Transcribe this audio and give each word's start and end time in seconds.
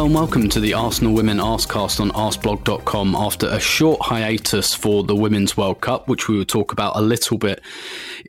Hello 0.00 0.06
and 0.06 0.14
welcome 0.14 0.48
to 0.48 0.60
the 0.60 0.72
Arsenal 0.72 1.12
Women 1.12 1.36
Arsecast 1.36 2.00
on 2.00 2.10
arsblog.com 2.12 3.14
after 3.14 3.48
a 3.48 3.60
short 3.60 4.00
hiatus 4.00 4.72
for 4.72 5.04
the 5.04 5.14
Women's 5.14 5.58
World 5.58 5.82
Cup, 5.82 6.08
which 6.08 6.26
we 6.26 6.38
will 6.38 6.46
talk 6.46 6.72
about 6.72 6.96
a 6.96 7.02
little 7.02 7.36
bit 7.36 7.60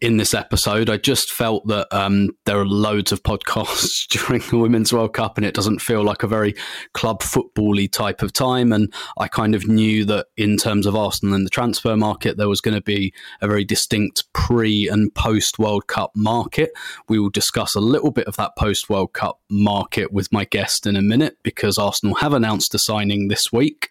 in 0.02 0.18
this 0.18 0.34
episode. 0.34 0.90
I 0.90 0.98
just 0.98 1.32
felt 1.32 1.68
that 1.68 1.88
um, 1.92 2.32
there 2.46 2.60
are 2.60 2.66
loads 2.66 3.12
of 3.12 3.22
podcasts 3.22 4.08
during 4.10 4.42
the 4.50 4.58
Women's 4.58 4.92
World 4.92 5.14
Cup 5.14 5.38
and 5.38 5.46
it 5.46 5.54
doesn't 5.54 5.80
feel 5.80 6.04
like 6.04 6.24
a 6.24 6.28
very 6.28 6.56
club 6.94 7.22
football 7.22 7.72
type 7.92 8.22
of 8.22 8.34
time. 8.34 8.74
And 8.74 8.92
I 9.18 9.28
kind 9.28 9.56
of 9.56 9.68
knew 9.68 10.04
that 10.06 10.28
in 10.36 10.58
terms 10.58 10.86
of 10.86 10.96
Arsenal 10.96 11.36
and 11.36 11.46
the 11.46 11.50
transfer 11.50 11.96
market, 11.96 12.38
there 12.38 12.50
was 12.50 12.60
going 12.60 12.76
to 12.76 12.82
be 12.82 13.14
a 13.42 13.48
very 13.48 13.64
distinct 13.64 14.26
pre 14.34 14.90
and 14.90 15.14
post 15.14 15.60
World 15.60 15.88
Cup 15.88 16.12
market. 16.16 16.72
We 17.08 17.20
will 17.20 17.30
discuss 17.30 17.76
a 17.76 17.80
little 17.80 18.12
bit 18.12 18.28
of 18.28 18.36
that 18.38 18.56
post 18.58 18.90
World 18.90 19.14
Cup 19.14 19.40
market 19.50 20.12
with 20.12 20.32
my 20.32 20.46
guest 20.46 20.88
in 20.88 20.96
a 20.96 21.02
minute 21.02 21.38
because 21.44 21.78
Arsenal 21.78 22.16
have 22.16 22.34
announced 22.34 22.74
a 22.74 22.80
signing 22.80 23.28
this 23.28 23.52
week, 23.54 23.90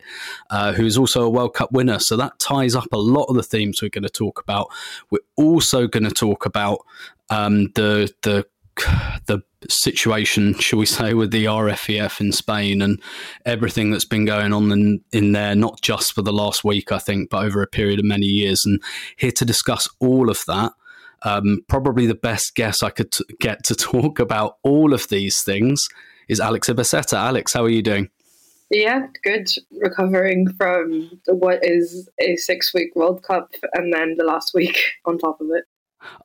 uh, 0.51 0.73
who 0.73 0.85
is 0.85 0.99
also 0.99 1.23
a 1.23 1.31
World 1.31 1.55
Cup 1.55 1.73
winner. 1.73 1.99
So 1.99 2.17
that 2.17 2.39
ties 2.39 2.75
up 2.75 2.93
a 2.93 2.99
lot 2.99 3.25
of 3.25 3.37
the 3.37 3.43
themes 3.43 3.81
we're 3.81 3.89
going 3.89 4.03
to 4.03 4.11
talk 4.11 4.41
about. 4.43 4.69
We're 5.11 5.21
also 5.41 5.87
going 5.87 6.05
to 6.05 6.11
talk 6.11 6.47
about 6.47 6.81
um, 7.31 7.71
the 7.75 8.13
the 8.23 8.47
the 9.27 9.43
situation, 9.69 10.55
shall 10.59 10.79
we 10.79 10.87
say, 10.87 11.15
with 11.15 11.31
the 11.31 11.45
RFEF 11.45 12.21
in 12.21 12.33
Spain 12.33 12.81
and 12.81 13.01
everything 13.45 13.91
that's 13.91 14.05
been 14.05 14.25
going 14.25 14.53
on 14.53 14.73
in, 14.73 15.03
in 15.13 15.33
there, 15.33 15.55
not 15.55 15.81
just 15.83 16.15
for 16.15 16.23
the 16.23 16.33
last 16.33 16.65
week, 16.65 16.93
I 16.93 16.99
think, 16.99 17.31
but 17.31 17.45
over 17.45 17.63
a 17.63 17.67
period 17.67 17.99
of 17.99 18.05
many 18.05 18.27
years. 18.27 18.63
And 18.65 18.83
here 19.17 19.33
to 19.33 19.45
discuss 19.45 19.89
all 19.99 20.31
of 20.31 20.43
that, 20.47 20.73
um, 21.23 21.61
probably 21.69 22.07
the 22.07 22.15
best 22.15 22.55
guess 22.55 22.83
I 22.83 22.91
could 22.91 23.13
t- 23.13 23.25
get 23.41 23.65
to 23.65 23.75
talk 23.75 24.19
about 24.19 24.57
all 24.63 24.95
of 24.95 25.09
these 25.09 25.43
things 25.43 25.87
is 26.29 26.41
Alex 26.41 26.69
Ibaceta. 26.69 27.15
Alex, 27.15 27.53
how 27.53 27.65
are 27.65 27.71
you 27.71 27.83
doing? 27.83 28.09
Yeah, 28.71 29.07
good. 29.25 29.51
Recovering 29.73 30.53
from 30.55 31.21
what 31.27 31.65
is 31.65 32.09
a 32.21 32.37
six 32.37 32.73
week 32.73 32.95
World 32.95 33.23
Cup 33.23 33.53
and 33.75 33.93
then 33.93 34.15
the 34.17 34.25
last 34.25 34.55
week 34.55 34.81
on 35.05 35.19
top 35.19 35.41
of 35.41 35.49
it. 35.51 35.65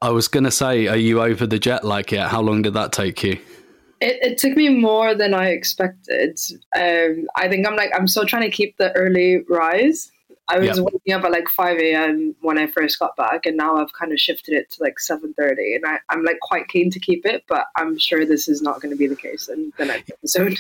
I 0.02 0.10
was 0.10 0.28
going 0.28 0.46
to 0.46 0.52
say, 0.52 0.88
are 0.88 0.96
you 0.96 1.22
over 1.22 1.46
the 1.46 1.60
jet 1.60 1.84
lag 1.84 2.12
yet? 2.12 2.30
How 2.30 2.42
long 2.42 2.62
did 2.62 2.74
that 2.76 2.94
take 2.94 3.24
you? 3.24 3.40
It, 4.00 4.20
it 4.22 4.38
took 4.38 4.56
me 4.56 4.70
more 4.70 5.16
than 5.16 5.34
I 5.34 5.50
expected. 5.50 6.40
Um, 6.76 7.28
I 7.36 7.50
think 7.50 7.68
I'm 7.68 7.76
like, 7.76 7.92
I'm 7.94 8.08
still 8.08 8.26
trying 8.26 8.44
to 8.44 8.50
keep 8.50 8.78
the 8.78 8.94
early 8.94 9.40
rise. 9.50 10.12
I 10.48 10.60
was 10.60 10.78
yep. 10.78 10.86
waking 10.86 11.14
up 11.14 11.24
at 11.24 11.32
like 11.32 11.50
5 11.50 11.80
a.m. 11.80 12.36
when 12.42 12.60
I 12.60 12.68
first 12.68 13.00
got 13.00 13.16
back, 13.16 13.48
and 13.48 13.58
now 13.58 13.78
I've 13.78 13.94
kind 13.94 14.12
of 14.12 14.20
shifted 14.20 14.54
it 14.54 14.70
to 14.74 14.84
like 14.84 14.98
7:30, 15.00 15.76
and 15.76 15.86
I, 15.86 15.98
I'm 16.10 16.24
like 16.24 16.40
quite 16.40 16.68
keen 16.68 16.92
to 16.92 17.00
keep 17.00 17.26
it, 17.26 17.44
but 17.48 17.66
I'm 17.76 17.98
sure 17.98 18.26
this 18.26 18.48
is 18.48 18.62
not 18.62 18.80
going 18.80 18.92
to 18.92 18.98
be 18.98 19.08
the 19.08 19.16
case 19.16 19.48
in 19.48 19.74
the 19.78 19.86
next 19.86 20.12
episode. 20.12 20.60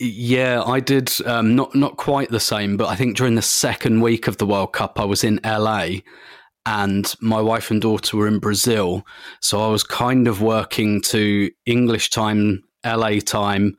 Yeah, 0.00 0.62
I 0.62 0.80
did 0.80 1.12
um, 1.24 1.54
not 1.54 1.74
not 1.74 1.96
quite 1.96 2.30
the 2.30 2.40
same, 2.40 2.76
but 2.76 2.88
I 2.88 2.96
think 2.96 3.16
during 3.16 3.36
the 3.36 3.42
second 3.42 4.00
week 4.00 4.26
of 4.26 4.38
the 4.38 4.46
World 4.46 4.72
Cup, 4.72 4.98
I 4.98 5.04
was 5.04 5.22
in 5.22 5.38
LA, 5.44 5.98
and 6.66 7.12
my 7.20 7.40
wife 7.40 7.70
and 7.70 7.80
daughter 7.80 8.16
were 8.16 8.26
in 8.26 8.40
Brazil, 8.40 9.06
so 9.40 9.60
I 9.60 9.68
was 9.68 9.84
kind 9.84 10.26
of 10.26 10.42
working 10.42 11.00
to 11.02 11.50
English 11.64 12.10
time, 12.10 12.64
LA 12.84 13.20
time, 13.20 13.76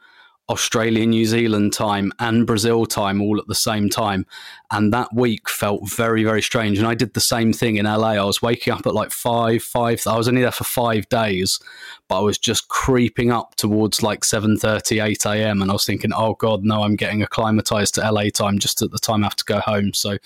Australia, 0.47 1.05
New 1.07 1.25
Zealand 1.25 1.73
time 1.73 2.11
and 2.19 2.45
Brazil 2.45 2.85
time 2.85 3.19
all 3.21 3.39
at 3.39 3.47
the 3.47 3.55
same 3.55 3.89
time. 3.89 4.27
And 4.71 4.93
that 4.93 5.13
week 5.13 5.49
felt 5.49 5.89
very, 5.89 6.23
very 6.23 6.41
strange. 6.41 6.77
And 6.77 6.87
I 6.87 6.93
did 6.93 7.13
the 7.13 7.19
same 7.19 7.51
thing 7.51 7.77
in 7.77 7.85
LA. 7.85 8.11
I 8.11 8.23
was 8.23 8.41
waking 8.41 8.73
up 8.73 8.85
at 8.85 8.93
like 8.93 9.11
five, 9.11 9.63
five. 9.63 10.01
I 10.05 10.17
was 10.17 10.27
only 10.27 10.41
there 10.41 10.51
for 10.51 10.63
five 10.63 11.09
days, 11.09 11.59
but 12.07 12.19
I 12.19 12.21
was 12.21 12.37
just 12.37 12.67
creeping 12.67 13.31
up 13.31 13.55
towards 13.55 14.03
like 14.03 14.21
7.30, 14.21 15.03
8 15.03 15.25
a.m. 15.25 15.61
And 15.61 15.71
I 15.71 15.73
was 15.73 15.85
thinking, 15.85 16.11
oh 16.15 16.35
God, 16.35 16.63
no, 16.63 16.83
I'm 16.83 16.95
getting 16.95 17.23
acclimatized 17.23 17.95
to 17.95 18.11
LA 18.11 18.29
time 18.29 18.59
just 18.59 18.83
at 18.83 18.91
the 18.91 18.99
time 18.99 19.23
I 19.23 19.27
have 19.27 19.35
to 19.37 19.45
go 19.45 19.59
home. 19.59 19.93
So 19.93 20.17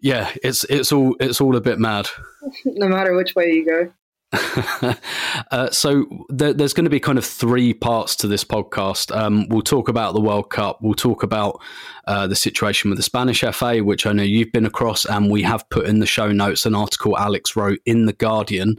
yeah, 0.00 0.30
it's, 0.42 0.64
it's 0.64 0.92
all, 0.92 1.14
it's 1.20 1.42
all 1.42 1.56
a 1.56 1.60
bit 1.60 1.78
mad. 1.78 2.08
no 2.64 2.88
matter 2.88 3.14
which 3.14 3.34
way 3.34 3.52
you 3.52 3.66
go. 3.66 3.92
uh, 5.50 5.70
so 5.70 6.06
there, 6.28 6.52
there's 6.52 6.72
going 6.72 6.84
to 6.84 6.90
be 6.90 7.00
kind 7.00 7.18
of 7.18 7.24
three 7.24 7.72
parts 7.72 8.16
to 8.16 8.26
this 8.26 8.44
podcast. 8.44 9.14
Um, 9.14 9.48
we'll 9.48 9.62
talk 9.62 9.88
about 9.88 10.14
the 10.14 10.20
World 10.20 10.50
Cup. 10.50 10.78
We'll 10.80 10.94
talk 10.94 11.22
about 11.22 11.60
uh, 12.06 12.26
the 12.26 12.36
situation 12.36 12.90
with 12.90 12.98
the 12.98 13.02
Spanish 13.02 13.42
FA, 13.52 13.78
which 13.78 14.06
I 14.06 14.12
know 14.12 14.22
you've 14.22 14.52
been 14.52 14.66
across, 14.66 15.04
and 15.04 15.30
we 15.30 15.42
have 15.42 15.68
put 15.70 15.86
in 15.86 16.00
the 16.00 16.06
show 16.06 16.32
notes 16.32 16.66
an 16.66 16.74
article 16.74 17.16
Alex 17.16 17.54
wrote 17.56 17.80
in 17.84 18.06
the 18.06 18.12
Guardian 18.12 18.76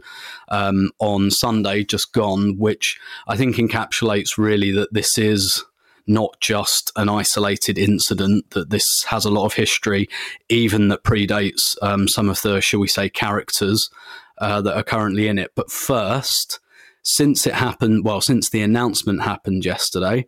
um, 0.48 0.90
on 0.98 1.30
Sunday, 1.30 1.84
just 1.84 2.12
gone, 2.12 2.58
which 2.58 2.98
I 3.26 3.36
think 3.36 3.56
encapsulates 3.56 4.36
really 4.36 4.70
that 4.72 4.92
this 4.92 5.16
is 5.16 5.64
not 6.06 6.40
just 6.40 6.92
an 6.96 7.08
isolated 7.08 7.78
incident, 7.78 8.50
that 8.50 8.70
this 8.70 8.84
has 9.08 9.24
a 9.24 9.30
lot 9.30 9.44
of 9.44 9.54
history, 9.54 10.08
even 10.48 10.88
that 10.88 11.02
predates 11.02 11.76
um, 11.82 12.06
some 12.06 12.28
of 12.28 12.40
the, 12.42 12.60
shall 12.60 12.80
we 12.80 12.86
say, 12.86 13.08
characters 13.08 13.90
uh, 14.38 14.60
that 14.62 14.76
are 14.76 14.82
currently 14.82 15.28
in 15.28 15.38
it. 15.38 15.52
But 15.54 15.70
first, 15.70 16.60
since 17.02 17.46
it 17.46 17.54
happened, 17.54 18.04
well, 18.04 18.20
since 18.20 18.50
the 18.50 18.62
announcement 18.62 19.22
happened 19.22 19.64
yesterday, 19.64 20.26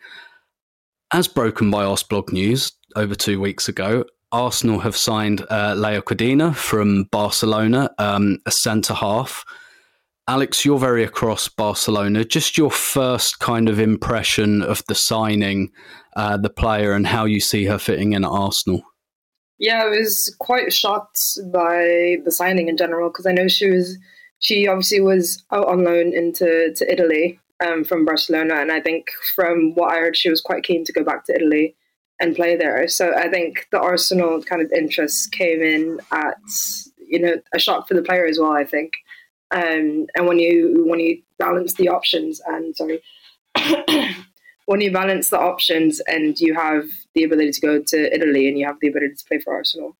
as 1.11 1.27
broken 1.27 1.71
by 1.71 1.85
Arsblog 1.85 2.33
News 2.33 2.73
over 2.95 3.15
two 3.15 3.41
weeks 3.41 3.69
ago, 3.69 4.05
Arsenal 4.31 4.81
have 4.81 4.97
signed 4.97 5.41
uh, 5.49 5.75
Laia 5.75 6.03
Codina 6.03 6.55
from 6.55 7.05
Barcelona, 7.05 7.91
um, 7.99 8.39
a 8.45 8.51
centre 8.51 8.95
half. 8.95 9.45
Alex, 10.29 10.67
you're 10.67 10.79
very 10.79 11.03
across 11.03 11.49
Barcelona. 11.49 12.23
Just 12.25 12.59
your 12.59 12.71
first 12.71 13.39
kind 13.39 13.71
of 13.71 13.81
impression 13.81 14.61
of 14.61 14.83
the 14.87 14.95
signing, 14.95 15.71
uh, 16.15 16.37
the 16.37 16.51
player, 16.51 16.93
and 16.93 17.07
how 17.07 17.25
you 17.25 17.41
see 17.41 17.65
her 17.65 17.79
fitting 17.79 18.13
in 18.13 18.25
at 18.25 18.31
Arsenal. 18.31 18.83
Yeah, 19.59 19.83
I 19.83 19.89
was 19.89 20.35
quite 20.39 20.73
shocked 20.73 21.21
by 21.53 22.17
the 22.25 22.31
signing 22.31 22.69
in 22.69 22.77
general 22.77 23.11
because 23.11 23.27
I 23.27 23.33
know 23.33 23.49
she 23.49 23.69
was 23.71 23.99
she 24.41 24.69
obviously 24.69 25.01
was 25.01 25.43
out 25.51 25.67
on 25.67 25.85
loan 25.85 26.13
into 26.15 26.73
to 26.75 26.93
Italy 26.93 27.41
um, 27.65 27.85
from 27.85 28.05
Barcelona, 28.05 28.57
and 28.57 28.71
I 28.71 28.81
think 28.81 29.09
from 29.35 29.75
what 29.75 29.93
I 29.93 29.99
heard, 29.99 30.17
she 30.17 30.31
was 30.31 30.41
quite 30.41 30.63
keen 30.63 30.85
to 30.85 30.93
go 30.93 31.03
back 31.03 31.25
to 31.25 31.35
Italy 31.35 31.75
and 32.21 32.37
play 32.37 32.57
there. 32.57 32.87
So 32.89 33.13
I 33.15 33.29
think 33.29 33.67
the 33.73 33.81
Arsenal 33.81 34.43
kind 34.43 34.63
of 34.63 34.71
interest 34.73 35.33
came 35.33 35.61
in 35.61 36.01
at 36.13 36.37
you 36.99 37.19
know 37.19 37.37
a 37.53 37.59
shock 37.59 37.89
for 37.89 37.95
the 37.95 38.03
player 38.03 38.27
as 38.27 38.39
well. 38.39 38.53
I 38.53 38.65
think, 38.65 38.93
um, 39.51 40.07
and 40.15 40.27
when 40.29 40.39
you 40.39 40.85
when 40.87 41.01
you 41.01 41.21
balance 41.39 41.75
the 41.75 41.89
options 41.89 42.41
and 42.47 42.77
sorry. 42.77 43.03
When 44.69 44.83
you 44.83 44.93
balance 44.93 45.31
the 45.31 45.41
options 45.41 45.99
and 46.01 46.39
you 46.39 46.53
have 46.53 46.85
the 47.15 47.25
ability 47.25 47.53
to 47.53 47.61
go 47.63 47.83
to 47.83 48.15
Italy 48.15 48.47
and 48.47 48.59
you 48.59 48.67
have 48.67 48.77
the 48.83 48.89
ability 48.89 49.15
to 49.15 49.25
play 49.25 49.39
for 49.39 49.55
Arsenal, 49.55 49.97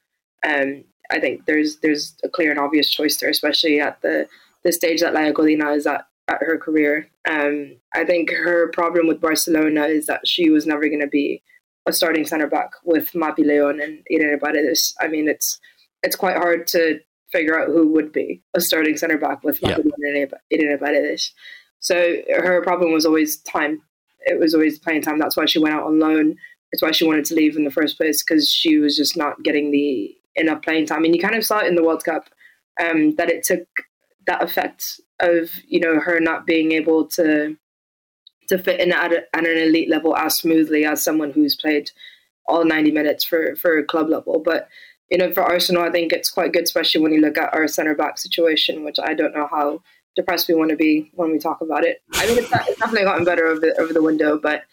um, 0.47 0.85
I 1.11 1.19
think 1.19 1.47
there's 1.47 1.79
there's 1.79 2.15
a 2.23 2.29
clear 2.29 2.51
and 2.51 2.61
obvious 2.61 2.91
choice 2.91 3.17
there, 3.17 3.31
especially 3.31 3.81
at 3.81 4.03
the 4.03 4.29
the 4.65 4.73
stage 4.73 5.01
that 5.01 5.15
Laia 5.15 5.33
Codina 5.33 5.75
is 5.75 5.87
at 5.87 6.07
at 6.29 6.43
her 6.43 6.59
career. 6.59 7.09
Um, 7.27 7.77
I 7.95 8.05
think 8.05 8.31
her 8.31 8.71
problem 8.73 9.07
with 9.07 9.23
Barcelona 9.23 9.85
is 9.85 10.05
that 10.05 10.29
she 10.29 10.51
was 10.51 10.67
never 10.67 10.87
going 10.87 11.01
to 11.01 11.07
be 11.07 11.43
a 11.87 11.93
starting 11.95 12.27
centre 12.27 12.47
back 12.47 12.73
with 12.85 13.13
Mapi 13.13 13.47
Leon 13.47 13.81
and 13.81 14.07
Irene 14.13 14.39
Paredes. 14.39 14.95
I 15.01 15.09
mean, 15.09 15.29
it's 15.29 15.59
it's 16.03 16.17
quite 16.17 16.37
hard 16.37 16.67
to 16.75 17.01
figure 17.33 17.59
out 17.59 17.69
who 17.69 17.89
would 17.89 18.13
be 18.13 18.43
a 18.53 18.61
starting 18.61 18.99
centre 18.99 19.17
back 19.17 19.43
with 19.43 19.63
Mapi 19.63 19.83
Leon 19.99 20.29
and 20.29 20.37
Irene 20.53 20.79
Paredes. 20.79 21.33
So 21.81 22.17
her 22.29 22.61
problem 22.63 22.93
was 22.93 23.07
always 23.07 23.39
time 23.39 23.81
it 24.27 24.39
was 24.39 24.55
always 24.55 24.79
playing 24.79 25.03
time. 25.03 25.19
That's 25.19 25.37
why 25.37 25.47
she 25.47 25.59
went 25.59 25.75
out 25.75 25.85
on 25.85 25.99
loan 25.99 26.37
it's 26.73 26.83
why 26.83 26.93
she 26.93 27.07
wanted 27.07 27.25
to 27.27 27.35
leave 27.35 27.57
in 27.57 27.65
the 27.65 27.71
first 27.71 27.97
place 27.97 28.23
because 28.23 28.51
she 28.51 28.79
was 28.79 28.97
just 28.97 29.17
not 29.17 29.43
getting 29.43 29.71
the 29.71 30.15
enough 30.37 30.63
playing 30.63 30.87
time. 30.87 31.05
And 31.05 31.15
you 31.15 31.21
kind 31.21 31.35
of 31.35 31.45
saw 31.45 31.61
it 31.61 31.67
in 31.67 31.75
the 31.75 31.83
World 31.83 32.05
Cup 32.05 32.29
um, 32.81 33.15
that 33.17 33.31
it 33.31 33.43
took 33.43 33.67
that 34.27 34.43
effect 34.43 35.01
of 35.21 35.51
you 35.67 35.81
know 35.81 35.99
her 35.99 36.21
not 36.21 36.47
being 36.47 36.73
able 36.73 37.07
to 37.07 37.57
to 38.49 38.59
fit 38.59 38.81
in 38.81 38.93
at, 38.93 39.13
a, 39.13 39.25
at 39.35 39.47
an 39.47 39.59
elite 39.59 39.91
level 39.91 40.17
as 40.17 40.37
smoothly 40.37 40.85
as 40.85 41.03
someone 41.03 41.33
who's 41.33 41.57
played 41.57 41.91
all 42.47 42.65
90 42.65 42.93
minutes 42.93 43.25
for 43.25 43.57
for 43.57 43.83
club 43.83 44.09
level. 44.09 44.41
But 44.45 44.69
you 45.11 45.17
know, 45.17 45.33
for 45.33 45.43
Arsenal, 45.43 45.83
I 45.83 45.91
think 45.91 46.13
it's 46.13 46.31
quite 46.31 46.53
good, 46.53 46.65
especially 46.65 47.01
when 47.01 47.13
you 47.13 47.21
look 47.23 47.39
at 47.39 47.55
our 47.55 47.67
centre 47.67 47.95
back 47.95 48.19
situation, 48.19 48.85
which 48.85 48.99
I 49.03 49.15
don't 49.15 49.35
know 49.35 49.49
how 49.51 49.83
depressed 50.19 50.49
we 50.49 50.55
want 50.55 50.71
to 50.71 50.77
be 50.77 51.11
when 51.15 51.31
we 51.31 51.39
talk 51.39 51.61
about 51.61 51.85
it. 51.85 52.03
I 52.13 52.27
mean, 52.27 52.39
it's, 52.39 52.51
it's 52.53 52.79
definitely 52.79 53.05
gotten 53.05 53.25
better 53.25 53.47
over 53.47 53.61
the, 53.61 53.81
over 53.81 53.93
the 53.93 54.03
window, 54.03 54.37
but 54.37 54.65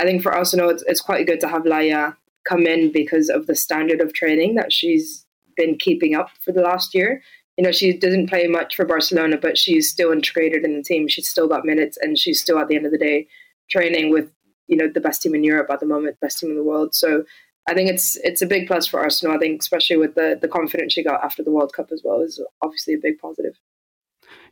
I 0.00 0.04
think 0.04 0.22
for 0.22 0.34
Arsenal, 0.34 0.70
it's, 0.70 0.82
it's 0.86 1.02
quite 1.02 1.26
good 1.26 1.38
to 1.40 1.48
have 1.48 1.64
Laia 1.64 2.16
come 2.48 2.66
in 2.66 2.90
because 2.90 3.28
of 3.28 3.46
the 3.46 3.54
standard 3.54 4.00
of 4.00 4.14
training 4.14 4.54
that 4.54 4.72
she's 4.72 5.26
been 5.54 5.76
keeping 5.76 6.14
up 6.14 6.30
for 6.42 6.52
the 6.52 6.62
last 6.62 6.94
year. 6.94 7.22
You 7.58 7.64
know, 7.64 7.72
she 7.72 7.92
doesn't 7.92 8.28
play 8.28 8.46
much 8.46 8.74
for 8.74 8.86
Barcelona, 8.86 9.36
but 9.36 9.58
she's 9.58 9.90
still 9.90 10.12
integrated 10.12 10.64
in 10.64 10.76
the 10.76 10.82
team. 10.82 11.08
She's 11.08 11.28
still 11.28 11.48
got 11.48 11.64
minutes, 11.64 11.98
and 12.00 12.18
she's 12.18 12.40
still 12.40 12.58
at 12.58 12.68
the 12.68 12.76
end 12.76 12.86
of 12.86 12.92
the 12.92 12.98
day 12.98 13.28
training 13.70 14.10
with 14.10 14.30
you 14.66 14.76
know 14.76 14.88
the 14.92 15.00
best 15.00 15.22
team 15.22 15.34
in 15.34 15.44
Europe 15.44 15.70
at 15.70 15.80
the 15.80 15.86
moment, 15.86 16.20
best 16.20 16.38
team 16.38 16.50
in 16.50 16.56
the 16.56 16.64
world. 16.64 16.94
So 16.94 17.24
I 17.68 17.74
think 17.74 17.90
it's 17.90 18.16
it's 18.16 18.42
a 18.42 18.46
big 18.46 18.66
plus 18.66 18.86
for 18.86 19.00
Arsenal. 19.00 19.34
I 19.34 19.38
think 19.38 19.62
especially 19.62 19.96
with 19.96 20.14
the 20.14 20.38
the 20.40 20.48
confidence 20.48 20.92
she 20.92 21.02
got 21.02 21.24
after 21.24 21.42
the 21.42 21.50
World 21.50 21.72
Cup 21.72 21.90
as 21.92 22.02
well 22.04 22.20
is 22.20 22.42
obviously 22.62 22.94
a 22.94 22.98
big 22.98 23.18
positive. 23.18 23.54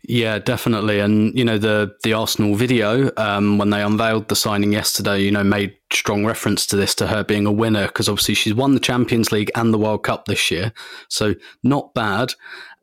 Yeah, 0.07 0.39
definitely. 0.39 1.01
And 1.01 1.37
you 1.37 1.45
know 1.45 1.57
the 1.57 1.95
the 2.03 2.13
Arsenal 2.13 2.55
video 2.57 3.11
um, 3.17 3.57
when 3.57 3.71
they 3.71 3.83
unveiled 3.83 4.29
the 4.29 4.37
signing 4.37 4.73
yesterday, 4.73 5.21
you 5.21 5.31
know, 5.31 5.45
made 5.45 5.77
strong 5.93 6.27
reference 6.27 6.67
to 6.67 6.77
this 6.77 6.95
to 6.97 7.07
her 7.07 7.25
being 7.25 7.47
a 7.47 7.53
winner 7.53 7.87
because 7.87 8.09
obviously 8.09 8.35
she's 8.35 8.55
won 8.55 8.75
the 8.75 8.81
Champions 8.81 9.33
League 9.33 9.51
and 9.55 9.73
the 9.73 9.79
World 9.79 10.03
Cup 10.03 10.27
this 10.27 10.51
year, 10.51 10.73
so 11.09 11.35
not 11.63 11.95
bad 11.95 12.35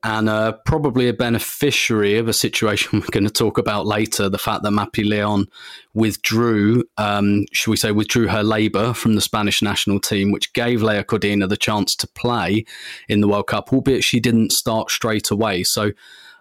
and 0.03 0.29
uh, 0.29 0.53
probably 0.65 1.07
a 1.07 1.13
beneficiary 1.13 2.17
of 2.17 2.27
a 2.27 2.33
situation 2.33 2.89
we're 2.99 3.07
going 3.11 3.23
to 3.23 3.29
talk 3.29 3.57
about 3.57 3.85
later. 3.85 4.29
The 4.29 4.37
fact 4.37 4.63
that 4.63 4.71
Mapi 4.71 5.07
Leon 5.07 5.45
withdrew, 5.93 6.83
um, 6.97 7.45
should 7.51 7.71
we 7.71 7.77
say, 7.77 7.91
withdrew 7.91 8.27
her 8.27 8.43
labour 8.43 8.93
from 8.93 9.15
the 9.15 9.21
Spanish 9.21 9.61
national 9.61 9.99
team, 9.99 10.31
which 10.31 10.53
gave 10.53 10.79
Laia 10.79 11.03
Codina 11.03 11.47
the 11.47 11.57
chance 11.57 11.95
to 11.97 12.07
play 12.07 12.65
in 13.07 13.21
the 13.21 13.27
World 13.27 13.47
Cup, 13.47 13.71
albeit 13.71 14.03
she 14.03 14.19
didn't 14.19 14.51
start 14.51 14.89
straight 14.89 15.29
away. 15.29 15.63
So, 15.63 15.91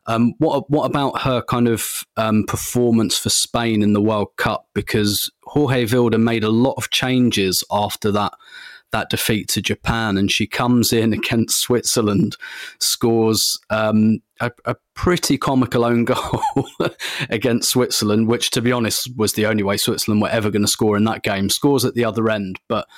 um, 0.07 0.35
what 0.39 0.71
what 0.71 0.85
about 0.85 1.23
her 1.23 1.43
kind 1.43 1.69
of 1.69 2.05
um, 2.17 2.45
performance 2.47 3.19
for 3.19 3.31
Spain 3.31 3.83
in 3.83 3.93
the 3.93 4.01
World 4.01 4.29
Cup? 4.37 4.67
Because 4.75 5.31
Jorge 5.45 5.85
Vilda 5.85 6.21
made 6.21 6.45
a 6.45 6.51
lot 6.51 6.75
of 6.77 6.91
changes 6.91 7.65
after 7.71 8.11
that 8.13 8.33
that 8.93 9.11
defeat 9.11 9.49
to 9.49 9.63
Japan, 9.63 10.19
and 10.19 10.31
she 10.31 10.47
comes 10.47 10.93
in 10.93 11.13
against 11.13 11.61
Switzerland, 11.61 12.37
scores 12.79 13.59
um, 13.71 14.19
a, 14.41 14.51
a, 14.65 14.75
pretty 14.95 15.39
comical 15.39 15.85
own 15.85 16.05
goal 16.07 16.43
against 17.29 17.71
Switzerland, 17.71 18.27
which, 18.27 18.51
to 18.51 18.61
be 18.61 18.73
honest, 18.73 19.09
was 19.17 19.35
the 19.35 19.47
only 19.47 19.63
way 19.63 19.77
Switzerland 19.77 20.21
were 20.21 20.29
ever 20.29 20.51
going 20.51 20.63
to 20.63 20.69
score 20.69 20.97
in 20.97 21.05
that 21.05 21.23
game. 21.23 21.49
Scores 21.51 21.85
at 21.85 21.95
the 21.95 22.05
other 22.05 22.29
end, 22.31 22.59
but. 22.69 22.89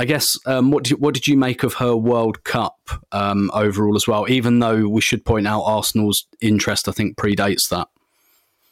I 0.00 0.06
guess 0.06 0.38
um, 0.46 0.70
what 0.70 0.84
did 0.84 0.92
you, 0.92 0.96
what 0.96 1.12
did 1.12 1.28
you 1.28 1.36
make 1.36 1.62
of 1.62 1.74
her 1.74 1.94
World 1.94 2.42
Cup 2.44 2.78
um, 3.12 3.50
overall 3.52 3.94
as 3.96 4.08
well? 4.08 4.24
Even 4.30 4.58
though 4.58 4.88
we 4.88 5.02
should 5.02 5.26
point 5.26 5.46
out 5.46 5.60
Arsenal's 5.60 6.26
interest, 6.40 6.88
I 6.88 6.92
think 6.92 7.18
predates 7.18 7.68
that. 7.68 7.86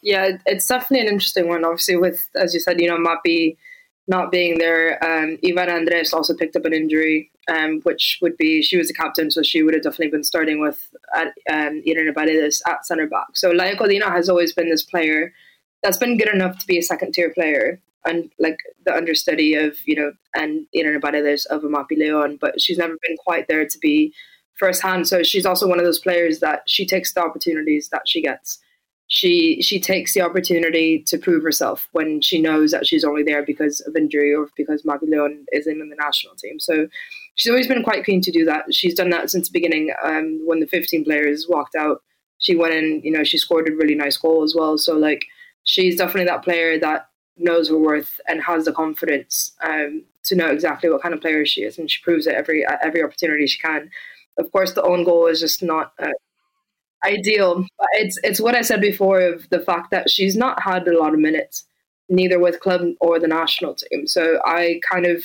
Yeah, 0.01 0.39
it's 0.47 0.67
definitely 0.67 1.07
an 1.07 1.13
interesting 1.13 1.47
one. 1.47 1.67
Obviously, 1.67 1.97
with 1.97 2.27
as 2.35 2.55
you 2.55 2.61
said, 2.61 2.81
you 2.81 2.89
know, 2.89 2.97
Mapi 2.97 3.59
not 4.07 4.33
being 4.33 4.57
there, 4.57 4.95
um, 5.05 5.37
Ivana 5.45 5.73
Andres 5.73 6.15
also 6.15 6.33
picked 6.33 6.57
up 6.57 6.65
an 6.65 6.73
injury, 6.73 7.31
um, 7.55 7.83
which 7.83 8.19
would 8.23 8.39
be 8.39 8.63
she 8.63 8.79
was 8.79 8.89
the 8.89 8.95
captain, 8.95 9.31
so 9.31 9.43
she 9.43 9.63
would 9.63 9.75
have 9.75 9.83
definitely 9.83 10.09
been 10.09 10.25
starting 10.25 10.63
with 10.63 10.89
at, 11.15 11.35
um, 11.53 11.83
Irene 11.87 12.15
Paredes 12.15 12.63
at 12.67 12.87
centre 12.87 13.07
back. 13.07 13.27
So 13.35 13.53
Laia 13.53 13.77
Codina 13.77 14.11
has 14.11 14.31
always 14.31 14.55
been 14.55 14.71
this 14.71 14.83
player 14.83 15.35
that's 15.83 15.99
been 15.99 16.17
good 16.17 16.33
enough 16.33 16.59
to 16.59 16.67
be 16.67 16.79
a 16.79 16.83
second 16.83 17.13
tier 17.13 17.31
player 17.35 17.81
and 18.05 18.31
like 18.39 18.59
the 18.85 18.95
understudy 18.95 19.55
of 19.55 19.77
you 19.87 19.97
know 19.97 20.13
and 20.35 20.67
Irene 20.77 21.01
Paredes 21.01 21.47
of 21.47 21.63
Mapi 21.63 21.97
Leon, 21.97 22.39
but 22.41 22.61
she's 22.61 22.79
never 22.79 22.97
been 23.03 23.17
quite 23.17 23.49
there 23.49 23.67
to 23.67 23.79
be 23.79 24.15
first 24.55 24.83
hand. 24.83 25.07
So 25.07 25.23
she's 25.23 25.47
also 25.47 25.69
one 25.69 25.79
of 25.79 25.85
those 25.85 26.01
players 26.01 26.41
that 26.41 26.63
she 26.67 26.87
takes 26.87 27.15
the 27.15 27.23
opportunities 27.23 27.89
that 27.91 28.03
she 28.07 28.23
gets 28.23 28.59
she 29.09 29.61
she 29.63 29.81
takes 29.81 30.13
the 30.13 30.21
opportunity 30.21 31.03
to 31.07 31.19
prove 31.19 31.43
herself 31.43 31.89
when 31.93 32.21
she 32.21 32.41
knows 32.41 32.71
that 32.71 32.87
she's 32.87 33.05
only 33.05 33.23
there 33.23 33.43
because 33.43 33.81
of 33.81 33.97
injury 33.97 34.35
or 34.35 34.49
because 34.55 34.83
Mapi 34.83 35.09
Leon 35.09 35.47
isn't 35.53 35.81
in 35.81 35.89
the 35.89 35.97
national 35.97 36.35
team. 36.37 36.61
So 36.61 36.87
she's 37.35 37.51
always 37.51 37.67
been 37.67 37.83
quite 37.83 38.05
keen 38.05 38.21
to 38.21 38.31
do 38.31 38.45
that. 38.45 38.73
She's 38.73 38.95
done 38.95 39.09
that 39.11 39.31
since 39.31 39.49
the 39.49 39.59
beginning. 39.59 39.93
Um, 40.05 40.43
when 40.45 40.61
the 40.61 40.67
15 40.67 41.05
players 41.05 41.47
walked 41.49 41.75
out, 41.75 42.03
she 42.37 42.55
went 42.55 42.75
in. 42.75 43.01
You 43.03 43.13
know, 43.13 43.25
she 43.25 43.39
scored 43.39 43.69
a 43.69 43.73
really 43.75 43.95
nice 43.95 44.19
goal 44.19 44.43
as 44.43 44.55
well. 44.55 44.77
So 44.77 44.95
like, 44.95 45.25
she's 45.65 45.97
definitely 45.97 46.27
that 46.27 46.45
player 46.45 46.79
that 46.79 47.09
knows 47.39 47.69
her 47.69 47.79
worth 47.79 48.21
and 48.29 48.43
has 48.43 48.65
the 48.65 48.73
confidence 48.73 49.53
um, 49.63 50.03
to 50.25 50.35
know 50.35 50.49
exactly 50.49 50.91
what 50.91 51.03
kind 51.03 51.15
of 51.15 51.21
player 51.21 51.47
she 51.47 51.63
is, 51.63 51.79
and 51.79 51.91
she 51.91 52.03
proves 52.03 52.27
it 52.27 52.35
every 52.35 52.67
every 52.83 53.03
opportunity 53.03 53.47
she 53.47 53.59
can. 53.59 53.91
Of 54.39 54.53
course, 54.53 54.73
the 54.73 54.83
own 54.83 55.05
goal 55.05 55.27
is 55.27 55.41
just 55.41 55.63
not 55.63 55.93
uh, 56.01 56.13
ideal. 57.05 57.67
But 57.79 57.89
it's 57.93 58.19
it's 58.23 58.41
what 58.41 58.55
I 58.55 58.63
said 58.63 58.81
before 58.81 59.21
of 59.21 59.49
the 59.51 59.61
fact 59.61 59.91
that 59.91 60.11
she's 60.11 60.37
not 60.37 60.63
had 60.63 60.87
a 60.87 60.99
lot 60.99 61.15
of 61.15 61.21
minutes, 61.21 61.65
neither 62.09 62.39
with 62.39 62.61
club 62.61 62.83
or 63.01 63.19
the 63.19 63.29
national 63.29 63.75
team. 63.75 64.07
So 64.07 64.41
I 64.45 64.81
kind 64.91 65.07
of 65.07 65.25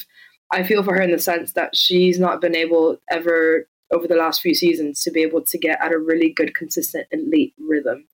I 0.51 0.63
feel 0.63 0.83
for 0.83 0.94
her 0.95 1.01
in 1.01 1.12
the 1.12 1.19
sense 1.19 1.54
that 1.54 1.75
she's 1.75 2.19
not 2.19 2.42
been 2.42 2.56
able 2.56 3.00
ever 3.09 3.68
over 3.92 4.07
the 4.07 4.16
last 4.16 4.42
few 4.42 4.56
seasons 4.56 5.04
to 5.04 5.12
be 5.12 5.21
able 5.21 5.42
to 5.42 5.57
get 5.57 5.80
at 5.81 5.92
a 5.92 6.00
really 6.00 6.30
good, 6.30 6.56
consistent, 6.56 7.07
elite 7.12 7.54
rhythm. 7.59 8.06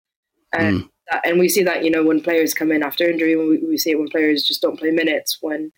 And 0.53 0.83
mm. 0.83 0.89
that, 1.11 1.21
and 1.25 1.39
we 1.39 1.49
see 1.49 1.63
that 1.63 1.83
you 1.83 1.91
know 1.91 2.03
when 2.03 2.21
players 2.21 2.53
come 2.53 2.71
in 2.71 2.83
after 2.83 3.09
injury, 3.09 3.35
when 3.35 3.49
we, 3.49 3.57
we 3.59 3.77
see 3.77 3.91
it 3.91 3.99
when 3.99 4.09
players 4.09 4.43
just 4.43 4.61
don't 4.61 4.79
play 4.79 4.91
minutes, 4.91 5.37
when 5.41 5.71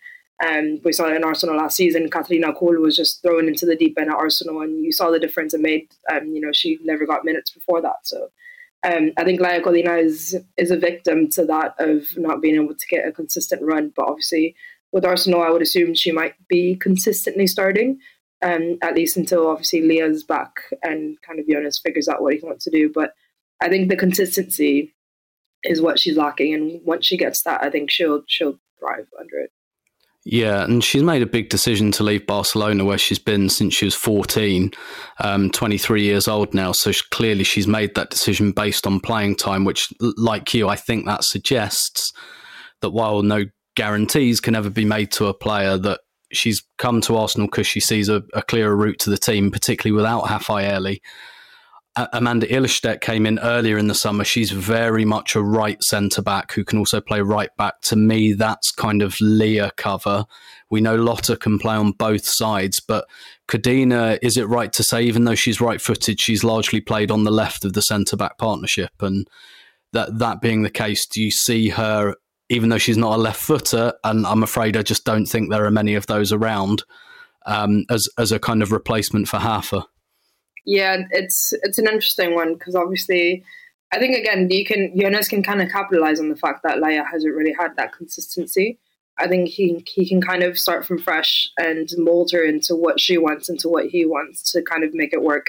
um, 0.46 0.80
we 0.84 0.94
saw 0.94 1.08
it 1.08 1.16
in 1.16 1.24
Arsenal 1.24 1.58
last 1.58 1.76
season. 1.76 2.10
Kathrine 2.10 2.44
Kühl 2.44 2.80
was 2.80 2.96
just 2.96 3.22
thrown 3.22 3.48
into 3.48 3.66
the 3.66 3.76
deep 3.76 3.98
end 4.00 4.10
at 4.10 4.16
Arsenal, 4.16 4.62
and 4.62 4.84
you 4.84 4.92
saw 4.92 5.12
the 5.12 5.20
difference 5.20 5.54
it 5.54 5.62
made. 5.62 5.88
Um, 6.12 6.28
you 6.28 6.42
know, 6.42 6.52
she 6.52 6.80
never 6.84 7.06
got 7.06 7.26
minutes 7.26 7.52
before 7.52 7.82
that. 7.82 7.98
So 8.04 8.30
um, 8.84 9.12
I 9.18 9.24
think 9.24 9.40
Laia 9.40 9.62
Codina 9.62 10.04
is 10.04 10.36
is 10.58 10.72
a 10.72 10.78
victim 10.78 11.30
to 11.32 11.46
that 11.46 11.76
of 11.78 12.06
not 12.18 12.42
being 12.42 12.56
able 12.56 12.76
to 12.76 12.88
get 12.88 13.08
a 13.08 13.12
consistent 13.12 13.62
run. 13.62 13.94
But 13.96 14.08
obviously, 14.08 14.56
with 14.92 15.06
Arsenal, 15.06 15.44
I 15.44 15.52
would 15.52 15.62
assume 15.62 15.94
she 15.94 16.12
might 16.12 16.34
be 16.48 16.76
consistently 16.76 17.46
starting, 17.46 18.00
um, 18.42 18.80
at 18.82 18.96
least 18.96 19.18
until 19.18 19.48
obviously 19.48 19.82
Leah's 19.82 20.24
back 20.24 20.54
and 20.82 21.18
kind 21.22 21.40
of 21.40 21.48
Jonas 21.48 21.80
figures 21.80 22.08
out 22.08 22.22
what 22.22 22.34
he 22.34 22.40
wants 22.42 22.64
to 22.66 22.72
do. 22.72 22.92
But 22.94 23.14
I 23.62 23.70
think 23.70 23.90
the 23.90 23.96
consistency 23.96 24.94
is 25.64 25.82
what 25.82 26.00
she's 26.00 26.18
lacking, 26.18 26.54
and 26.54 26.82
once 26.84 27.06
she 27.06 27.18
gets 27.18 27.44
that, 27.44 27.64
I 27.64 27.70
think 27.70 27.92
she'll 27.92 28.24
she'll 28.28 28.60
thrive 28.80 29.08
under 29.20 29.40
it. 29.40 29.52
Yeah, 30.24 30.64
and 30.64 30.84
she's 30.84 31.02
made 31.02 31.24
a 31.24 31.28
big 31.28 31.50
decision 31.50 31.92
to 31.94 32.04
leave 32.04 32.28
Barcelona, 32.28 32.86
where 32.86 32.98
she's 32.98 33.20
been 33.20 33.50
since 33.50 33.74
she 33.74 33.86
was 33.86 33.96
14, 33.96 34.72
um, 35.20 35.50
23 35.50 36.04
years 36.04 36.28
old 36.28 36.54
now. 36.54 36.74
So 36.74 36.92
she, 36.92 37.02
clearly, 37.10 37.44
she's 37.44 37.68
made 37.68 37.96
that 37.96 38.12
decision 38.12 38.52
based 38.52 38.86
on 38.86 39.00
playing 39.00 39.38
time, 39.38 39.66
which, 39.66 39.92
like 40.00 40.54
you, 40.54 40.70
I 40.70 40.76
think 40.76 41.06
that 41.06 41.24
suggests 41.24 42.12
that 42.82 42.92
while 42.92 43.24
no 43.24 43.46
guarantees 43.76 44.40
can 44.40 44.54
ever 44.54 44.70
be 44.70 44.86
made 44.86 45.12
to 45.14 45.26
a 45.26 45.34
player, 45.34 45.78
that 45.78 46.02
she's 46.32 46.64
come 46.78 47.02
to 47.02 47.18
Arsenal 47.18 47.48
because 47.48 47.66
she 47.68 47.80
sees 47.80 48.08
a, 48.08 48.24
a, 48.34 48.44
clearer 48.44 48.76
route 48.76 49.00
to 49.00 49.10
the 49.10 49.18
team, 49.18 49.50
particularly 49.50 49.96
without 49.96 50.26
Rafaelle. 50.26 50.98
Amanda 51.98 52.48
Ilestedt 52.48 53.02
came 53.02 53.26
in 53.26 53.38
earlier 53.40 53.78
in 53.78 53.88
the 53.88 53.96
summer. 53.96 54.24
She's 54.24 54.52
very 54.52 55.04
much 55.04 55.36
a 55.36 55.42
right 55.42 55.82
centre 55.84 56.22
back 56.22 56.54
who 56.54 56.64
can 56.64 56.80
also 56.80 57.02
play 57.02 57.20
right 57.22 57.50
back. 57.58 57.82
To 57.84 57.98
me, 57.98 58.32
that's 58.32 58.72
kind 58.72 59.02
of 59.02 59.20
Leah 59.20 59.72
cover. 59.76 60.26
We 60.70 60.80
know 60.80 60.96
Lotte 60.96 61.38
can 61.42 61.60
play 61.60 61.76
on 61.76 61.92
both 61.92 62.26
sides, 62.26 62.80
but 62.80 63.06
Codina, 63.50 64.18
is 64.22 64.38
it 64.38 64.48
right 64.48 64.72
to 64.72 64.84
say, 64.84 65.04
even 65.04 65.26
though 65.26 65.36
she's 65.36 65.60
right 65.60 65.82
footed, 65.82 66.22
she's 66.22 66.46
largely 66.46 66.80
played 66.80 67.12
on 67.12 67.26
the 67.26 67.32
left 67.32 67.66
of 67.66 67.74
the 67.74 67.82
centre 67.82 68.16
back 68.16 68.38
partnership? 68.38 68.92
And 69.02 69.28
that, 69.92 70.18
that 70.20 70.40
being 70.40 70.62
the 70.62 70.70
case, 70.70 71.06
do 71.06 71.22
you 71.22 71.30
see 71.30 71.70
her, 71.70 72.16
even 72.48 72.70
though 72.70 72.78
she's 72.78 72.98
not 72.98 73.18
a 73.18 73.22
left 73.22 73.42
footer, 73.42 73.94
and 74.06 74.26
I'm 74.26 74.44
afraid 74.44 74.78
I 74.78 74.82
just 74.82 75.04
don't 75.04 75.26
think 75.26 75.50
there 75.50 75.66
are 75.66 75.72
many 75.72 75.96
of 75.96 76.08
those 76.08 76.32
around, 76.32 76.84
um, 77.46 77.84
as, 77.90 78.08
as 78.18 78.32
a 78.32 78.40
kind 78.40 78.64
of 78.64 78.72
replacement 78.72 79.28
for 79.28 79.40
Hafa? 79.40 79.84
Yeah, 80.66 81.04
it's 81.12 81.54
it's 81.64 81.78
an 81.78 81.88
interesting 81.88 82.36
one 82.36 82.54
because 82.54 82.76
obviously, 82.76 83.44
I 83.92 84.00
think 84.00 84.16
again 84.18 84.50
you 84.50 84.66
can 84.66 84.94
Jonas 84.98 85.28
can 85.28 85.44
kind 85.44 85.62
of 85.62 85.70
capitalize 85.70 86.20
on 86.20 86.30
the 86.30 86.36
fact 86.36 86.62
that 86.64 86.78
Laia 86.78 87.04
hasn't 87.10 87.36
really 87.36 87.56
had 87.58 87.76
that 87.78 87.94
consistency. 87.94 88.80
I 89.18 89.28
think 89.28 89.50
he 89.50 89.84
he 89.88 90.08
can 90.08 90.22
kind 90.22 90.44
of 90.44 90.58
start 90.58 90.86
from 90.86 91.00
fresh 91.00 91.50
and 91.58 91.90
mold 91.98 92.32
her 92.32 92.44
into 92.44 92.76
what 92.76 93.00
she 93.00 93.18
wants, 93.18 93.50
into 93.50 93.70
what 93.70 93.88
he 93.88 94.06
wants 94.06 94.52
to 94.52 94.62
kind 94.62 94.84
of 94.84 94.94
make 94.94 95.14
it 95.14 95.24
work. 95.24 95.48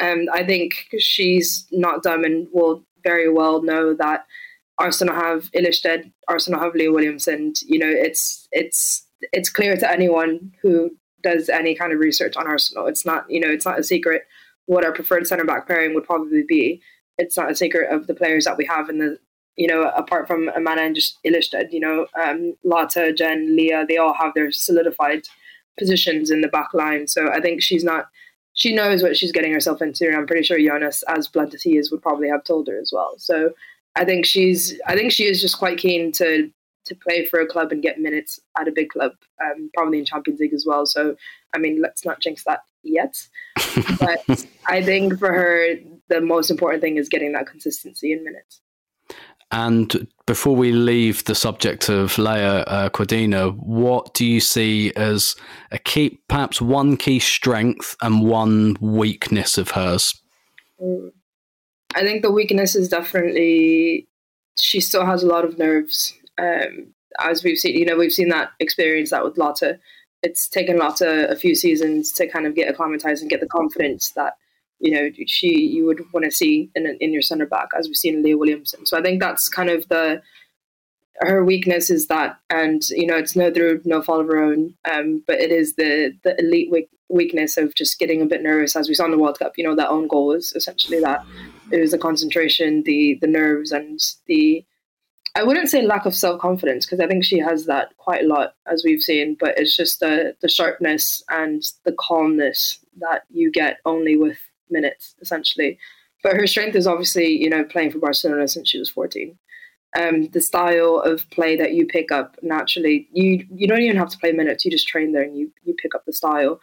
And 0.00 0.28
I 0.30 0.44
think 0.44 0.86
she's 0.98 1.66
not 1.70 2.02
dumb 2.02 2.24
and 2.24 2.48
will 2.52 2.84
very 3.04 3.30
well 3.30 3.62
know 3.62 3.94
that 3.94 4.24
Arsenal 4.78 5.14
have 5.14 5.50
Ilestedt, 5.52 6.10
Arsenal 6.26 6.60
have 6.60 6.74
Leah 6.74 6.90
Williams, 6.90 7.28
and 7.28 7.54
you 7.62 7.78
know 7.78 7.88
it's 7.88 8.48
it's 8.50 9.06
it's 9.32 9.50
clear 9.50 9.76
to 9.76 9.90
anyone 9.90 10.52
who 10.62 10.90
does 11.24 11.48
any 11.48 11.74
kind 11.74 11.92
of 11.92 11.98
research 11.98 12.36
on 12.36 12.46
Arsenal. 12.46 12.86
It's 12.86 13.04
not, 13.04 13.28
you 13.28 13.40
know, 13.40 13.48
it's 13.48 13.64
not 13.64 13.78
a 13.78 13.82
secret 13.82 14.22
what 14.66 14.84
our 14.84 14.92
preferred 14.92 15.26
centre 15.26 15.44
back 15.44 15.66
pairing 15.66 15.94
would 15.94 16.04
probably 16.04 16.42
be. 16.42 16.80
It's 17.18 17.36
not 17.36 17.50
a 17.50 17.54
secret 17.54 17.92
of 17.92 18.06
the 18.06 18.14
players 18.14 18.44
that 18.44 18.56
we 18.56 18.64
have 18.64 18.88
in 18.88 18.98
the, 18.98 19.18
you 19.56 19.68
know, 19.68 19.90
apart 19.96 20.26
from 20.26 20.48
Amanda 20.48 20.82
and 20.82 20.94
just 20.94 21.18
Ilestedt, 21.24 21.72
you 21.72 21.80
know, 21.80 22.06
um, 22.20 22.54
Lotte, 22.64 23.16
Jen, 23.16 23.56
Leah, 23.56 23.86
they 23.88 23.96
all 23.96 24.14
have 24.14 24.34
their 24.34 24.50
solidified 24.50 25.22
positions 25.78 26.30
in 26.30 26.40
the 26.40 26.48
back 26.48 26.74
line. 26.74 27.06
So 27.06 27.30
I 27.30 27.40
think 27.40 27.62
she's 27.62 27.84
not, 27.84 28.08
she 28.54 28.74
knows 28.74 29.02
what 29.02 29.16
she's 29.16 29.32
getting 29.32 29.52
herself 29.52 29.82
into. 29.82 30.06
And 30.06 30.16
I'm 30.16 30.26
pretty 30.26 30.42
sure 30.44 30.58
Jonas, 30.58 31.02
as 31.08 31.28
blunt 31.28 31.54
as 31.54 31.62
he 31.62 31.76
is, 31.76 31.90
would 31.90 32.02
probably 32.02 32.28
have 32.28 32.44
told 32.44 32.68
her 32.68 32.78
as 32.80 32.90
well. 32.92 33.14
So 33.18 33.52
I 33.96 34.04
think 34.04 34.26
she's, 34.26 34.80
I 34.86 34.96
think 34.96 35.12
she 35.12 35.24
is 35.24 35.40
just 35.40 35.58
quite 35.58 35.78
keen 35.78 36.10
to 36.12 36.50
to 36.86 36.94
play 36.94 37.26
for 37.26 37.40
a 37.40 37.46
club 37.46 37.72
and 37.72 37.82
get 37.82 37.98
minutes 37.98 38.38
at 38.58 38.68
a 38.68 38.72
big 38.72 38.90
club, 38.90 39.12
um, 39.42 39.70
probably 39.74 39.98
in 39.98 40.04
Champions 40.04 40.40
League 40.40 40.54
as 40.54 40.64
well. 40.66 40.86
So, 40.86 41.16
I 41.54 41.58
mean, 41.58 41.80
let's 41.80 42.04
not 42.04 42.20
jinx 42.20 42.44
that 42.44 42.60
yet. 42.82 43.14
but 44.00 44.46
I 44.66 44.82
think 44.82 45.18
for 45.18 45.32
her, 45.32 45.76
the 46.08 46.20
most 46.20 46.50
important 46.50 46.82
thing 46.82 46.96
is 46.96 47.08
getting 47.08 47.32
that 47.32 47.46
consistency 47.46 48.12
in 48.12 48.24
minutes. 48.24 48.60
And 49.50 50.08
before 50.26 50.56
we 50.56 50.72
leave 50.72 51.24
the 51.24 51.34
subject 51.34 51.88
of 51.88 52.18
Leah 52.18 52.62
uh, 52.62 52.88
Codina, 52.88 53.56
what 53.56 54.12
do 54.14 54.26
you 54.26 54.40
see 54.40 54.92
as 54.96 55.36
a 55.70 55.78
key, 55.78 56.18
perhaps 56.28 56.60
one 56.60 56.96
key 56.96 57.20
strength 57.20 57.94
and 58.02 58.26
one 58.26 58.76
weakness 58.80 59.56
of 59.58 59.70
hers? 59.70 60.12
Mm. 60.82 61.12
I 61.94 62.00
think 62.00 62.22
the 62.22 62.32
weakness 62.32 62.74
is 62.74 62.88
definitely 62.88 64.08
she 64.58 64.80
still 64.80 65.06
has 65.06 65.22
a 65.22 65.26
lot 65.26 65.44
of 65.44 65.58
nerves 65.58 66.14
um, 66.38 66.94
as 67.20 67.44
we've 67.44 67.58
seen, 67.58 67.76
you 67.76 67.84
know, 67.84 67.96
we've 67.96 68.12
seen 68.12 68.28
that 68.28 68.50
experience 68.60 69.10
that 69.10 69.24
with 69.24 69.38
Lotte. 69.38 69.78
It's 70.22 70.48
taken 70.48 70.78
Lotte 70.78 71.02
a 71.02 71.36
few 71.36 71.54
seasons 71.54 72.10
to 72.12 72.26
kind 72.26 72.46
of 72.46 72.54
get 72.54 72.68
acclimatized 72.68 73.22
and 73.22 73.30
get 73.30 73.40
the 73.40 73.46
confidence 73.46 74.10
that 74.16 74.34
you 74.80 74.90
know 74.90 75.10
she 75.26 75.48
you 75.48 75.86
would 75.86 76.00
want 76.12 76.24
to 76.24 76.30
see 76.30 76.70
in 76.74 76.86
in 77.00 77.12
your 77.12 77.22
centre 77.22 77.46
back, 77.46 77.68
as 77.78 77.86
we've 77.86 77.96
seen 77.96 78.22
Leah 78.22 78.38
Williamson. 78.38 78.86
So 78.86 78.98
I 78.98 79.02
think 79.02 79.20
that's 79.20 79.48
kind 79.48 79.70
of 79.70 79.88
the 79.88 80.22
her 81.20 81.44
weakness 81.44 81.90
is 81.90 82.08
that, 82.08 82.38
and 82.50 82.82
you 82.90 83.06
know, 83.06 83.16
it's 83.16 83.36
no 83.36 83.52
through 83.52 83.82
no 83.84 84.02
fault 84.02 84.20
of 84.20 84.26
her 84.26 84.42
own, 84.42 84.74
um, 84.90 85.22
but 85.26 85.40
it 85.40 85.50
is 85.50 85.76
the 85.76 86.12
the 86.24 86.38
elite 86.38 86.70
weak, 86.70 86.88
weakness 87.08 87.56
of 87.56 87.74
just 87.74 87.98
getting 87.98 88.20
a 88.20 88.26
bit 88.26 88.42
nervous, 88.42 88.74
as 88.74 88.88
we 88.88 88.94
saw 88.94 89.04
in 89.04 89.10
the 89.10 89.18
World 89.18 89.38
Cup. 89.38 89.52
You 89.56 89.64
know, 89.64 89.76
that 89.76 89.90
own 89.90 90.08
goal 90.08 90.28
was 90.28 90.52
essentially 90.56 91.00
that. 91.00 91.24
It 91.70 91.80
was 91.80 91.92
the 91.92 91.98
concentration, 91.98 92.82
the 92.84 93.18
the 93.20 93.26
nerves, 93.26 93.70
and 93.70 94.00
the 94.26 94.64
I 95.36 95.42
wouldn't 95.42 95.68
say 95.68 95.82
lack 95.82 96.06
of 96.06 96.14
self 96.14 96.40
confidence 96.40 96.86
because 96.86 97.00
I 97.00 97.08
think 97.08 97.24
she 97.24 97.38
has 97.38 97.66
that 97.66 97.96
quite 97.98 98.24
a 98.24 98.28
lot, 98.28 98.54
as 98.70 98.82
we've 98.84 99.00
seen. 99.02 99.36
But 99.38 99.58
it's 99.58 99.76
just 99.76 100.00
the 100.00 100.36
the 100.40 100.48
sharpness 100.48 101.22
and 101.28 101.62
the 101.84 101.94
calmness 101.98 102.78
that 102.98 103.22
you 103.30 103.50
get 103.50 103.78
only 103.84 104.16
with 104.16 104.38
minutes, 104.70 105.14
essentially. 105.20 105.78
But 106.22 106.36
her 106.36 106.46
strength 106.46 106.76
is 106.76 106.86
obviously, 106.86 107.26
you 107.26 107.50
know, 107.50 107.64
playing 107.64 107.90
for 107.90 107.98
Barcelona 107.98 108.48
since 108.48 108.68
she 108.70 108.78
was 108.78 108.90
fourteen. 108.90 109.38
Um, 109.96 110.28
the 110.28 110.40
style 110.40 110.98
of 111.04 111.28
play 111.30 111.56
that 111.56 111.74
you 111.74 111.86
pick 111.86 112.12
up 112.12 112.36
naturally, 112.42 113.08
you 113.12 113.46
you 113.50 113.66
don't 113.66 113.80
even 113.80 113.96
have 113.96 114.10
to 114.10 114.18
play 114.18 114.32
minutes. 114.32 114.64
You 114.64 114.70
just 114.70 114.88
train 114.88 115.12
there 115.12 115.22
and 115.22 115.36
you 115.36 115.50
you 115.64 115.74
pick 115.74 115.94
up 115.94 116.04
the 116.06 116.12
style. 116.12 116.60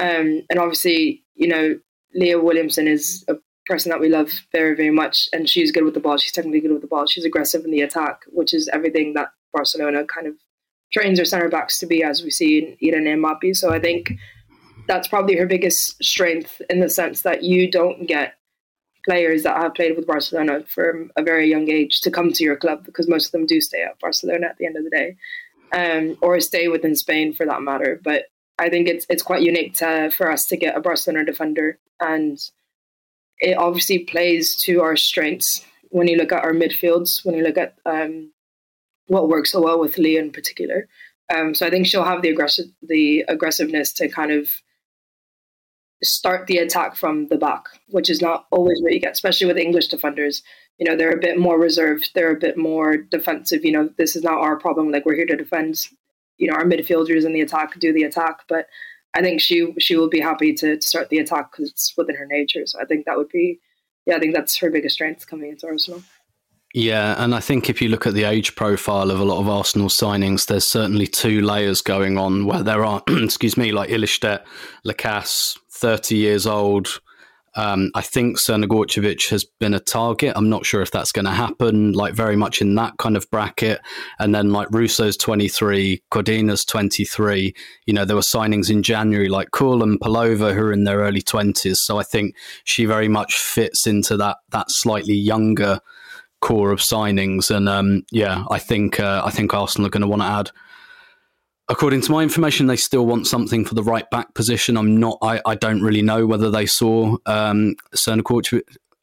Um, 0.00 0.42
and 0.48 0.58
obviously, 0.58 1.24
you 1.34 1.48
know, 1.48 1.78
Leah 2.14 2.40
Williamson 2.40 2.86
is 2.86 3.24
a 3.28 3.34
person 3.66 3.90
that 3.90 4.00
we 4.00 4.08
love 4.08 4.30
very, 4.52 4.74
very 4.74 4.90
much. 4.90 5.28
And 5.32 5.48
she's 5.48 5.72
good 5.72 5.84
with 5.84 5.94
the 5.94 6.00
ball. 6.00 6.16
She's 6.16 6.32
technically 6.32 6.60
good 6.60 6.72
with 6.72 6.82
the 6.82 6.88
ball. 6.88 7.06
She's 7.06 7.24
aggressive 7.24 7.64
in 7.64 7.70
the 7.70 7.82
attack, 7.82 8.22
which 8.28 8.52
is 8.52 8.68
everything 8.68 9.14
that 9.14 9.28
Barcelona 9.52 10.04
kind 10.04 10.26
of 10.26 10.34
trains 10.92 11.18
their 11.18 11.24
center 11.24 11.48
backs 11.48 11.78
to 11.78 11.86
be, 11.86 12.02
as 12.02 12.22
we 12.22 12.30
see 12.30 12.58
in 12.58 12.94
Irene 12.94 13.22
Mapi. 13.22 13.54
So 13.54 13.72
I 13.72 13.80
think 13.80 14.12
that's 14.88 15.08
probably 15.08 15.36
her 15.36 15.46
biggest 15.46 16.02
strength 16.02 16.60
in 16.68 16.80
the 16.80 16.90
sense 16.90 17.22
that 17.22 17.42
you 17.42 17.70
don't 17.70 18.06
get 18.06 18.34
players 19.04 19.42
that 19.42 19.56
have 19.56 19.74
played 19.74 19.96
with 19.96 20.06
Barcelona 20.06 20.64
from 20.68 21.10
a 21.16 21.22
very 21.22 21.48
young 21.48 21.68
age 21.70 22.00
to 22.02 22.10
come 22.10 22.32
to 22.32 22.44
your 22.44 22.56
club 22.56 22.84
because 22.84 23.08
most 23.08 23.26
of 23.26 23.32
them 23.32 23.46
do 23.46 23.60
stay 23.60 23.82
at 23.82 23.98
Barcelona 23.98 24.46
at 24.46 24.58
the 24.58 24.66
end 24.66 24.76
of 24.76 24.84
the 24.84 24.90
day, 24.90 25.16
um, 25.72 26.16
or 26.20 26.38
stay 26.40 26.68
within 26.68 26.94
Spain 26.94 27.32
for 27.32 27.46
that 27.46 27.62
matter. 27.62 28.00
But 28.02 28.24
I 28.58 28.68
think 28.68 28.88
it's 28.88 29.06
it's 29.08 29.22
quite 29.22 29.42
unique 29.42 29.74
to, 29.78 30.10
for 30.10 30.30
us 30.30 30.44
to 30.48 30.56
get 30.56 30.76
a 30.76 30.80
Barcelona 30.80 31.24
defender 31.24 31.78
and 32.00 32.38
it 33.42 33.58
obviously 33.58 33.98
plays 33.98 34.54
to 34.54 34.80
our 34.80 34.96
strengths 34.96 35.66
when 35.90 36.08
you 36.08 36.16
look 36.16 36.32
at 36.32 36.44
our 36.44 36.52
midfields, 36.52 37.24
when 37.24 37.34
you 37.34 37.42
look 37.42 37.58
at 37.58 37.74
um, 37.84 38.32
what 39.08 39.28
works 39.28 39.50
so 39.52 39.60
well 39.60 39.78
with 39.78 39.98
Leah 39.98 40.22
in 40.22 40.30
particular. 40.30 40.88
Um, 41.34 41.54
so 41.54 41.66
I 41.66 41.70
think 41.70 41.86
she'll 41.86 42.04
have 42.04 42.22
the 42.22 42.30
aggressive 42.30 42.66
the 42.82 43.24
aggressiveness 43.28 43.92
to 43.94 44.08
kind 44.08 44.30
of 44.30 44.48
start 46.02 46.46
the 46.46 46.58
attack 46.58 46.96
from 46.96 47.28
the 47.28 47.36
back, 47.36 47.64
which 47.88 48.10
is 48.10 48.22
not 48.22 48.46
always 48.50 48.80
what 48.80 48.92
you 48.92 49.00
get, 49.00 49.12
especially 49.12 49.46
with 49.46 49.58
English 49.58 49.88
defenders. 49.88 50.42
You 50.78 50.88
know, 50.88 50.96
they're 50.96 51.12
a 51.12 51.20
bit 51.20 51.38
more 51.38 51.58
reserved, 51.58 52.10
they're 52.14 52.34
a 52.34 52.40
bit 52.40 52.56
more 52.56 52.96
defensive. 52.96 53.64
You 53.64 53.72
know, 53.72 53.90
this 53.98 54.16
is 54.16 54.22
not 54.22 54.40
our 54.40 54.58
problem. 54.58 54.90
Like 54.90 55.04
we're 55.04 55.16
here 55.16 55.26
to 55.26 55.36
defend. 55.36 55.88
You 56.38 56.50
know, 56.50 56.56
our 56.56 56.64
midfielders 56.64 57.24
in 57.24 57.32
the 57.32 57.40
attack 57.40 57.78
do 57.78 57.92
the 57.92 58.02
attack, 58.04 58.40
but 58.48 58.66
I 59.14 59.20
think 59.20 59.40
she 59.40 59.72
she 59.78 59.96
will 59.96 60.08
be 60.08 60.20
happy 60.20 60.54
to, 60.54 60.76
to 60.76 60.86
start 60.86 61.10
the 61.10 61.18
attack 61.18 61.52
because 61.52 61.70
it's 61.70 61.92
within 61.96 62.16
her 62.16 62.26
nature. 62.26 62.66
So 62.66 62.80
I 62.80 62.84
think 62.84 63.06
that 63.06 63.16
would 63.16 63.28
be, 63.28 63.60
yeah, 64.06 64.16
I 64.16 64.18
think 64.18 64.34
that's 64.34 64.58
her 64.58 64.70
biggest 64.70 64.94
strength 64.94 65.26
coming 65.26 65.50
into 65.50 65.66
Arsenal. 65.66 66.02
Yeah, 66.74 67.22
and 67.22 67.34
I 67.34 67.40
think 67.40 67.68
if 67.68 67.82
you 67.82 67.90
look 67.90 68.06
at 68.06 68.14
the 68.14 68.24
age 68.24 68.56
profile 68.56 69.10
of 69.10 69.20
a 69.20 69.24
lot 69.24 69.40
of 69.40 69.48
Arsenal 69.48 69.88
signings, 69.88 70.46
there's 70.46 70.66
certainly 70.66 71.06
two 71.06 71.42
layers 71.42 71.82
going 71.82 72.16
on 72.16 72.46
where 72.46 72.62
there 72.62 72.82
are, 72.82 73.02
excuse 73.08 73.58
me, 73.58 73.72
like 73.72 73.90
Ilestedt, 73.90 74.42
Lacasse, 74.86 75.58
30 75.70 76.16
years 76.16 76.46
old, 76.46 77.00
um, 77.54 77.90
I 77.94 78.00
think 78.00 78.38
Crnogorcevic 78.38 79.28
has 79.30 79.44
been 79.60 79.74
a 79.74 79.80
target. 79.80 80.32
I'm 80.36 80.48
not 80.48 80.64
sure 80.64 80.80
if 80.80 80.90
that's 80.90 81.12
going 81.12 81.26
to 81.26 81.32
happen, 81.32 81.92
like 81.92 82.14
very 82.14 82.36
much 82.36 82.60
in 82.60 82.74
that 82.76 82.96
kind 82.98 83.16
of 83.16 83.30
bracket. 83.30 83.80
And 84.18 84.34
then 84.34 84.52
like 84.52 84.68
Russo's 84.70 85.16
23, 85.16 86.02
Codina's 86.10 86.64
23. 86.64 87.54
You 87.86 87.94
know, 87.94 88.04
there 88.04 88.16
were 88.16 88.22
signings 88.22 88.70
in 88.70 88.82
January 88.82 89.28
like 89.28 89.50
Kuhl 89.50 89.82
and 89.82 90.00
Pelova 90.00 90.54
who 90.54 90.62
are 90.62 90.72
in 90.72 90.84
their 90.84 91.00
early 91.00 91.22
20s. 91.22 91.76
So 91.76 91.98
I 91.98 92.02
think 92.02 92.34
she 92.64 92.86
very 92.86 93.08
much 93.08 93.36
fits 93.36 93.86
into 93.86 94.16
that 94.16 94.38
that 94.50 94.66
slightly 94.68 95.14
younger 95.14 95.80
core 96.40 96.72
of 96.72 96.80
signings. 96.80 97.54
And 97.54 97.68
um, 97.68 98.02
yeah, 98.10 98.44
I 98.50 98.58
think 98.58 98.98
uh, 98.98 99.22
I 99.24 99.30
think 99.30 99.52
Arsenal 99.52 99.86
are 99.86 99.90
going 99.90 100.02
to 100.02 100.08
want 100.08 100.22
to 100.22 100.26
add 100.26 100.50
according 101.68 102.02
to 102.02 102.12
my 102.12 102.22
information, 102.22 102.66
they 102.66 102.76
still 102.76 103.06
want 103.06 103.26
something 103.26 103.64
for 103.64 103.74
the 103.74 103.82
right 103.82 104.08
back 104.10 104.34
position. 104.34 104.76
I'm 104.76 104.98
not. 104.98 105.18
I, 105.22 105.40
I 105.46 105.54
don't 105.54 105.82
really 105.82 106.02
know 106.02 106.26
whether 106.26 106.50
they 106.50 106.66
saw 106.66 107.16
um, 107.26 107.74
Cerna 107.94 108.22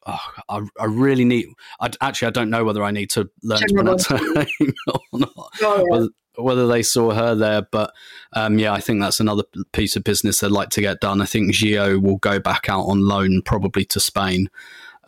Oh, 0.06 0.18
I, 0.48 0.62
I, 0.80 0.86
really 0.86 1.26
need. 1.26 1.46
I, 1.78 1.90
actually, 2.00 2.28
I 2.28 2.30
don't 2.30 2.48
know 2.48 2.64
whether 2.64 2.82
I 2.82 2.90
need 2.90 3.10
to 3.10 3.28
learn 3.42 3.58
to 3.58 3.74
pronounce 3.74 4.06
her 4.06 4.18
name 4.34 4.74
or 4.86 5.00
not. 5.12 5.30
Oh, 5.36 5.76
yeah. 5.76 5.82
whether, 5.88 6.08
whether, 6.36 6.66
they 6.66 6.82
saw 6.82 7.10
her 7.10 7.34
there, 7.34 7.62
but 7.70 7.92
um, 8.32 8.58
yeah, 8.58 8.72
I 8.72 8.80
think 8.80 9.00
that's 9.00 9.20
another 9.20 9.42
piece 9.72 9.96
of 9.96 10.04
business 10.04 10.40
they'd 10.40 10.50
like 10.50 10.70
to 10.70 10.80
get 10.80 11.00
done. 11.00 11.20
I 11.20 11.26
think 11.26 11.52
Gio 11.52 12.02
will 12.02 12.16
go 12.16 12.40
back 12.40 12.70
out 12.70 12.84
on 12.84 13.06
loan, 13.06 13.42
probably 13.44 13.84
to 13.86 14.00
Spain. 14.00 14.48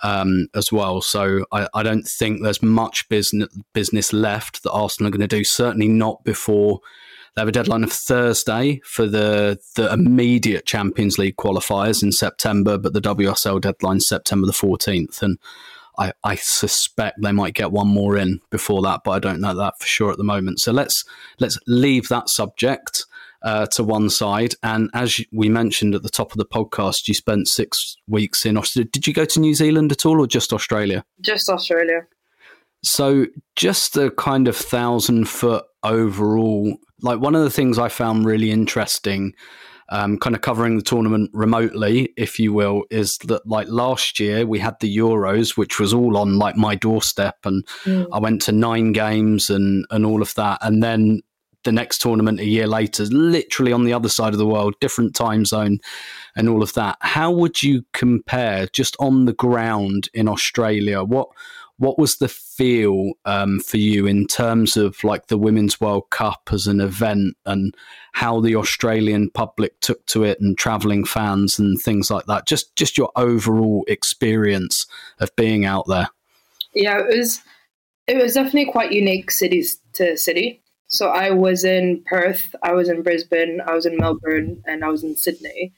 Um, 0.04 0.48
as 0.52 0.72
well. 0.72 1.00
So 1.00 1.46
I, 1.52 1.68
I, 1.74 1.84
don't 1.84 2.02
think 2.02 2.42
there's 2.42 2.60
much 2.60 3.08
business 3.08 3.46
business 3.72 4.12
left 4.12 4.64
that 4.64 4.72
Arsenal 4.72 5.06
are 5.06 5.12
going 5.12 5.20
to 5.20 5.28
do. 5.28 5.44
Certainly 5.44 5.86
not 5.86 6.24
before 6.24 6.80
they 7.34 7.40
have 7.40 7.48
a 7.48 7.52
deadline 7.52 7.84
of 7.84 7.92
Thursday 7.92 8.80
for 8.84 9.06
the, 9.06 9.58
the 9.76 9.90
immediate 9.92 10.66
Champions 10.66 11.18
League 11.18 11.36
qualifiers 11.36 12.02
in 12.02 12.12
September, 12.12 12.76
but 12.76 12.92
the 12.92 13.00
WSL 13.00 13.60
deadline 13.60 13.96
is 13.98 14.08
September 14.08 14.46
the 14.46 14.52
14th. 14.52 15.22
And 15.22 15.38
I, 15.98 16.12
I, 16.24 16.34
suspect 16.36 17.22
they 17.22 17.32
might 17.32 17.54
get 17.54 17.72
one 17.72 17.88
more 17.88 18.16
in 18.16 18.40
before 18.50 18.82
that, 18.82 19.00
but 19.04 19.12
I 19.12 19.18
don't 19.18 19.40
know 19.40 19.54
that 19.54 19.74
for 19.78 19.86
sure 19.86 20.10
at 20.10 20.18
the 20.18 20.24
moment. 20.24 20.60
So 20.60 20.72
let's 20.72 21.04
let's 21.38 21.58
leave 21.66 22.08
that 22.08 22.28
subject 22.28 23.04
uh, 23.42 23.66
to 23.72 23.84
one 23.84 24.08
side. 24.10 24.54
And 24.62 24.90
as 24.94 25.14
we 25.32 25.48
mentioned 25.48 25.94
at 25.94 26.02
the 26.02 26.08
top 26.08 26.32
of 26.32 26.38
the 26.38 26.46
podcast, 26.46 27.08
you 27.08 27.14
spent 27.14 27.48
six 27.48 27.96
weeks 28.06 28.46
in 28.46 28.56
Australia. 28.56 28.90
Did 28.90 29.06
you 29.06 29.12
go 29.12 29.24
to 29.24 29.40
New 29.40 29.54
Zealand 29.54 29.92
at 29.92 30.06
all, 30.06 30.20
or 30.20 30.26
just 30.26 30.52
Australia? 30.52 31.04
Just 31.20 31.48
Australia. 31.48 32.06
So 32.84 33.26
just 33.54 33.94
the 33.94 34.10
kind 34.10 34.48
of 34.48 34.56
thousand 34.56 35.28
foot 35.28 35.64
overall 35.82 36.76
like 37.02 37.20
one 37.20 37.34
of 37.34 37.42
the 37.42 37.50
things 37.50 37.78
I 37.78 37.88
found 37.88 38.24
really 38.24 38.50
interesting, 38.50 39.34
um, 39.88 40.18
kind 40.18 40.34
of 40.34 40.42
covering 40.42 40.76
the 40.76 40.82
tournament 40.82 41.30
remotely, 41.34 42.12
if 42.16 42.38
you 42.38 42.52
will, 42.52 42.84
is 42.90 43.18
that 43.24 43.46
like 43.46 43.68
last 43.68 44.18
year 44.18 44.46
we 44.46 44.58
had 44.58 44.76
the 44.80 44.96
Euros, 44.96 45.56
which 45.56 45.78
was 45.78 45.92
all 45.92 46.16
on 46.16 46.38
like 46.38 46.56
my 46.56 46.74
doorstep, 46.74 47.36
and 47.44 47.66
mm. 47.84 48.06
I 48.12 48.18
went 48.18 48.42
to 48.42 48.52
nine 48.52 48.92
games 48.92 49.50
and 49.50 49.84
and 49.90 50.06
all 50.06 50.22
of 50.22 50.34
that, 50.34 50.58
and 50.62 50.82
then 50.82 51.20
the 51.64 51.72
next 51.72 51.98
tournament 51.98 52.40
a 52.40 52.46
year 52.46 52.66
later, 52.66 53.04
literally 53.04 53.72
on 53.72 53.84
the 53.84 53.92
other 53.92 54.08
side 54.08 54.32
of 54.32 54.38
the 54.38 54.46
world, 54.46 54.74
different 54.80 55.14
time 55.14 55.44
zone, 55.44 55.78
and 56.36 56.48
all 56.48 56.62
of 56.62 56.72
that. 56.74 56.96
How 57.00 57.30
would 57.30 57.62
you 57.62 57.84
compare 57.92 58.66
just 58.72 58.96
on 58.98 59.26
the 59.26 59.32
ground 59.32 60.08
in 60.14 60.28
Australia? 60.28 61.04
What 61.04 61.28
what 61.78 61.98
was 61.98 62.16
the 62.16 62.28
feel 62.28 63.12
um, 63.24 63.60
for 63.60 63.76
you 63.76 64.06
in 64.06 64.26
terms 64.26 64.76
of 64.76 65.02
like 65.02 65.26
the 65.26 65.38
Women's 65.38 65.80
World 65.80 66.10
Cup 66.10 66.50
as 66.52 66.66
an 66.66 66.80
event 66.80 67.36
and 67.46 67.74
how 68.12 68.40
the 68.40 68.56
Australian 68.56 69.30
public 69.30 69.80
took 69.80 70.04
to 70.06 70.24
it 70.24 70.40
and 70.40 70.56
traveling 70.56 71.04
fans 71.04 71.58
and 71.58 71.80
things 71.80 72.10
like 72.10 72.26
that? 72.26 72.46
Just 72.46 72.74
just 72.76 72.96
your 72.96 73.10
overall 73.16 73.84
experience 73.88 74.86
of 75.18 75.34
being 75.36 75.64
out 75.64 75.86
there. 75.88 76.08
Yeah, 76.74 76.98
it 76.98 77.16
was 77.16 77.40
it 78.06 78.16
was 78.16 78.34
definitely 78.34 78.66
quite 78.66 78.92
unique 78.92 79.30
city 79.30 79.64
to 79.94 80.16
city. 80.16 80.62
So 80.88 81.08
I 81.08 81.30
was 81.30 81.64
in 81.64 82.04
Perth, 82.04 82.54
I 82.62 82.72
was 82.72 82.90
in 82.90 83.02
Brisbane, 83.02 83.62
I 83.66 83.74
was 83.74 83.86
in 83.86 83.96
Melbourne, 83.96 84.62
and 84.66 84.84
I 84.84 84.88
was 84.88 85.02
in 85.02 85.16
Sydney, 85.16 85.72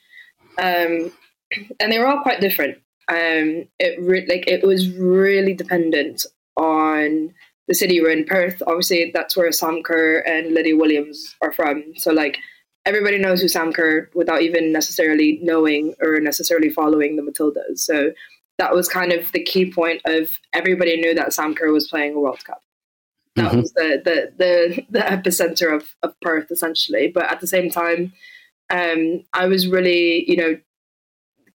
um, 0.58 1.12
and 1.80 1.92
they 1.92 1.98
were 1.98 2.06
all 2.06 2.22
quite 2.22 2.40
different. 2.40 2.78
Um, 3.08 3.66
it 3.78 4.00
re- 4.00 4.26
like 4.28 4.46
it 4.46 4.66
was 4.66 4.90
really 4.90 5.54
dependent 5.54 6.24
on 6.56 7.34
the 7.68 7.74
city 7.74 8.00
were 8.00 8.10
in. 8.10 8.24
Perth, 8.24 8.62
obviously, 8.66 9.10
that's 9.12 9.36
where 9.36 9.50
Sam 9.52 9.82
Kerr 9.82 10.20
and 10.20 10.52
Lydia 10.52 10.76
Williams 10.76 11.36
are 11.42 11.52
from. 11.52 11.84
So 11.96 12.12
like 12.12 12.38
everybody 12.86 13.18
knows 13.18 13.40
who 13.40 13.48
Sam 13.48 13.72
Kerr 13.72 14.10
without 14.14 14.42
even 14.42 14.72
necessarily 14.72 15.38
knowing 15.42 15.94
or 16.00 16.20
necessarily 16.20 16.68
following 16.68 17.16
the 17.16 17.22
Matildas. 17.22 17.78
So 17.78 18.12
that 18.58 18.74
was 18.74 18.88
kind 18.88 19.12
of 19.12 19.32
the 19.32 19.42
key 19.42 19.70
point 19.70 20.02
of 20.04 20.38
everybody 20.52 20.96
knew 20.96 21.14
that 21.14 21.32
Sam 21.32 21.54
Kerr 21.54 21.72
was 21.72 21.88
playing 21.88 22.14
a 22.14 22.20
World 22.20 22.44
Cup. 22.44 22.62
That 23.36 23.50
mm-hmm. 23.50 23.60
was 23.62 23.72
the, 23.72 24.00
the 24.04 24.32
the 24.36 24.86
the 24.90 24.98
epicenter 25.00 25.74
of, 25.74 25.84
of 26.02 26.18
Perth 26.20 26.50
essentially. 26.50 27.08
But 27.08 27.30
at 27.30 27.40
the 27.40 27.48
same 27.48 27.68
time, 27.68 28.12
um, 28.70 29.24
I 29.32 29.46
was 29.46 29.66
really, 29.66 30.28
you 30.30 30.36
know, 30.36 30.58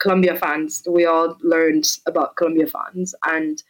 Colombia 0.00 0.36
fans. 0.36 0.82
We 0.88 1.06
all 1.06 1.36
learned 1.42 1.84
about 2.06 2.36
Colombia 2.36 2.66
fans, 2.66 3.14
and 3.24 3.62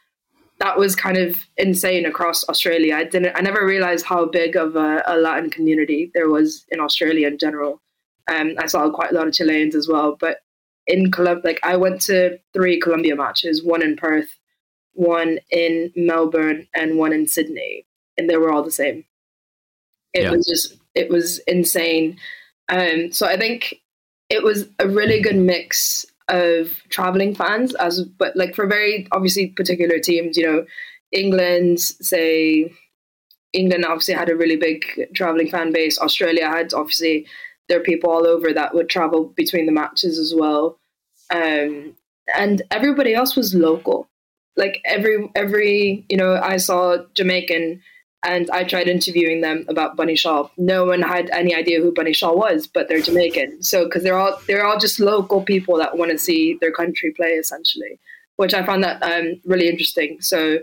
that 0.59 0.79
was 0.79 0.97
kind 0.97 1.17
of 1.17 1.37
insane 1.57 2.05
across 2.05 2.47
Australia. 2.49 2.97
I 2.97 3.05
didn't, 3.05 3.37
I 3.37 3.41
never 3.41 3.65
realized 3.65 4.05
how 4.05 4.27
big 4.27 4.57
of 4.57 4.77
a, 4.77 5.03
a 5.07 5.17
Latin 5.17 5.51
community 5.51 6.11
there 6.15 6.29
was 6.29 6.65
in 6.71 6.81
Australia 6.81 7.29
in 7.29 7.39
general. 7.39 7.81
Um, 8.29 8.55
I 8.59 8.67
saw 8.67 8.91
quite 8.91 9.13
a 9.13 9.15
lot 9.15 9.29
of 9.29 9.35
Chileans 9.35 9.75
as 9.75 9.89
well, 9.89 10.17
but 10.19 10.39
in 10.87 11.11
Colombia, 11.11 11.43
like 11.45 11.61
I 11.63 11.77
went 11.77 12.01
to 12.03 12.39
three 12.53 12.81
Colombia 12.81 13.15
matches, 13.15 13.63
one 13.63 13.83
in 13.83 13.97
Perth, 13.97 14.37
one 14.95 15.39
in 15.51 15.93
Melbourne, 15.95 16.67
and 16.75 16.99
one 16.99 17.13
in 17.13 17.29
Sydney, 17.29 17.87
and 18.17 18.29
they 18.29 18.37
were 18.37 18.51
all 18.51 18.65
the 18.65 18.71
same. 18.73 19.05
It 20.13 20.25
yeah. 20.25 20.31
was 20.31 20.47
just, 20.47 20.77
it 20.95 21.09
was 21.09 21.39
insane. 21.47 22.19
Um, 22.69 23.13
so 23.13 23.27
I 23.27 23.37
think 23.37 23.81
it 24.29 24.43
was 24.43 24.69
a 24.79 24.89
really 24.89 25.21
good 25.21 25.37
mix 25.37 26.05
of 26.29 26.71
traveling 26.91 27.35
fans 27.35 27.75
as 27.77 28.03
but 28.03 28.37
like 28.37 28.55
for 28.55 28.67
very 28.67 29.07
obviously 29.13 29.49
particular 29.49 29.99
teams 29.99 30.37
you 30.37 30.45
know 30.45 30.65
england 31.13 31.81
say 31.81 32.71
england 33.53 33.85
obviously 33.85 34.15
had 34.15 34.29
a 34.29 34.37
really 34.37 34.57
big 34.57 35.09
traveling 35.15 35.51
fan 35.51 35.73
base. 35.73 35.99
Australia 35.99 36.49
had 36.49 36.73
obviously 36.75 37.27
there 37.69 37.81
are 37.81 37.85
people 37.85 38.11
all 38.11 38.27
over 38.27 38.53
that 38.53 38.75
would 38.75 38.89
travel 38.89 39.25
between 39.25 39.67
the 39.67 39.73
matches 39.73 40.19
as 40.19 40.35
well. 40.35 40.79
Um, 41.31 41.95
and 42.37 42.63
everybody 42.71 43.15
else 43.15 43.37
was 43.37 43.55
local. 43.55 44.09
Like 44.57 44.81
every 44.85 45.31
every 45.37 46.05
you 46.09 46.17
know 46.17 46.35
i 46.43 46.57
saw 46.57 46.97
jamaican 47.15 47.81
and 48.25 48.51
I 48.51 48.65
tried 48.65 48.89
interviewing 48.89 49.43
them 49.43 49.65
about 49.69 49.97
Bunny 49.97 50.17
Shaw. 50.17 50.49
No 50.57 50.85
one 50.85 51.03
had 51.03 51.31
any 51.31 51.55
idea 51.55 51.81
who 51.81 51.93
Bunny 51.93 52.13
Shaw 52.13 52.35
was, 52.35 52.67
but 52.67 52.89
they're 52.89 53.01
Jamaican. 53.01 53.63
So 53.63 53.85
because 53.85 54.03
they're 54.03 54.19
all 54.19 54.39
they're 54.47 54.67
all 54.67 54.79
just 54.79 54.99
local 54.99 55.43
people 55.43 55.77
that 55.79 55.97
want 55.97 56.11
to 56.11 56.19
see 56.19 56.59
their 56.61 56.73
country 56.73 57.13
play, 57.13 57.31
essentially, 57.31 58.01
which 58.37 58.55
I 58.55 58.67
found 58.67 58.83
that 58.83 59.03
um, 59.03 59.41
really 59.45 59.69
interesting. 59.69 60.21
So 60.21 60.59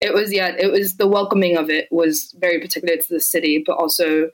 it 0.00 0.12
was 0.12 0.32
yeah, 0.32 0.54
it 0.58 0.70
was 0.70 0.96
the 0.96 1.08
welcoming 1.08 1.56
of 1.56 1.70
it 1.70 1.88
was 1.90 2.34
very 2.38 2.60
particular 2.60 2.96
to 2.96 3.06
the 3.08 3.20
city, 3.20 3.62
but 3.66 3.76
also 3.76 4.30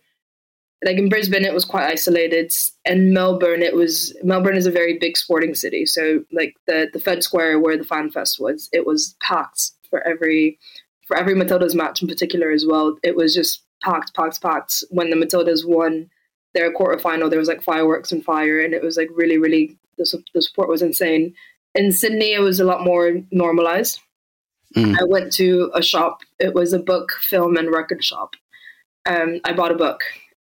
like 0.85 0.99
in 0.99 1.09
Brisbane, 1.09 1.45
it 1.45 1.55
was 1.55 1.65
quite 1.65 1.91
isolated. 1.91 2.53
And 2.85 3.15
Melbourne, 3.15 3.63
it 3.63 3.75
was 3.75 4.17
Melbourne 4.23 4.57
is 4.57 4.67
a 4.67 4.73
very 4.73 4.99
big 4.99 5.17
sporting 5.17 5.55
city. 5.55 5.87
So 5.87 6.25
like 6.33 6.55
the 6.67 6.89
the 6.93 7.01
Fed 7.01 7.23
Square 7.23 7.61
where 7.61 7.77
the 7.77 7.85
Fan 7.85 8.11
Fest 8.11 8.41
was, 8.41 8.69
it 8.73 8.87
was 8.87 9.15
packed 9.21 9.71
for 9.89 10.07
every 10.07 10.59
for 11.07 11.17
every 11.17 11.35
Matildas 11.35 11.75
match 11.75 12.03
in 12.03 12.09
particular 12.09 12.51
as 12.51 12.67
well, 12.67 12.97
it 13.03 13.17
was 13.17 13.35
just 13.35 13.63
packed, 13.83 14.15
packed, 14.15 14.43
packed. 14.43 14.85
When 14.91 15.11
the 15.11 15.17
Matildas 15.17 15.67
won 15.67 16.11
their 16.55 16.73
quarterfinal, 16.73 17.31
there 17.31 17.39
was 17.39 17.49
like 17.49 17.63
fireworks 17.63 18.13
and 18.13 18.25
fire, 18.25 18.61
and 18.61 18.75
it 18.75 18.83
was 18.83 18.97
like 18.97 19.09
really, 19.15 19.39
really 19.39 19.79
the, 19.99 20.23
the 20.35 20.43
support 20.43 20.69
was 20.69 20.83
insane. 20.83 21.35
In 21.75 21.93
Sydney, 21.93 22.33
it 22.33 22.41
was 22.41 22.61
a 22.61 22.65
lot 22.65 22.85
more 22.85 23.13
normalized. 23.31 24.01
Mm. 24.77 24.97
I 25.01 25.05
went 25.05 25.33
to 25.35 25.71
a 25.75 25.83
shop. 25.83 26.21
It 26.39 26.55
was 26.55 26.73
a 26.73 26.79
book, 26.79 27.13
film, 27.21 27.57
and 27.57 27.71
record 27.71 28.03
shop. 28.03 28.35
Um, 29.07 29.41
I 29.45 29.53
bought 29.53 29.71
a 29.71 29.77
book 29.77 30.01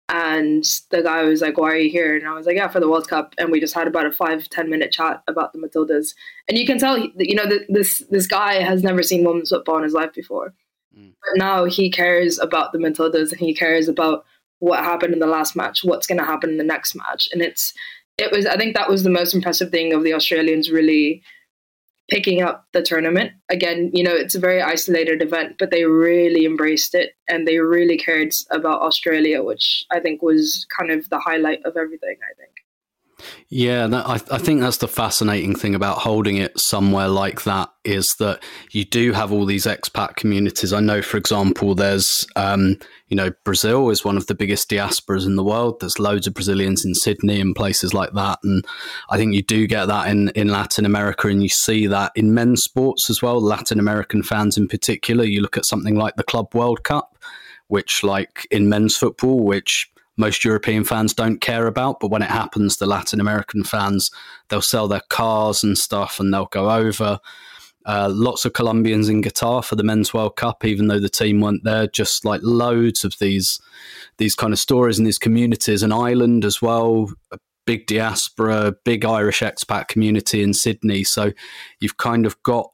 and 0.10 0.64
the 0.92 1.02
guy 1.02 1.24
was 1.24 1.42
like, 1.42 1.58
"Why 1.58 1.72
are 1.72 1.78
you 1.78 1.90
here?" 1.90 2.16
And 2.16 2.28
I 2.28 2.34
was 2.34 2.46
like, 2.46 2.58
"Yeah, 2.58 2.68
for 2.68 2.80
the 2.80 2.90
World 2.90 3.08
Cup." 3.08 3.34
And 3.38 3.52
we 3.52 3.60
just 3.60 3.74
had 3.74 3.88
about 3.88 4.06
a 4.06 4.12
five 4.12 4.50
ten 4.50 4.70
minute 4.70 4.92
chat 4.92 5.24
about 5.28 5.54
the 5.54 5.60
Matildas. 5.60 6.14
And 6.48 6.58
you 6.58 6.66
can 6.66 6.78
tell, 6.78 6.98
you 6.98 7.36
know, 7.36 7.46
this 7.70 8.04
this 8.10 8.28
guy 8.28 8.56
has 8.62 8.84
never 8.84 9.02
seen 9.02 9.26
women's 9.26 9.50
football 9.50 9.78
in 9.78 9.84
his 9.84 9.94
life 9.94 10.14
before, 10.14 10.54
mm. 10.98 11.12
but 11.22 11.38
now 11.38 11.66
he 11.66 11.90
cares 11.90 12.38
about 12.40 12.74
the 12.74 12.80
Matildas 12.80 13.32
and 13.32 13.40
he 13.40 13.54
cares 13.54 13.88
about 13.88 14.26
what 14.60 14.84
happened 14.84 15.14
in 15.14 15.20
the 15.20 15.28
last 15.28 15.56
match, 15.56 15.84
what's 15.84 16.08
going 16.08 16.20
to 16.20 16.26
happen 16.26 16.50
in 16.50 16.58
the 16.58 16.64
next 16.64 16.96
match. 16.96 17.28
And 17.32 17.42
it's 17.42 17.74
it 18.18 18.32
was 18.32 18.46
I 18.46 18.58
think 18.58 18.76
that 18.76 18.90
was 18.90 19.04
the 19.04 19.10
most 19.10 19.34
impressive 19.34 19.72
thing 19.72 19.94
of 19.94 20.04
the 20.04 20.14
Australians 20.14 20.70
really 20.70 21.24
picking 22.14 22.44
up 22.44 22.68
the 22.74 22.84
tournament. 22.84 23.32
Again, 23.50 23.90
you 23.92 24.04
know, 24.04 24.14
it's 24.14 24.36
a 24.36 24.40
very 24.40 24.62
isolated 24.62 25.24
event, 25.24 25.56
but 25.58 25.72
they 25.72 25.86
really 25.86 26.46
embraced 26.46 26.94
it 26.94 27.14
and 27.28 27.48
they 27.48 27.58
really 27.58 27.98
cared 27.98 28.32
about 28.52 28.84
Australia, 28.84 29.42
which 29.42 29.84
I 29.92 30.00
think 30.00 30.22
was 30.22 30.68
kind 30.78 30.92
of 30.92 31.10
the 31.10 31.18
highlight 31.18 31.66
of 31.66 31.76
everything, 31.76 32.18
I 32.22 32.34
think. 32.38 32.52
Yeah, 33.50 33.88
that, 33.88 34.08
I, 34.08 34.14
I 34.14 34.38
think 34.38 34.62
that's 34.62 34.78
the 34.78 34.88
fascinating 34.88 35.56
thing 35.56 35.76
about 35.76 36.00
holding 36.00 36.38
it 36.38 36.60
somewhere 36.60 37.08
like 37.08 37.44
that 37.44 37.70
is 37.86 38.08
that 38.20 38.44
you 38.72 38.84
do 38.84 39.12
have 39.12 39.32
all 39.32 39.46
these 39.46 39.66
expat 39.66 40.16
communities. 40.16 40.74
I 40.74 40.80
know, 40.80 41.02
for 41.02 41.18
example, 41.18 41.76
there's, 41.76 42.26
um, 42.36 42.78
you 43.08 43.18
know, 43.18 43.32
Brazil 43.44 43.90
is 43.90 44.04
one 44.04 44.18
of 44.18 44.28
the 44.28 44.36
biggest 44.36 44.70
diasporas 44.70 45.26
in 45.26 45.36
the 45.36 45.44
world. 45.44 45.80
There's 45.80 46.00
loads 46.00 46.26
of 46.26 46.34
Brazilians 46.34 46.84
in 46.84 46.96
Sydney 46.96 47.40
and 47.40 47.56
places 47.56 47.94
like 47.94 48.14
that. 48.14 48.40
And 48.44 48.66
I 49.10 49.18
think 49.18 49.36
you 49.36 49.44
do 49.44 49.68
get 49.68 49.86
that 49.86 50.08
in, 50.08 50.30
in 50.30 50.48
Latin 50.48 50.86
America 50.86 51.28
and 51.28 51.44
you 51.44 51.50
see 51.50 51.86
that 51.88 52.12
in 52.16 52.34
men's 52.34 52.64
sports 52.64 53.10
as 53.10 53.22
well, 53.22 53.42
Latin 53.42 53.80
American 53.80 54.24
fans 54.24 54.58
in 54.58 54.68
particular. 54.68 55.24
You 55.26 55.42
look 55.42 55.58
at 55.58 55.68
something 55.68 55.96
like 55.96 56.16
the 56.16 56.24
Club 56.24 56.56
World 56.56 56.84
Cup, 56.84 57.18
which, 57.68 58.04
like 58.04 58.48
in 58.52 58.70
men's 58.70 58.96
football, 58.98 59.44
which 59.44 59.90
most 60.18 60.44
European 60.44 60.84
fans 60.84 61.14
don't 61.14 61.42
care 61.42 61.68
about. 61.68 62.00
But 62.00 62.12
when 62.12 62.22
it 62.22 62.30
happens, 62.30 62.78
the 62.78 62.86
Latin 62.86 63.20
American 63.20 63.64
fans, 63.64 64.10
they'll 64.50 64.62
sell 64.62 64.88
their 64.88 65.02
cars 65.10 65.64
and 65.64 65.78
stuff 65.78 66.20
and 66.20 66.34
they'll 66.34 66.46
go 66.48 66.72
over. 66.72 67.20
Uh, 67.86 68.10
lots 68.14 68.46
of 68.46 68.54
Colombians 68.54 69.10
in 69.10 69.22
Qatar 69.22 69.64
for 69.64 69.76
the 69.76 69.84
Men's 69.84 70.14
World 70.14 70.38
Cup, 70.38 70.64
even 70.64 70.88
though 70.88 71.00
the 71.00 71.10
team 71.10 71.42
weren't 71.42 71.64
there. 71.64 71.88
Just 71.88 72.24
like 72.24 72.42
loads 72.44 73.04
of 73.04 73.16
these 73.20 73.60
these 74.18 74.36
kind 74.36 74.54
of 74.54 74.60
stories 74.60 75.00
in 75.00 75.06
these 75.06 75.18
communities. 75.18 75.84
And 75.84 75.94
Ireland 75.94 76.46
as 76.46 76.62
well, 76.62 77.12
a 77.32 77.40
big 77.66 77.88
diaspora, 77.88 78.76
big 78.86 79.04
Irish 79.04 79.42
expat 79.42 79.90
community 79.90 80.42
in 80.42 80.54
Sydney. 80.54 81.04
So 81.04 81.34
you've 81.82 81.98
kind 81.98 82.26
of 82.26 82.42
got 82.44 82.70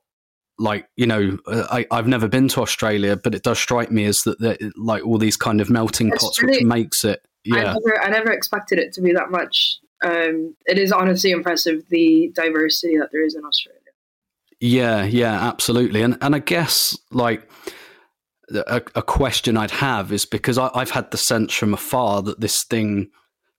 like 0.59 0.87
you 0.97 1.05
know 1.05 1.37
uh, 1.47 1.65
I, 1.71 1.87
i've 1.89 2.07
never 2.07 2.27
been 2.27 2.49
to 2.49 2.61
australia 2.61 3.15
but 3.15 3.33
it 3.33 3.43
does 3.43 3.57
strike 3.57 3.91
me 3.91 4.03
as 4.03 4.19
that, 4.25 4.39
that 4.39 4.59
like 4.75 5.05
all 5.05 5.17
these 5.17 5.37
kind 5.37 5.61
of 5.61 5.69
melting 5.69 6.11
pots 6.11 6.41
really, 6.41 6.57
which 6.57 6.65
makes 6.65 7.05
it 7.05 7.21
yeah. 7.43 7.55
I 7.55 7.63
never, 7.63 8.01
I 8.03 8.09
never 8.09 8.31
expected 8.31 8.79
it 8.79 8.93
to 8.93 9.01
be 9.01 9.13
that 9.13 9.31
much. 9.31 9.77
Um, 10.03 10.55
it 10.65 10.77
is 10.77 10.91
honestly 10.91 11.31
impressive 11.31 11.83
the 11.89 12.31
diversity 12.33 12.97
that 12.97 13.09
there 13.11 13.25
is 13.25 13.35
in 13.35 13.43
Australia. 13.43 13.79
Yeah, 14.59 15.03
yeah, 15.05 15.47
absolutely. 15.47 16.01
And 16.01 16.17
and 16.21 16.35
I 16.35 16.39
guess 16.39 16.97
like 17.11 17.49
a, 18.51 18.81
a 18.95 19.01
question 19.01 19.57
I'd 19.57 19.71
have 19.71 20.11
is 20.11 20.25
because 20.25 20.57
I, 20.57 20.69
I've 20.73 20.91
had 20.91 21.11
the 21.11 21.17
sense 21.17 21.53
from 21.53 21.73
afar 21.73 22.21
that 22.23 22.39
this 22.39 22.63
thing 22.63 23.09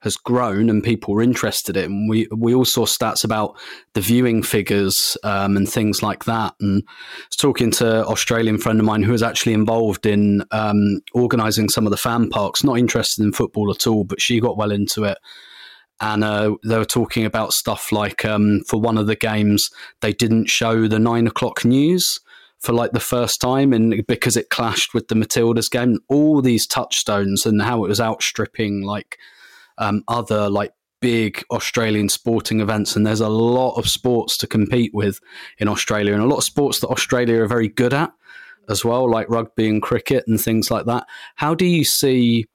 has 0.01 0.17
grown 0.17 0.71
and 0.71 0.83
people 0.83 1.15
are 1.15 1.23
interested 1.23 1.77
in. 1.77 2.09
We 2.09 2.27
we 2.35 2.55
all 2.55 2.65
saw 2.65 2.87
stats 2.87 3.25
about 3.25 3.59
the 3.93 4.01
viewing 4.01 4.43
figures 4.43 5.17
um, 5.25 5.57
and 5.57 5.69
things 5.69 6.03
like 6.03 6.25
that. 6.25 6.55
And 6.61 6.83
I 6.87 6.93
was 7.29 7.37
talking 7.37 7.71
to 7.73 8.01
an 8.01 8.05
Australian 8.07 8.59
friend 8.59 8.81
of 8.81 8.87
mine 8.87 9.03
who 9.03 9.13
was 9.13 9.23
actually 9.23 9.53
involved 9.53 10.07
in 10.07 10.45
um, 10.51 11.01
organising 11.13 11.69
some 11.69 11.87
of 11.87 11.91
the 11.91 11.97
fan 11.97 12.31
parks. 12.31 12.65
Not 12.65 12.79
interested 12.79 13.25
in 13.25 13.33
football 13.33 13.71
at 13.71 13.87
all, 13.87 14.05
but 14.05 14.21
she 14.21 14.41
got 14.41 14.57
well 14.57 14.73
into 14.73 15.05
it. 15.05 15.19
And 16.03 16.25
uh, 16.25 16.57
they 16.65 16.79
were 16.79 16.87
talking 16.87 17.27
about 17.27 17.53
stuff 17.53 17.93
like 17.93 18.25
um, 18.25 18.63
for 18.69 18.81
one 18.81 18.97
of 18.97 19.07
the 19.07 19.17
games 19.17 19.69
they 20.01 20.15
didn't 20.15 20.49
show 20.49 20.89
the 20.89 20.99
nine 20.99 21.27
o'clock 21.27 21.63
news 21.63 22.19
for 22.59 22.73
like 22.73 22.93
the 22.93 23.01
first 23.01 23.39
time 23.41 23.73
and 23.75 24.07
because 24.07 24.37
it 24.37 24.51
clashed 24.51 24.95
with 24.95 25.09
the 25.09 25.15
Matildas 25.15 25.71
game 25.71 25.99
all 26.09 26.41
these 26.41 26.67
touchstones 26.67 27.45
and 27.45 27.61
how 27.61 27.85
it 27.85 27.89
was 27.89 28.01
outstripping 28.01 28.83
like 28.83 29.19
um, 29.81 30.05
other 30.07 30.49
like 30.49 30.73
big 31.01 31.43
Australian 31.51 32.09
sporting 32.09 32.61
events, 32.61 32.95
and 32.95 33.07
there's 33.07 33.21
a 33.21 33.29
lot 33.29 33.75
of 33.77 33.89
sports 33.89 34.37
to 34.37 34.47
compete 34.47 34.93
with 34.95 35.19
in 35.59 35.67
Australia, 35.67 36.13
and 36.13 36.23
a 36.23 36.27
lot 36.27 36.37
of 36.39 36.45
sports 36.45 36.81
that 36.81 36.89
Australia 36.89 37.43
are 37.43 37.49
very 37.49 37.69
good 37.69 37.93
at. 37.93 38.13
as 38.69 38.85
well, 38.85 39.11
like 39.11 39.29
rugby 39.29 39.69
and 39.69 39.83
cricket 39.83 40.25
and 40.29 40.41
things 40.41 40.71
like 40.71 40.87
that. 40.87 41.05
How 41.35 41.55
do 41.55 41.67
you 41.67 41.85
see? 41.85 42.47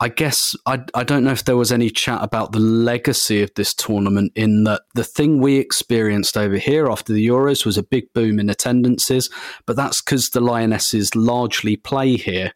I 0.00 0.08
guess 0.08 0.54
I, 0.64 0.84
I 0.94 1.02
don't 1.02 1.24
know 1.24 1.32
if 1.32 1.44
there 1.44 1.56
was 1.56 1.72
any 1.72 1.90
chat 1.90 2.22
about 2.22 2.52
the 2.52 2.60
legacy 2.60 3.42
of 3.42 3.50
this 3.56 3.74
tournament 3.74 4.30
in 4.36 4.62
that 4.64 4.82
the 4.94 5.02
thing 5.02 5.40
we 5.40 5.56
experienced 5.56 6.36
over 6.36 6.56
here 6.56 6.88
after 6.88 7.12
the 7.12 7.26
Euros 7.26 7.66
was 7.66 7.76
a 7.76 7.82
big 7.82 8.04
boom 8.12 8.38
in 8.38 8.48
attendances, 8.48 9.28
but 9.66 9.74
that's 9.74 10.00
because 10.00 10.28
the 10.30 10.40
Lionesses 10.40 11.16
largely 11.16 11.76
play 11.76 12.16
here. 12.16 12.52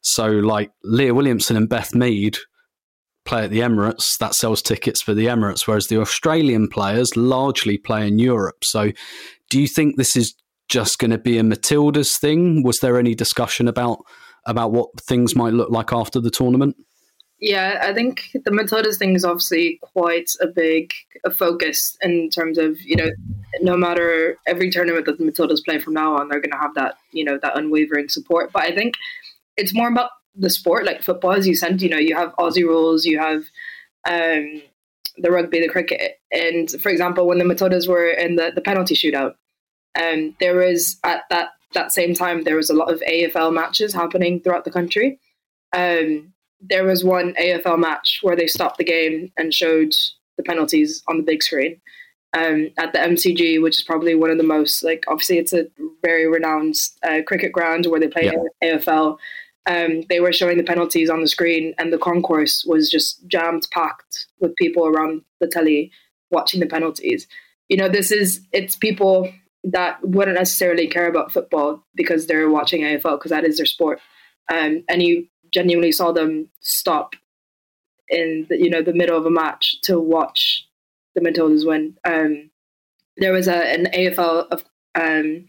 So, 0.00 0.28
like 0.28 0.70
Leah 0.82 1.12
Williamson 1.14 1.56
and 1.56 1.68
Beth 1.68 1.94
Mead 1.94 2.38
play 3.28 3.44
at 3.44 3.50
the 3.50 3.60
Emirates, 3.60 4.16
that 4.18 4.34
sells 4.34 4.62
tickets 4.62 5.02
for 5.02 5.14
the 5.14 5.26
Emirates, 5.26 5.66
whereas 5.66 5.86
the 5.86 6.00
Australian 6.00 6.68
players 6.68 7.16
largely 7.16 7.78
play 7.78 8.08
in 8.08 8.18
Europe. 8.18 8.64
So, 8.64 8.90
do 9.50 9.60
you 9.60 9.68
think 9.68 9.96
this 9.96 10.16
is 10.16 10.34
just 10.68 10.98
going 10.98 11.10
to 11.10 11.18
be 11.18 11.38
a 11.38 11.42
Matilda's 11.42 12.16
thing? 12.18 12.62
Was 12.62 12.78
there 12.78 12.98
any 12.98 13.14
discussion 13.14 13.68
about 13.68 13.98
about 14.46 14.72
what 14.72 14.88
things 15.06 15.36
might 15.36 15.52
look 15.52 15.70
like 15.70 15.92
after 15.92 16.20
the 16.20 16.30
tournament? 16.30 16.74
Yeah, 17.40 17.80
I 17.82 17.94
think 17.94 18.30
the 18.32 18.50
Matildas 18.50 18.98
thing 18.98 19.14
is 19.14 19.24
obviously 19.24 19.78
quite 19.92 20.28
a 20.40 20.46
big 20.46 20.92
a 21.24 21.30
focus 21.30 21.96
in 22.02 22.30
terms 22.30 22.58
of 22.58 22.80
you 22.80 22.96
know 22.96 23.10
no 23.60 23.76
matter 23.76 24.36
every 24.46 24.70
tournament 24.70 25.06
that 25.06 25.18
the 25.18 25.24
Matildas 25.24 25.64
play 25.64 25.78
from 25.78 25.94
now 25.94 26.16
on, 26.16 26.28
they're 26.28 26.40
going 26.40 26.52
to 26.52 26.58
have 26.58 26.74
that 26.74 26.96
you 27.12 27.24
know 27.24 27.38
that 27.42 27.56
unwavering 27.56 28.08
support. 28.08 28.50
But 28.52 28.62
I 28.62 28.74
think 28.74 28.94
it's 29.56 29.74
more 29.74 29.88
about 29.88 30.10
the 30.38 30.50
sport, 30.50 30.84
like 30.84 31.02
football, 31.02 31.32
as 31.32 31.46
you 31.46 31.54
said. 31.54 31.82
You 31.82 31.88
know, 31.88 31.98
you 31.98 32.16
have 32.16 32.34
Aussie 32.36 32.62
rules, 32.62 33.04
you 33.04 33.18
have 33.18 33.42
um, 34.08 34.62
the 35.16 35.30
rugby, 35.30 35.60
the 35.60 35.68
cricket, 35.68 36.20
and 36.30 36.70
for 36.80 36.88
example, 36.90 37.26
when 37.26 37.38
the 37.38 37.44
Matildas 37.44 37.88
were 37.88 38.08
in 38.08 38.36
the, 38.36 38.52
the 38.54 38.60
penalty 38.60 38.94
shootout, 38.94 39.34
um, 40.00 40.34
there 40.40 40.56
was 40.56 40.98
at 41.04 41.22
that 41.30 41.50
that 41.74 41.92
same 41.92 42.14
time 42.14 42.42
there 42.42 42.56
was 42.56 42.70
a 42.70 42.74
lot 42.74 42.92
of 42.92 43.00
AFL 43.00 43.52
matches 43.52 43.92
happening 43.92 44.40
throughout 44.40 44.64
the 44.64 44.70
country. 44.70 45.18
Um, 45.76 46.32
there 46.60 46.84
was 46.84 47.04
one 47.04 47.34
AFL 47.34 47.78
match 47.78 48.20
where 48.22 48.36
they 48.36 48.46
stopped 48.46 48.78
the 48.78 48.84
game 48.84 49.30
and 49.36 49.52
showed 49.52 49.94
the 50.36 50.42
penalties 50.42 51.02
on 51.08 51.18
the 51.18 51.22
big 51.22 51.42
screen 51.42 51.80
um, 52.36 52.70
at 52.78 52.92
the 52.92 52.98
MCG, 52.98 53.62
which 53.62 53.78
is 53.78 53.84
probably 53.84 54.14
one 54.14 54.30
of 54.30 54.38
the 54.38 54.44
most 54.44 54.82
like 54.82 55.04
obviously 55.08 55.38
it's 55.38 55.52
a 55.52 55.66
very 56.02 56.26
renowned 56.26 56.74
uh, 57.02 57.20
cricket 57.26 57.52
ground 57.52 57.86
where 57.86 58.00
they 58.00 58.08
play 58.08 58.30
yeah. 58.62 58.76
AFL. 58.76 59.18
Um, 59.66 60.02
they 60.08 60.20
were 60.20 60.32
showing 60.32 60.56
the 60.56 60.64
penalties 60.64 61.10
on 61.10 61.20
the 61.20 61.28
screen, 61.28 61.74
and 61.78 61.92
the 61.92 61.98
concourse 61.98 62.64
was 62.66 62.90
just 62.90 63.26
jammed 63.26 63.66
packed 63.70 64.26
with 64.40 64.56
people 64.56 64.86
around 64.86 65.22
the 65.40 65.46
telly 65.46 65.90
watching 66.30 66.60
the 66.60 66.66
penalties. 66.66 67.26
You 67.68 67.76
know, 67.76 67.88
this 67.88 68.10
is 68.10 68.40
it's 68.52 68.76
people 68.76 69.30
that 69.64 69.98
wouldn't 70.02 70.38
necessarily 70.38 70.86
care 70.86 71.08
about 71.08 71.32
football 71.32 71.84
because 71.94 72.26
they're 72.26 72.48
watching 72.48 72.82
AFL 72.82 73.18
because 73.18 73.30
that 73.30 73.44
is 73.44 73.58
their 73.58 73.66
sport. 73.66 74.00
Um, 74.50 74.84
and 74.88 75.02
you 75.02 75.26
genuinely 75.52 75.92
saw 75.92 76.12
them 76.12 76.48
stop 76.60 77.14
in 78.08 78.46
the, 78.48 78.58
you 78.58 78.70
know 78.70 78.82
the 78.82 78.94
middle 78.94 79.18
of 79.18 79.26
a 79.26 79.30
match 79.30 79.80
to 79.82 80.00
watch 80.00 80.66
the 81.14 81.20
Matildas 81.20 81.66
win. 81.66 81.96
Um, 82.04 82.50
there 83.16 83.32
was 83.32 83.48
a, 83.48 83.56
an 83.56 83.86
AFL 83.92 84.46
of, 84.50 84.64
um, 84.94 85.46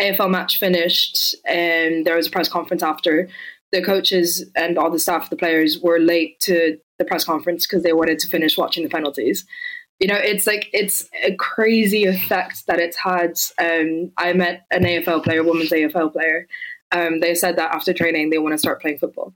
AFL 0.00 0.30
match 0.30 0.58
finished, 0.58 1.34
and 1.44 2.04
there 2.04 2.16
was 2.16 2.26
a 2.26 2.30
press 2.30 2.48
conference 2.48 2.82
after. 2.82 3.28
The 3.72 3.82
coaches 3.82 4.44
and 4.54 4.78
all 4.78 4.90
the 4.90 4.98
staff, 4.98 5.30
the 5.30 5.36
players, 5.36 5.78
were 5.80 5.98
late 5.98 6.38
to 6.40 6.78
the 6.98 7.04
press 7.04 7.24
conference 7.24 7.66
because 7.66 7.82
they 7.82 7.92
wanted 7.92 8.20
to 8.20 8.28
finish 8.28 8.56
watching 8.56 8.84
the 8.84 8.88
penalties 8.88 9.44
you 10.00 10.08
know, 10.08 10.16
it's 10.16 10.46
like 10.46 10.68
it's 10.72 11.08
a 11.22 11.34
crazy 11.36 12.04
effect 12.04 12.66
that 12.66 12.80
it's 12.80 12.96
had. 12.96 13.34
Um, 13.58 14.12
I 14.16 14.32
met 14.32 14.66
an 14.70 14.82
AFL 14.82 15.22
player, 15.22 15.42
women's 15.42 15.70
AFL 15.70 16.12
player. 16.12 16.48
Um, 16.92 17.20
they 17.20 17.34
said 17.34 17.56
that 17.56 17.74
after 17.74 17.92
training, 17.92 18.30
they 18.30 18.38
want 18.38 18.54
to 18.54 18.58
start 18.58 18.82
playing 18.82 18.98
football. 18.98 19.34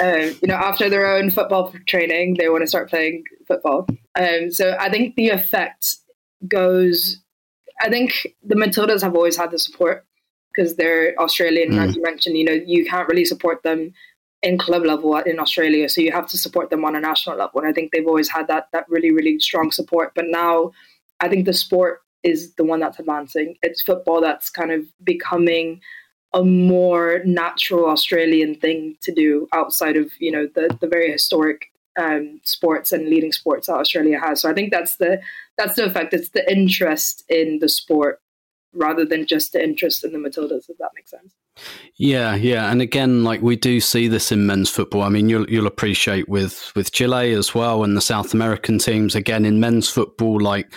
Um, 0.00 0.36
you 0.42 0.48
know, 0.48 0.54
after 0.54 0.88
their 0.88 1.06
own 1.06 1.30
football 1.30 1.72
training, 1.86 2.36
they 2.38 2.48
want 2.48 2.62
to 2.62 2.66
start 2.66 2.90
playing 2.90 3.24
football. 3.46 3.86
Um, 4.18 4.50
so 4.50 4.76
I 4.78 4.90
think 4.90 5.14
the 5.14 5.28
effect 5.30 5.96
goes. 6.46 7.18
I 7.80 7.88
think 7.88 8.34
the 8.42 8.54
Matildas 8.54 9.02
have 9.02 9.14
always 9.14 9.36
had 9.36 9.50
the 9.50 9.58
support 9.58 10.04
because 10.54 10.76
they're 10.76 11.14
Australian, 11.20 11.72
mm. 11.72 11.78
as 11.86 11.96
you 11.96 12.02
mentioned. 12.02 12.36
You 12.36 12.44
know, 12.44 12.60
you 12.66 12.84
can't 12.84 13.08
really 13.08 13.24
support 13.24 13.62
them 13.62 13.92
in 14.42 14.58
club 14.58 14.84
level 14.84 15.16
in 15.16 15.38
Australia. 15.38 15.88
So 15.88 16.00
you 16.00 16.12
have 16.12 16.28
to 16.28 16.38
support 16.38 16.70
them 16.70 16.84
on 16.84 16.94
a 16.94 17.00
national 17.00 17.36
level. 17.36 17.60
And 17.60 17.68
I 17.68 17.72
think 17.72 17.92
they've 17.92 18.06
always 18.06 18.28
had 18.28 18.46
that 18.48 18.68
that 18.72 18.88
really, 18.88 19.10
really 19.10 19.38
strong 19.40 19.70
support. 19.70 20.12
But 20.14 20.26
now 20.28 20.72
I 21.20 21.28
think 21.28 21.44
the 21.44 21.52
sport 21.52 22.00
is 22.22 22.54
the 22.54 22.64
one 22.64 22.80
that's 22.80 22.98
advancing. 22.98 23.56
It's 23.62 23.82
football 23.82 24.20
that's 24.20 24.50
kind 24.50 24.72
of 24.72 24.84
becoming 25.04 25.80
a 26.34 26.44
more 26.44 27.22
natural 27.24 27.86
Australian 27.86 28.54
thing 28.54 28.96
to 29.02 29.12
do 29.12 29.48
outside 29.54 29.96
of, 29.96 30.10
you 30.18 30.30
know, 30.30 30.46
the 30.54 30.76
the 30.80 30.88
very 30.88 31.10
historic 31.10 31.70
um, 31.98 32.40
sports 32.44 32.92
and 32.92 33.08
leading 33.08 33.32
sports 33.32 33.66
that 33.66 33.74
Australia 33.74 34.18
has. 34.20 34.40
So 34.40 34.50
I 34.50 34.54
think 34.54 34.70
that's 34.70 34.96
the 34.96 35.20
that's 35.56 35.76
the 35.76 35.84
effect. 35.84 36.14
It's 36.14 36.30
the 36.30 36.50
interest 36.50 37.24
in 37.28 37.58
the 37.60 37.68
sport 37.68 38.20
rather 38.72 39.04
than 39.04 39.26
just 39.26 39.52
the 39.52 39.62
interest 39.62 40.04
in 40.04 40.12
the 40.12 40.18
Matildas, 40.18 40.68
if 40.68 40.78
that 40.78 40.90
makes 40.94 41.10
sense. 41.10 41.34
Yeah, 41.96 42.36
yeah, 42.36 42.70
and 42.70 42.80
again, 42.80 43.24
like 43.24 43.42
we 43.42 43.56
do 43.56 43.80
see 43.80 44.06
this 44.06 44.30
in 44.30 44.46
men's 44.46 44.70
football. 44.70 45.02
I 45.02 45.08
mean, 45.08 45.28
you'll 45.28 45.50
you'll 45.50 45.66
appreciate 45.66 46.28
with 46.28 46.72
with 46.76 46.92
Chile 46.92 47.32
as 47.32 47.54
well, 47.54 47.82
and 47.82 47.96
the 47.96 48.00
South 48.00 48.32
American 48.32 48.78
teams. 48.78 49.16
Again, 49.16 49.44
in 49.44 49.58
men's 49.58 49.90
football, 49.90 50.40
like 50.40 50.72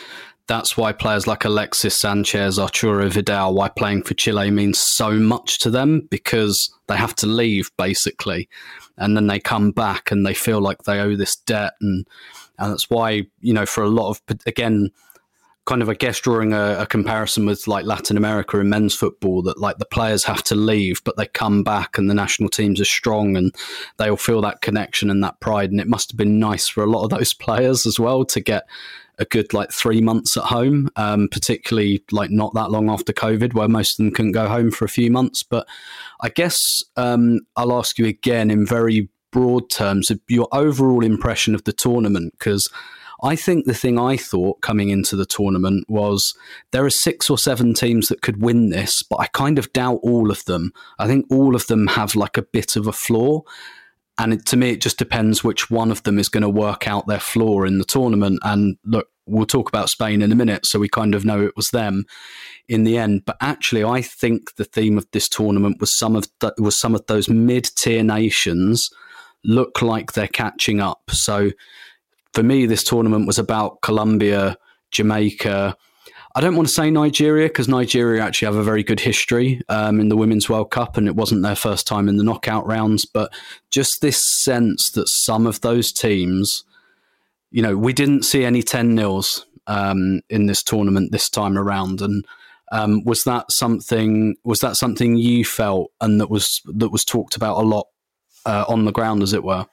that's 0.51 0.75
why 0.75 0.91
players 0.91 1.27
like 1.27 1.45
Alexis 1.45 1.97
Sanchez, 1.97 2.59
Arturo 2.59 3.07
Vidal, 3.07 3.53
why 3.53 3.69
playing 3.69 4.03
for 4.03 4.15
Chile 4.15 4.51
means 4.51 4.81
so 4.81 5.13
much 5.13 5.59
to 5.59 5.69
them 5.69 6.05
because 6.11 6.69
they 6.87 6.97
have 6.97 7.15
to 7.15 7.25
leave 7.25 7.71
basically, 7.77 8.49
and 8.97 9.15
then 9.15 9.27
they 9.27 9.39
come 9.39 9.71
back 9.71 10.11
and 10.11 10.25
they 10.25 10.33
feel 10.33 10.59
like 10.59 10.83
they 10.83 10.99
owe 10.99 11.15
this 11.15 11.37
debt, 11.37 11.71
and 11.79 12.05
and 12.59 12.73
that's 12.73 12.89
why 12.89 13.25
you 13.39 13.53
know 13.53 13.65
for 13.65 13.81
a 13.81 13.87
lot 13.87 14.09
of 14.09 14.21
again 14.45 14.89
kind 15.65 15.81
of, 15.81 15.89
I 15.89 15.93
guess, 15.93 16.19
drawing 16.19 16.53
a, 16.53 16.77
a, 16.79 16.85
comparison 16.87 17.45
with 17.45 17.67
like 17.67 17.85
Latin 17.85 18.17
America 18.17 18.59
in 18.59 18.69
men's 18.69 18.95
football, 18.95 19.43
that 19.43 19.59
like 19.59 19.77
the 19.77 19.85
players 19.85 20.23
have 20.23 20.43
to 20.43 20.55
leave, 20.55 21.03
but 21.03 21.17
they 21.17 21.27
come 21.27 21.63
back 21.63 21.97
and 21.97 22.09
the 22.09 22.15
national 22.15 22.49
teams 22.49 22.81
are 22.81 22.85
strong 22.85 23.37
and 23.37 23.53
they 23.97 24.09
all 24.09 24.17
feel 24.17 24.41
that 24.41 24.61
connection 24.61 25.09
and 25.09 25.23
that 25.23 25.39
pride. 25.39 25.71
And 25.71 25.79
it 25.79 25.87
must 25.87 26.11
have 26.11 26.17
been 26.17 26.39
nice 26.39 26.67
for 26.67 26.83
a 26.83 26.89
lot 26.89 27.03
of 27.03 27.11
those 27.11 27.33
players 27.39 27.85
as 27.85 27.99
well 27.99 28.25
to 28.25 28.39
get 28.39 28.63
a 29.19 29.25
good 29.25 29.53
like 29.53 29.71
three 29.71 30.01
months 30.01 30.35
at 30.35 30.45
home, 30.45 30.89
um, 30.95 31.27
particularly 31.31 32.03
like 32.11 32.31
not 32.31 32.55
that 32.55 32.71
long 32.71 32.89
after 32.89 33.13
COVID, 33.13 33.53
where 33.53 33.67
most 33.67 33.99
of 33.99 34.03
them 34.03 34.13
couldn't 34.13 34.31
go 34.31 34.47
home 34.47 34.71
for 34.71 34.85
a 34.85 34.89
few 34.89 35.11
months. 35.11 35.43
But 35.43 35.67
I 36.21 36.29
guess 36.29 36.57
um, 36.95 37.41
I'll 37.55 37.77
ask 37.77 37.99
you 37.99 38.07
again 38.07 38.49
in 38.49 38.65
very 38.65 39.09
broad 39.31 39.69
terms 39.69 40.11
your 40.27 40.47
overall 40.51 41.05
impression 41.05 41.55
of 41.55 41.63
the 41.63 41.71
tournament 41.71 42.33
because 42.37 42.67
I 43.23 43.35
think 43.35 43.65
the 43.65 43.73
thing 43.73 43.99
I 43.99 44.17
thought 44.17 44.61
coming 44.61 44.89
into 44.89 45.15
the 45.15 45.25
tournament 45.25 45.85
was 45.87 46.33
there 46.71 46.85
are 46.85 46.89
six 46.89 47.29
or 47.29 47.37
seven 47.37 47.73
teams 47.73 48.07
that 48.07 48.21
could 48.21 48.41
win 48.41 48.69
this, 48.69 49.03
but 49.03 49.19
I 49.19 49.27
kind 49.27 49.59
of 49.59 49.71
doubt 49.73 49.99
all 50.01 50.31
of 50.31 50.43
them. 50.45 50.71
I 50.97 51.07
think 51.07 51.25
all 51.29 51.55
of 51.55 51.67
them 51.67 51.87
have 51.87 52.15
like 52.15 52.37
a 52.37 52.41
bit 52.41 52.75
of 52.75 52.87
a 52.87 52.93
flaw. 52.93 53.41
And 54.17 54.33
it, 54.33 54.45
to 54.47 54.57
me, 54.57 54.71
it 54.71 54.81
just 54.81 54.97
depends 54.97 55.43
which 55.43 55.71
one 55.71 55.91
of 55.91 56.03
them 56.03 56.19
is 56.19 56.29
going 56.29 56.41
to 56.43 56.49
work 56.49 56.87
out 56.87 57.07
their 57.07 57.19
flaw 57.19 57.63
in 57.63 57.77
the 57.77 57.85
tournament. 57.85 58.39
And 58.43 58.77
look, 58.85 59.07
we'll 59.25 59.45
talk 59.45 59.69
about 59.69 59.89
Spain 59.89 60.21
in 60.21 60.31
a 60.31 60.35
minute, 60.35 60.65
so 60.65 60.79
we 60.79 60.89
kind 60.89 61.15
of 61.15 61.25
know 61.25 61.41
it 61.41 61.55
was 61.55 61.67
them 61.67 62.05
in 62.67 62.83
the 62.83 62.97
end. 62.97 63.23
But 63.25 63.37
actually, 63.39 63.83
I 63.83 64.01
think 64.01 64.55
the 64.55 64.65
theme 64.65 64.97
of 64.97 65.07
this 65.11 65.29
tournament 65.29 65.79
was 65.79 65.97
some 65.97 66.15
of 66.15 66.27
was 66.57 66.79
some 66.79 66.93
of 66.93 67.05
those 67.07 67.29
mid-tier 67.29 68.03
nations 68.03 68.89
look 69.43 69.81
like 69.81 70.11
they're 70.11 70.27
catching 70.27 70.79
up. 70.81 71.09
So 71.09 71.51
for 72.33 72.43
me, 72.43 72.65
this 72.65 72.83
tournament 72.83 73.27
was 73.27 73.39
about 73.39 73.81
Colombia, 73.81 74.57
Jamaica. 74.91 75.75
I 76.33 76.41
don't 76.41 76.55
want 76.55 76.67
to 76.67 76.73
say 76.73 76.89
Nigeria 76.89 77.47
because 77.47 77.67
Nigeria 77.67 78.23
actually 78.23 78.45
have 78.45 78.55
a 78.55 78.63
very 78.63 78.83
good 78.83 79.01
history 79.01 79.61
um, 79.67 79.99
in 79.99 80.07
the 80.07 80.15
Women's 80.15 80.49
World 80.49 80.71
Cup 80.71 80.95
and 80.95 81.07
it 81.07 81.15
wasn't 81.15 81.43
their 81.43 81.55
first 81.55 81.85
time 81.85 82.07
in 82.07 82.17
the 82.17 82.23
knockout 82.23 82.65
rounds. 82.65 83.05
But 83.05 83.33
just 83.69 83.99
this 84.01 84.21
sense 84.43 84.91
that 84.95 85.09
some 85.09 85.45
of 85.45 85.59
those 85.61 85.91
teams, 85.91 86.63
you 87.51 87.61
know, 87.61 87.75
we 87.75 87.91
didn't 87.91 88.23
see 88.23 88.45
any 88.45 88.63
10 88.63 88.95
nils 88.95 89.45
um, 89.67 90.21
in 90.29 90.45
this 90.45 90.63
tournament 90.63 91.11
this 91.11 91.29
time 91.29 91.57
around. 91.57 92.01
And 92.01 92.25
um, 92.71 93.03
was 93.03 93.23
that 93.23 93.45
something? 93.51 94.35
Was 94.45 94.59
that 94.59 94.77
something 94.77 95.17
you 95.17 95.43
felt 95.43 95.91
and 95.99 96.21
that 96.21 96.29
was 96.29 96.61
that 96.65 96.89
was 96.89 97.03
talked 97.03 97.35
about 97.35 97.57
a 97.57 97.67
lot 97.67 97.87
uh, 98.45 98.63
on 98.69 98.85
the 98.85 98.93
ground, 98.93 99.21
as 99.21 99.33
it 99.33 99.43
were? 99.43 99.65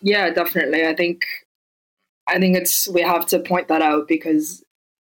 Yeah, 0.00 0.30
definitely. 0.30 0.86
I 0.86 0.94
think 0.94 1.22
I 2.28 2.38
think 2.38 2.56
it's 2.56 2.88
we 2.88 3.02
have 3.02 3.26
to 3.26 3.38
point 3.38 3.68
that 3.68 3.82
out 3.82 4.08
because 4.08 4.64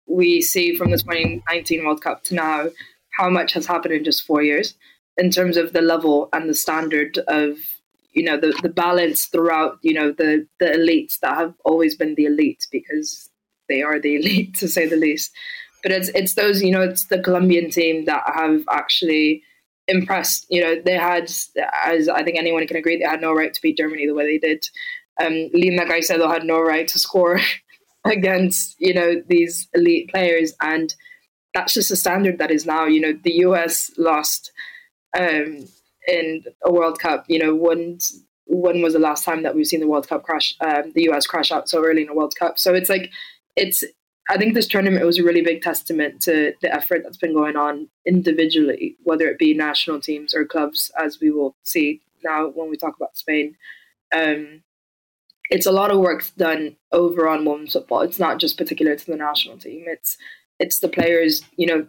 we 0.06 0.42
see 0.42 0.76
from 0.76 0.90
the 0.90 0.98
2019 0.98 1.84
World 1.84 2.02
Cup 2.02 2.24
to 2.24 2.34
now 2.34 2.68
how 3.12 3.30
much 3.30 3.52
has 3.52 3.66
happened 3.66 3.94
in 3.94 4.04
just 4.04 4.24
four 4.24 4.42
years 4.42 4.74
in 5.16 5.30
terms 5.30 5.56
of 5.56 5.72
the 5.72 5.82
level 5.82 6.28
and 6.32 6.48
the 6.48 6.54
standard 6.54 7.18
of 7.28 7.56
you 8.12 8.22
know 8.22 8.38
the, 8.38 8.58
the 8.62 8.68
balance 8.68 9.26
throughout 9.26 9.78
you 9.82 9.94
know 9.94 10.12
the 10.12 10.46
the 10.60 10.66
elites 10.66 11.18
that 11.22 11.36
have 11.36 11.54
always 11.64 11.96
been 11.96 12.14
the 12.16 12.26
elites 12.26 12.64
because 12.70 13.30
they 13.68 13.82
are 13.82 13.98
the 13.98 14.16
elite 14.20 14.54
to 14.54 14.68
say 14.68 14.86
the 14.86 14.96
least 14.96 15.32
but 15.82 15.92
it's 15.92 16.08
it's 16.10 16.34
those 16.34 16.62
you 16.62 16.70
know 16.70 16.82
it's 16.82 17.06
the 17.06 17.18
Colombian 17.18 17.70
team 17.70 18.04
that 18.06 18.22
have 18.34 18.64
actually 18.70 19.42
impressed. 19.88 20.46
You 20.48 20.60
know, 20.60 20.82
they 20.84 20.94
had, 20.94 21.30
as 21.84 22.08
I 22.08 22.22
think 22.22 22.38
anyone 22.38 22.66
can 22.66 22.76
agree, 22.76 22.98
they 22.98 23.04
had 23.04 23.20
no 23.20 23.32
right 23.32 23.52
to 23.52 23.62
beat 23.62 23.76
Germany 23.76 24.06
the 24.06 24.14
way 24.14 24.26
they 24.26 24.46
did. 24.46 24.64
Um, 25.20 25.50
Linda 25.52 25.84
Caicedo 25.84 26.30
had 26.30 26.44
no 26.44 26.60
right 26.60 26.88
to 26.88 26.98
score 26.98 27.40
against, 28.04 28.76
you 28.78 28.94
know, 28.94 29.22
these 29.26 29.68
elite 29.74 30.10
players. 30.10 30.54
And 30.60 30.94
that's 31.52 31.72
just 31.72 31.90
a 31.90 31.96
standard 31.96 32.38
that 32.38 32.50
is 32.50 32.66
now, 32.66 32.86
you 32.86 33.00
know, 33.00 33.12
the 33.22 33.34
US 33.46 33.90
lost 33.96 34.52
um, 35.16 35.66
in 36.08 36.44
a 36.64 36.72
World 36.72 36.98
Cup, 36.98 37.24
you 37.28 37.38
know, 37.38 37.54
when, 37.54 37.98
when 38.46 38.82
was 38.82 38.92
the 38.92 38.98
last 38.98 39.24
time 39.24 39.42
that 39.44 39.54
we've 39.54 39.66
seen 39.66 39.80
the 39.80 39.88
World 39.88 40.08
Cup 40.08 40.24
crash, 40.24 40.54
um, 40.60 40.92
the 40.94 41.08
US 41.10 41.26
crash 41.26 41.52
out 41.52 41.68
so 41.68 41.84
early 41.84 42.02
in 42.02 42.08
a 42.08 42.14
World 42.14 42.34
Cup? 42.38 42.58
So 42.58 42.74
it's 42.74 42.90
like, 42.90 43.10
it's 43.56 43.84
I 44.28 44.38
think 44.38 44.54
this 44.54 44.66
tournament 44.66 45.04
was 45.04 45.18
a 45.18 45.24
really 45.24 45.42
big 45.42 45.60
testament 45.60 46.22
to 46.22 46.54
the 46.62 46.74
effort 46.74 47.02
that's 47.02 47.18
been 47.18 47.34
going 47.34 47.56
on 47.56 47.88
individually, 48.06 48.96
whether 49.02 49.28
it 49.28 49.38
be 49.38 49.52
national 49.52 50.00
teams 50.00 50.34
or 50.34 50.46
clubs, 50.46 50.90
as 50.98 51.20
we 51.20 51.30
will 51.30 51.56
see 51.62 52.00
now 52.24 52.48
when 52.48 52.70
we 52.70 52.76
talk 52.76 52.96
about 52.96 53.18
Spain. 53.18 53.56
Um, 54.14 54.62
it's 55.50 55.66
a 55.66 55.72
lot 55.72 55.90
of 55.90 55.98
work 55.98 56.24
done 56.36 56.76
over 56.92 57.28
on 57.28 57.44
women's 57.44 57.72
football. 57.72 58.00
It's 58.00 58.18
not 58.18 58.38
just 58.38 58.58
particular 58.58 58.96
to 58.96 59.06
the 59.06 59.16
national 59.16 59.58
team. 59.58 59.84
It's 59.86 60.16
it's 60.58 60.80
the 60.80 60.88
players, 60.88 61.42
you 61.56 61.66
know, 61.66 61.86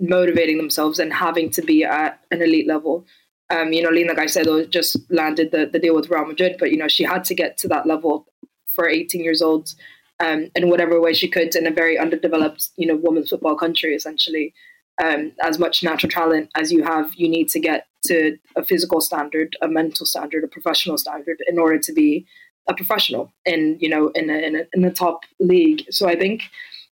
motivating 0.00 0.56
themselves 0.56 0.98
and 0.98 1.12
having 1.12 1.50
to 1.50 1.62
be 1.62 1.84
at 1.84 2.20
an 2.30 2.42
elite 2.42 2.66
level. 2.66 3.06
Um, 3.50 3.72
you 3.72 3.82
know, 3.82 3.90
Linda 3.90 4.14
Caicedo 4.14 4.68
just 4.68 4.98
landed 5.10 5.52
the, 5.52 5.66
the 5.66 5.78
deal 5.78 5.94
with 5.94 6.10
Real 6.10 6.24
Madrid, 6.24 6.56
but 6.58 6.70
you 6.70 6.76
know, 6.76 6.88
she 6.88 7.04
had 7.04 7.24
to 7.24 7.34
get 7.34 7.56
to 7.58 7.68
that 7.68 7.86
level 7.86 8.26
for 8.74 8.88
18 8.88 9.22
years 9.22 9.42
old 9.42 9.74
um, 10.20 10.50
in 10.54 10.68
whatever 10.68 11.00
way 11.00 11.12
she 11.12 11.28
could 11.28 11.54
in 11.54 11.66
a 11.66 11.70
very 11.70 11.98
underdeveloped, 11.98 12.70
you 12.76 12.86
know, 12.86 12.96
women's 12.96 13.28
football 13.28 13.56
country, 13.56 13.94
essentially. 13.94 14.54
Um, 15.02 15.32
as 15.42 15.58
much 15.58 15.82
natural 15.82 16.10
talent 16.10 16.50
as 16.54 16.70
you 16.70 16.82
have, 16.84 17.14
you 17.14 17.28
need 17.28 17.48
to 17.50 17.60
get 17.60 17.86
to 18.06 18.36
a 18.56 18.64
physical 18.64 19.00
standard, 19.00 19.56
a 19.62 19.68
mental 19.68 20.06
standard, 20.06 20.44
a 20.44 20.48
professional 20.48 20.98
standard 20.98 21.38
in 21.48 21.58
order 21.58 21.78
to 21.78 21.92
be 21.92 22.26
a 22.68 22.74
professional 22.74 23.32
in, 23.44 23.76
you 23.80 23.88
know, 23.88 24.08
in 24.08 24.30
a, 24.30 24.34
in 24.34 24.56
a, 24.56 24.62
in 24.72 24.84
a 24.84 24.92
top 24.92 25.20
league. 25.40 25.84
So 25.90 26.08
I 26.08 26.16
think 26.16 26.44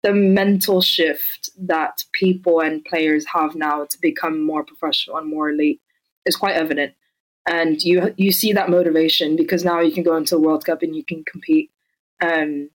the 0.01 0.13
mental 0.13 0.81
shift 0.81 1.49
that 1.57 2.03
people 2.11 2.59
and 2.59 2.83
players 2.83 3.25
have 3.33 3.55
now 3.55 3.85
to 3.85 3.97
become 4.01 4.43
more 4.45 4.63
professional 4.63 5.17
and 5.17 5.29
more 5.29 5.49
elite 5.49 5.79
is 6.25 6.35
quite 6.35 6.55
evident. 6.55 6.93
And 7.47 7.81
you 7.81 8.13
you 8.17 8.31
see 8.31 8.53
that 8.53 8.69
motivation 8.69 9.35
because 9.35 9.65
now 9.65 9.81
you 9.81 9.91
can 9.91 10.03
go 10.03 10.15
into 10.15 10.35
the 10.35 10.41
World 10.41 10.65
Cup 10.65 10.81
and 10.81 10.95
you 10.95 11.03
can 11.03 11.25
compete 11.25 11.71
um, 12.21 12.69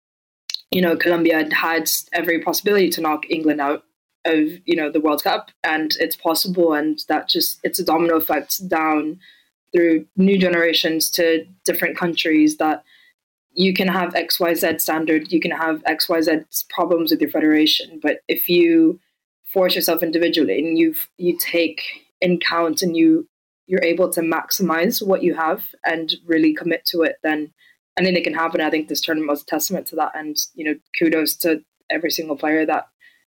you 0.70 0.80
know, 0.80 0.96
Colombia 0.96 1.48
had 1.54 1.88
every 2.12 2.40
possibility 2.40 2.90
to 2.90 3.00
knock 3.00 3.30
England 3.30 3.60
out 3.60 3.84
of, 4.24 4.48
you 4.64 4.74
know, 4.74 4.90
the 4.90 5.00
World 5.00 5.22
Cup. 5.22 5.50
And 5.62 5.92
it's 6.00 6.16
possible. 6.16 6.74
And 6.74 6.98
that 7.08 7.28
just, 7.28 7.58
it's 7.62 7.78
a 7.78 7.84
domino 7.84 8.16
effect 8.16 8.68
down 8.68 9.20
through 9.74 10.06
new 10.16 10.38
generations 10.38 11.10
to 11.10 11.44
different 11.64 11.96
countries 11.96 12.56
that 12.58 12.84
you 13.52 13.72
can 13.72 13.88
have 13.88 14.14
XYZ 14.14 14.80
standard, 14.80 15.32
you 15.32 15.40
can 15.40 15.50
have 15.50 15.82
XYZ 15.84 16.44
problems 16.68 17.10
with 17.10 17.20
your 17.20 17.30
federation. 17.30 17.98
But 18.02 18.18
if 18.28 18.48
you 18.48 19.00
force 19.52 19.74
yourself 19.74 20.02
individually 20.02 20.58
and 20.58 20.78
you 20.78 20.94
you 21.16 21.38
take 21.38 21.82
in 22.20 22.38
count 22.38 22.82
and 22.82 22.96
you 22.96 23.26
you're 23.66 23.82
able 23.82 24.10
to 24.10 24.20
maximize 24.20 25.04
what 25.04 25.22
you 25.22 25.34
have 25.34 25.64
and 25.84 26.14
really 26.24 26.54
commit 26.54 26.84
to 26.86 27.02
it, 27.02 27.16
then 27.22 27.52
anything 27.98 28.22
can 28.22 28.34
happen. 28.34 28.60
I 28.60 28.70
think 28.70 28.88
this 28.88 29.00
tournament 29.00 29.30
was 29.30 29.42
a 29.42 29.46
testament 29.46 29.86
to 29.88 29.96
that, 29.96 30.12
and 30.14 30.36
you 30.54 30.64
know, 30.64 30.74
kudos 30.98 31.34
to 31.36 31.62
every 31.90 32.10
single 32.10 32.36
player 32.36 32.66
that 32.66 32.86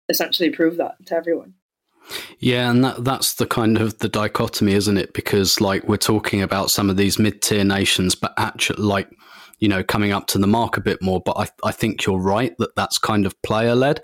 essentially 0.08 0.50
proved 0.50 0.78
that 0.78 0.94
to 1.06 1.14
everyone. 1.14 1.54
Yeah, 2.38 2.70
and 2.70 2.84
that 2.84 3.04
that's 3.04 3.34
the 3.34 3.46
kind 3.46 3.78
of 3.78 3.98
the 3.98 4.08
dichotomy, 4.08 4.72
isn't 4.72 4.96
it? 4.96 5.12
Because 5.12 5.60
like 5.60 5.84
we're 5.84 5.96
talking 5.96 6.42
about 6.42 6.70
some 6.70 6.90
of 6.90 6.96
these 6.96 7.18
mid 7.18 7.42
tier 7.42 7.64
nations, 7.64 8.14
but 8.14 8.32
actually, 8.36 8.82
like 8.82 9.10
you 9.58 9.68
know, 9.68 9.82
coming 9.82 10.12
up 10.12 10.26
to 10.28 10.38
the 10.38 10.46
mark 10.46 10.76
a 10.76 10.80
bit 10.80 11.02
more. 11.02 11.20
But 11.20 11.36
I 11.38 11.48
I 11.68 11.72
think 11.72 12.06
you're 12.06 12.20
right 12.20 12.54
that 12.58 12.74
that's 12.76 12.98
kind 12.98 13.26
of 13.26 13.40
player 13.42 13.74
led 13.74 14.02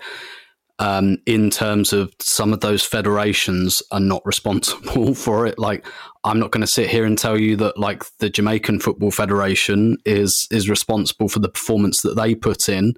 um, 0.79 1.17
in 1.25 1.49
terms 1.49 1.93
of 1.93 2.13
some 2.19 2.51
of 2.51 2.59
those 2.59 2.83
federations 2.83 3.81
are 3.91 3.99
not 3.99 4.25
responsible 4.25 5.15
for 5.15 5.45
it. 5.45 5.57
Like, 5.57 5.85
I'm 6.23 6.39
not 6.39 6.51
going 6.51 6.65
to 6.65 6.71
sit 6.71 6.89
here 6.89 7.05
and 7.05 7.17
tell 7.17 7.39
you 7.39 7.55
that 7.57 7.77
like 7.77 8.03
the 8.19 8.29
Jamaican 8.29 8.81
Football 8.81 9.11
Federation 9.11 9.97
is 10.05 10.47
is 10.51 10.69
responsible 10.69 11.29
for 11.29 11.39
the 11.39 11.49
performance 11.49 12.01
that 12.01 12.15
they 12.15 12.35
put 12.35 12.67
in, 12.67 12.93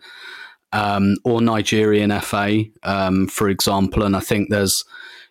um, 0.74 1.16
or 1.24 1.42
Nigerian 1.42 2.18
FA, 2.22 2.64
um, 2.84 3.28
for 3.28 3.50
example. 3.50 4.04
And 4.04 4.16
I 4.16 4.20
think 4.20 4.50
there's 4.50 4.84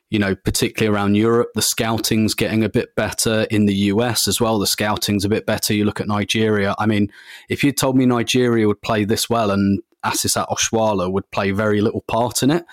you 0.08 0.20
know, 0.20 0.36
particularly 0.36 0.94
around 0.94 1.16
Europe, 1.16 1.48
the 1.54 1.62
scouting's 1.62 2.34
getting 2.34 2.62
a 2.62 2.68
bit 2.68 2.94
better. 2.94 3.42
In 3.50 3.66
the 3.66 3.74
US 3.74 4.28
as 4.28 4.40
well, 4.40 4.58
the 4.58 4.66
scouting's 4.66 5.24
a 5.24 5.28
bit 5.28 5.46
better. 5.46 5.74
You 5.74 5.84
look 5.84 6.00
at 6.00 6.06
Nigeria. 6.06 6.76
I 6.78 6.86
mean, 6.86 7.10
if 7.48 7.64
you 7.64 7.72
told 7.72 7.96
me 7.96 8.06
Nigeria 8.06 8.68
would 8.68 8.82
play 8.82 9.04
this 9.04 9.28
well 9.28 9.50
and 9.50 9.82
Asisat 10.04 10.48
Oshoala 10.48 11.10
would 11.10 11.30
play 11.32 11.50
very 11.50 11.80
little 11.80 12.02
part 12.02 12.42
in 12.42 12.50
it. 12.50 12.64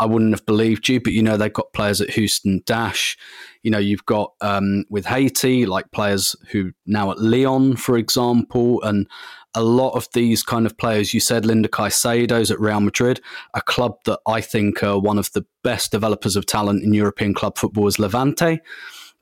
I 0.00 0.06
wouldn't 0.06 0.32
have 0.32 0.44
believed 0.44 0.88
you, 0.88 1.00
but 1.00 1.12
you 1.12 1.22
know 1.22 1.36
they've 1.36 1.52
got 1.52 1.72
players 1.72 2.00
at 2.00 2.10
Houston 2.10 2.62
Dash. 2.66 3.16
You 3.62 3.70
know 3.70 3.78
you've 3.78 4.04
got 4.04 4.32
um, 4.40 4.84
with 4.90 5.06
Haiti 5.06 5.66
like 5.66 5.90
players 5.92 6.34
who 6.50 6.72
now 6.84 7.12
at 7.12 7.20
Lyon, 7.20 7.76
for 7.76 7.96
example, 7.96 8.82
and 8.82 9.06
a 9.54 9.62
lot 9.62 9.92
of 9.92 10.08
these 10.12 10.42
kind 10.42 10.66
of 10.66 10.76
players. 10.76 11.14
You 11.14 11.20
said 11.20 11.46
Linda 11.46 11.68
Caicedo's 11.68 12.50
at 12.50 12.60
Real 12.60 12.80
Madrid, 12.80 13.20
a 13.54 13.62
club 13.62 13.96
that 14.04 14.20
I 14.26 14.40
think 14.40 14.82
are 14.82 14.98
one 14.98 15.18
of 15.18 15.32
the 15.32 15.44
best 15.62 15.90
developers 15.92 16.36
of 16.36 16.46
talent 16.46 16.82
in 16.82 16.92
European 16.92 17.34
club 17.34 17.58
football 17.58 17.86
is 17.86 17.98
Levante. 17.98 18.60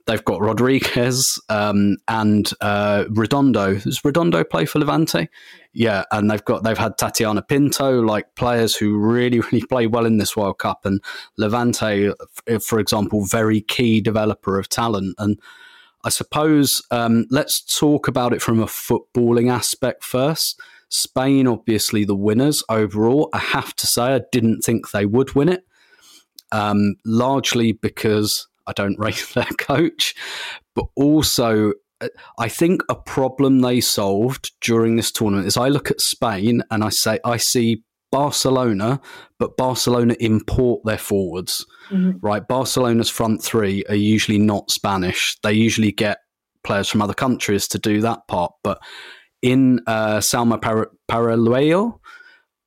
They've 0.05 0.23
got 0.25 0.41
Rodriguez 0.41 1.39
um, 1.47 1.95
and 2.09 2.51
uh, 2.59 3.05
Redondo. 3.09 3.75
Does 3.75 4.03
Redondo 4.03 4.43
play 4.43 4.65
for 4.65 4.79
Levante? 4.79 5.29
Yeah, 5.71 6.03
and 6.11 6.29
they've 6.29 6.43
got 6.43 6.63
they've 6.63 6.77
had 6.77 6.97
Tatiana 6.97 7.41
Pinto, 7.41 8.01
like 8.01 8.35
players 8.35 8.75
who 8.75 8.97
really 8.97 9.39
really 9.51 9.65
play 9.65 9.87
well 9.87 10.05
in 10.05 10.17
this 10.17 10.35
World 10.35 10.59
Cup, 10.59 10.85
and 10.85 11.01
Levante, 11.37 12.11
for 12.67 12.79
example, 12.79 13.25
very 13.25 13.61
key 13.61 14.01
developer 14.01 14.59
of 14.59 14.67
talent. 14.67 15.15
And 15.19 15.39
I 16.03 16.09
suppose 16.09 16.81
um, 16.91 17.25
let's 17.29 17.63
talk 17.77 18.07
about 18.07 18.33
it 18.33 18.41
from 18.41 18.59
a 18.59 18.65
footballing 18.65 19.51
aspect 19.51 20.03
first. 20.03 20.59
Spain, 20.89 21.47
obviously, 21.47 22.03
the 22.03 22.15
winners 22.15 22.63
overall. 22.69 23.29
I 23.33 23.39
have 23.39 23.75
to 23.75 23.87
say, 23.87 24.15
I 24.15 24.21
didn't 24.31 24.61
think 24.61 24.91
they 24.91 25.05
would 25.05 25.33
win 25.33 25.49
it, 25.49 25.65
um, 26.51 26.95
largely 27.05 27.71
because 27.71 28.47
I 28.67 28.73
don't 28.73 28.99
rate 28.99 29.25
their 29.33 29.45
coach, 29.57 30.13
but 30.75 30.85
also 30.95 31.73
uh, 32.01 32.09
I 32.37 32.49
think 32.49 32.83
a 32.89 32.95
problem 32.95 33.59
they 33.59 33.81
solved 33.81 34.51
during 34.61 34.95
this 34.95 35.11
tournament 35.11 35.47
is 35.47 35.57
I 35.57 35.69
look 35.69 35.89
at 35.89 36.01
Spain 36.01 36.63
and 36.69 36.83
I 36.83 36.89
say 36.89 37.19
I 37.23 37.37
see 37.37 37.83
Barcelona, 38.13 39.01
but 39.39 39.57
Barcelona 39.57 40.15
import 40.19 40.81
their 40.85 40.99
forwards. 40.99 41.65
Mm-hmm. 41.89 42.19
Right, 42.21 42.47
Barcelona's 42.47 43.09
front 43.09 43.43
three 43.43 43.83
are 43.89 43.95
usually 43.95 44.37
not 44.37 44.69
Spanish. 44.69 45.35
They 45.41 45.53
usually 45.53 45.91
get 45.91 46.19
players 46.63 46.87
from 46.87 47.01
other 47.01 47.15
countries 47.15 47.67
to 47.69 47.79
do 47.79 48.01
that 48.01 48.19
part. 48.27 48.51
But 48.63 48.77
in 49.41 49.79
uh, 49.87 50.19
Salma 50.19 50.61
Par- 50.61 50.91
Paralluelo, 51.11 51.99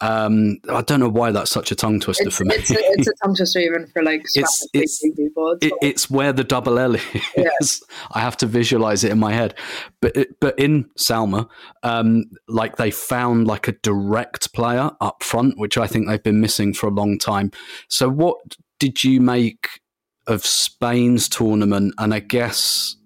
um, 0.00 0.58
I 0.68 0.82
don't 0.82 1.00
know 1.00 1.08
why 1.08 1.30
that's 1.30 1.50
such 1.50 1.70
a 1.70 1.74
tongue 1.74 2.00
twister 2.00 2.26
it's, 2.26 2.36
for 2.36 2.44
me. 2.44 2.54
It's 2.54 2.70
a, 2.70 2.76
it's 2.78 3.08
a, 3.08 3.12
tongue 3.22 3.34
twister 3.34 3.60
even 3.60 3.86
for 3.86 4.02
like 4.02 4.24
it's 4.34 4.68
it's, 4.74 5.00
people. 5.00 5.56
It's, 5.60 5.66
it, 5.66 5.72
it's 5.80 6.10
where 6.10 6.34
the 6.34 6.44
double 6.44 6.78
L 6.78 6.96
is. 6.96 7.02
Yeah. 7.36 7.48
I 8.12 8.20
have 8.20 8.36
to 8.38 8.46
visualize 8.46 9.04
it 9.04 9.12
in 9.12 9.18
my 9.18 9.32
head. 9.32 9.54
But 10.02 10.16
it, 10.16 10.40
but 10.40 10.58
in 10.58 10.90
Salma, 10.98 11.48
um, 11.82 12.24
like 12.46 12.76
they 12.76 12.90
found 12.90 13.46
like 13.46 13.68
a 13.68 13.72
direct 13.72 14.52
player 14.52 14.90
up 15.00 15.22
front, 15.22 15.58
which 15.58 15.78
I 15.78 15.86
think 15.86 16.08
they've 16.08 16.22
been 16.22 16.40
missing 16.40 16.74
for 16.74 16.88
a 16.88 16.92
long 16.92 17.18
time. 17.18 17.50
So 17.88 18.10
what 18.10 18.36
did 18.78 19.02
you 19.02 19.22
make 19.22 19.80
of 20.26 20.44
Spain's 20.44 21.26
tournament? 21.26 21.94
And 21.96 22.12
I 22.12 22.18
guess, 22.20 22.96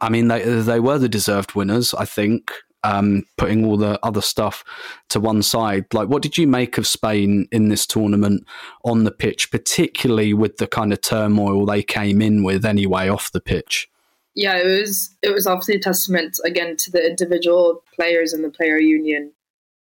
I 0.00 0.08
mean, 0.08 0.26
they 0.26 0.42
they 0.42 0.80
were 0.80 0.98
the 0.98 1.08
deserved 1.08 1.54
winners. 1.54 1.94
I 1.94 2.06
think 2.06 2.50
um, 2.84 3.24
putting 3.36 3.64
all 3.64 3.76
the 3.76 3.98
other 4.04 4.22
stuff 4.22 4.64
to 5.10 5.20
one 5.20 5.42
side. 5.42 5.86
Like, 5.92 6.08
what 6.08 6.22
did 6.22 6.38
you 6.38 6.46
make 6.46 6.78
of 6.78 6.86
Spain 6.86 7.46
in 7.52 7.68
this 7.68 7.86
tournament 7.86 8.46
on 8.84 9.04
the 9.04 9.10
pitch, 9.10 9.50
particularly 9.50 10.34
with 10.34 10.56
the 10.56 10.66
kind 10.66 10.92
of 10.92 11.00
turmoil 11.00 11.66
they 11.66 11.82
came 11.82 12.22
in 12.22 12.42
with 12.42 12.64
anyway 12.64 13.08
off 13.08 13.32
the 13.32 13.40
pitch? 13.40 13.88
Yeah, 14.34 14.56
it 14.56 14.80
was 14.80 15.16
it 15.22 15.34
was 15.34 15.46
obviously 15.46 15.74
a 15.74 15.80
testament 15.80 16.38
again 16.44 16.76
to 16.76 16.90
the 16.90 17.04
individual 17.04 17.82
players 17.94 18.32
and 18.32 18.44
the 18.44 18.50
player 18.50 18.78
union 18.78 19.32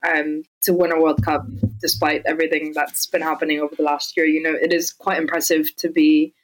um, 0.07 0.43
to 0.63 0.73
win 0.73 0.93
a 0.93 1.01
World 1.01 1.23
Cup, 1.23 1.47
despite 1.81 2.23
everything 2.25 2.73
that's 2.75 3.07
been 3.07 3.23
happening 3.23 3.61
over 3.61 3.75
the 3.75 3.83
last 3.83 4.17
year. 4.17 4.27
You 4.27 4.43
know, 4.43 4.55
it 4.55 4.73
is 4.73 4.91
quite 4.91 5.19
impressive 5.19 5.75
to 5.77 5.91
be 5.91 6.35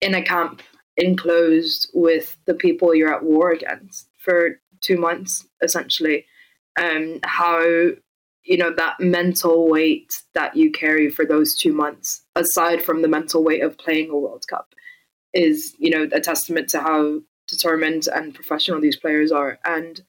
in 0.00 0.14
a 0.14 0.22
camp 0.22 0.62
enclosed 0.96 1.90
with 1.94 2.36
the 2.46 2.54
people 2.54 2.94
you're 2.94 3.12
at 3.12 3.24
war 3.24 3.50
against 3.50 4.08
for 4.18 4.60
two 4.80 4.96
months 4.96 5.46
essentially 5.62 6.24
um 6.80 7.18
how 7.24 7.60
you 8.42 8.56
know 8.56 8.72
that 8.74 8.98
mental 9.00 9.68
weight 9.68 10.22
that 10.34 10.56
you 10.56 10.70
carry 10.70 11.10
for 11.10 11.24
those 11.24 11.54
two 11.54 11.72
months 11.72 12.22
aside 12.36 12.82
from 12.82 13.02
the 13.02 13.08
mental 13.08 13.44
weight 13.44 13.62
of 13.62 13.78
playing 13.78 14.10
a 14.10 14.16
world 14.16 14.44
cup 14.48 14.74
is 15.34 15.74
you 15.78 15.90
know 15.90 16.08
a 16.12 16.20
testament 16.20 16.68
to 16.68 16.80
how 16.80 17.20
determined 17.50 18.06
and 18.14 18.34
professional 18.34 18.80
these 18.80 18.96
players 18.96 19.32
are. 19.32 19.58
And 19.64 20.00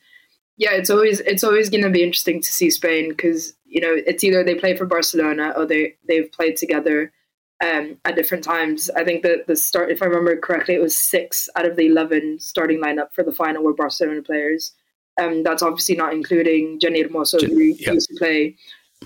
yeah, 0.58 0.72
it's 0.72 0.90
always 0.90 1.20
it's 1.22 1.44
always 1.44 1.70
going 1.70 1.84
to 1.84 1.90
be 1.90 2.04
interesting 2.04 2.42
to 2.42 2.48
see 2.48 2.70
Spain 2.70 3.10
because 3.10 3.54
you 3.66 3.82
know 3.82 3.94
it's 3.94 4.24
either 4.24 4.44
they 4.44 4.56
play 4.56 4.78
for 4.78 4.86
Barcelona 4.86 5.54
or 5.58 5.66
they 5.66 5.96
they've 6.08 6.32
played 6.32 6.56
together 6.56 7.12
um, 7.62 7.98
at 8.06 8.16
different 8.16 8.44
times. 8.44 8.90
I 8.96 9.04
think 9.04 9.24
that 9.24 9.48
the 9.48 9.56
start, 9.56 9.92
if 9.92 10.02
I 10.02 10.06
remember 10.06 10.36
correctly, 10.38 10.76
it 10.76 10.82
was 10.82 11.10
six 11.10 11.48
out 11.56 11.66
of 11.66 11.76
the 11.76 11.86
eleven 11.86 12.40
starting 12.40 12.82
lineup 12.82 13.14
for 13.14 13.24
the 13.24 13.32
final 13.32 13.64
were 13.64 13.74
Barcelona 13.74 14.22
players. 14.22 14.74
Um, 15.22 15.44
that's 15.44 15.62
obviously 15.62 15.96
not 15.96 16.14
including 16.14 16.80
Jenni 16.80 17.06
Hermoso, 17.06 17.42
who 17.42 17.62
yeah. 17.62 17.92
used 17.92 18.10
to 18.10 18.16
play 18.18 18.56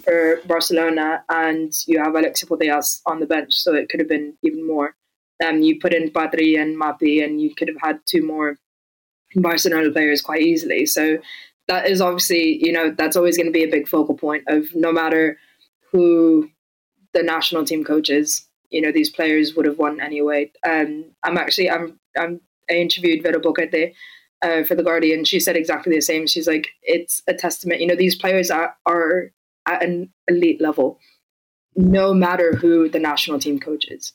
for 0.03 0.39
Barcelona, 0.45 1.23
and 1.29 1.71
you 1.87 2.01
have 2.01 2.15
Alexia 2.15 2.47
Putellas 2.47 3.01
on 3.05 3.19
the 3.19 3.25
bench, 3.25 3.53
so 3.53 3.73
it 3.73 3.89
could 3.89 3.99
have 3.99 4.09
been 4.09 4.37
even 4.43 4.65
more. 4.65 4.95
Um, 5.45 5.61
you 5.61 5.79
put 5.79 5.93
in 5.93 6.11
Patri 6.11 6.55
and 6.55 6.79
Mapi, 6.79 7.23
and 7.23 7.41
you 7.41 7.53
could 7.55 7.67
have 7.67 7.81
had 7.81 7.99
two 8.05 8.25
more 8.25 8.57
Barcelona 9.35 9.91
players 9.91 10.21
quite 10.21 10.41
easily. 10.41 10.85
So 10.85 11.17
that 11.67 11.89
is 11.89 11.99
obviously, 11.99 12.63
you 12.63 12.71
know, 12.71 12.91
that's 12.91 13.15
always 13.15 13.37
going 13.37 13.47
to 13.47 13.51
be 13.51 13.63
a 13.63 13.71
big 13.71 13.87
focal 13.87 14.15
point 14.15 14.43
of 14.47 14.67
no 14.75 14.91
matter 14.91 15.37
who 15.91 16.49
the 17.15 17.23
national 17.23 17.65
team 17.65 17.84
coaches, 17.84 18.47
you 18.69 18.82
know, 18.82 18.91
these 18.91 19.10
players 19.10 19.56
would 19.56 19.65
have 19.65 19.80
won 19.80 19.99
anyway. 19.99 20.51
Um, 20.67 21.06
I'm 21.23 21.38
actually, 21.38 21.69
I'm, 21.69 21.99
I'm, 22.17 22.41
I 22.69 22.73
interviewed 22.73 23.23
Vero 23.23 23.39
Boquete 23.39 23.93
uh, 24.43 24.63
for 24.63 24.75
the 24.75 24.84
Guardian. 24.84 25.25
She 25.25 25.39
said 25.39 25.56
exactly 25.56 25.95
the 25.95 26.01
same. 26.01 26.28
She's 26.28 26.47
like, 26.47 26.67
it's 26.84 27.23
a 27.28 27.34
testament. 27.34 27.82
You 27.82 27.88
know, 27.88 27.95
these 27.95 28.15
players 28.15 28.51
are, 28.51 28.75
are 28.86 29.32
at 29.67 29.84
an 29.84 30.13
elite 30.28 30.62
level, 30.62 30.99
no 31.75 32.13
matter 32.13 32.54
who 32.54 32.88
the 32.89 32.99
national 32.99 33.39
team 33.39 33.60
coaches 33.60 34.13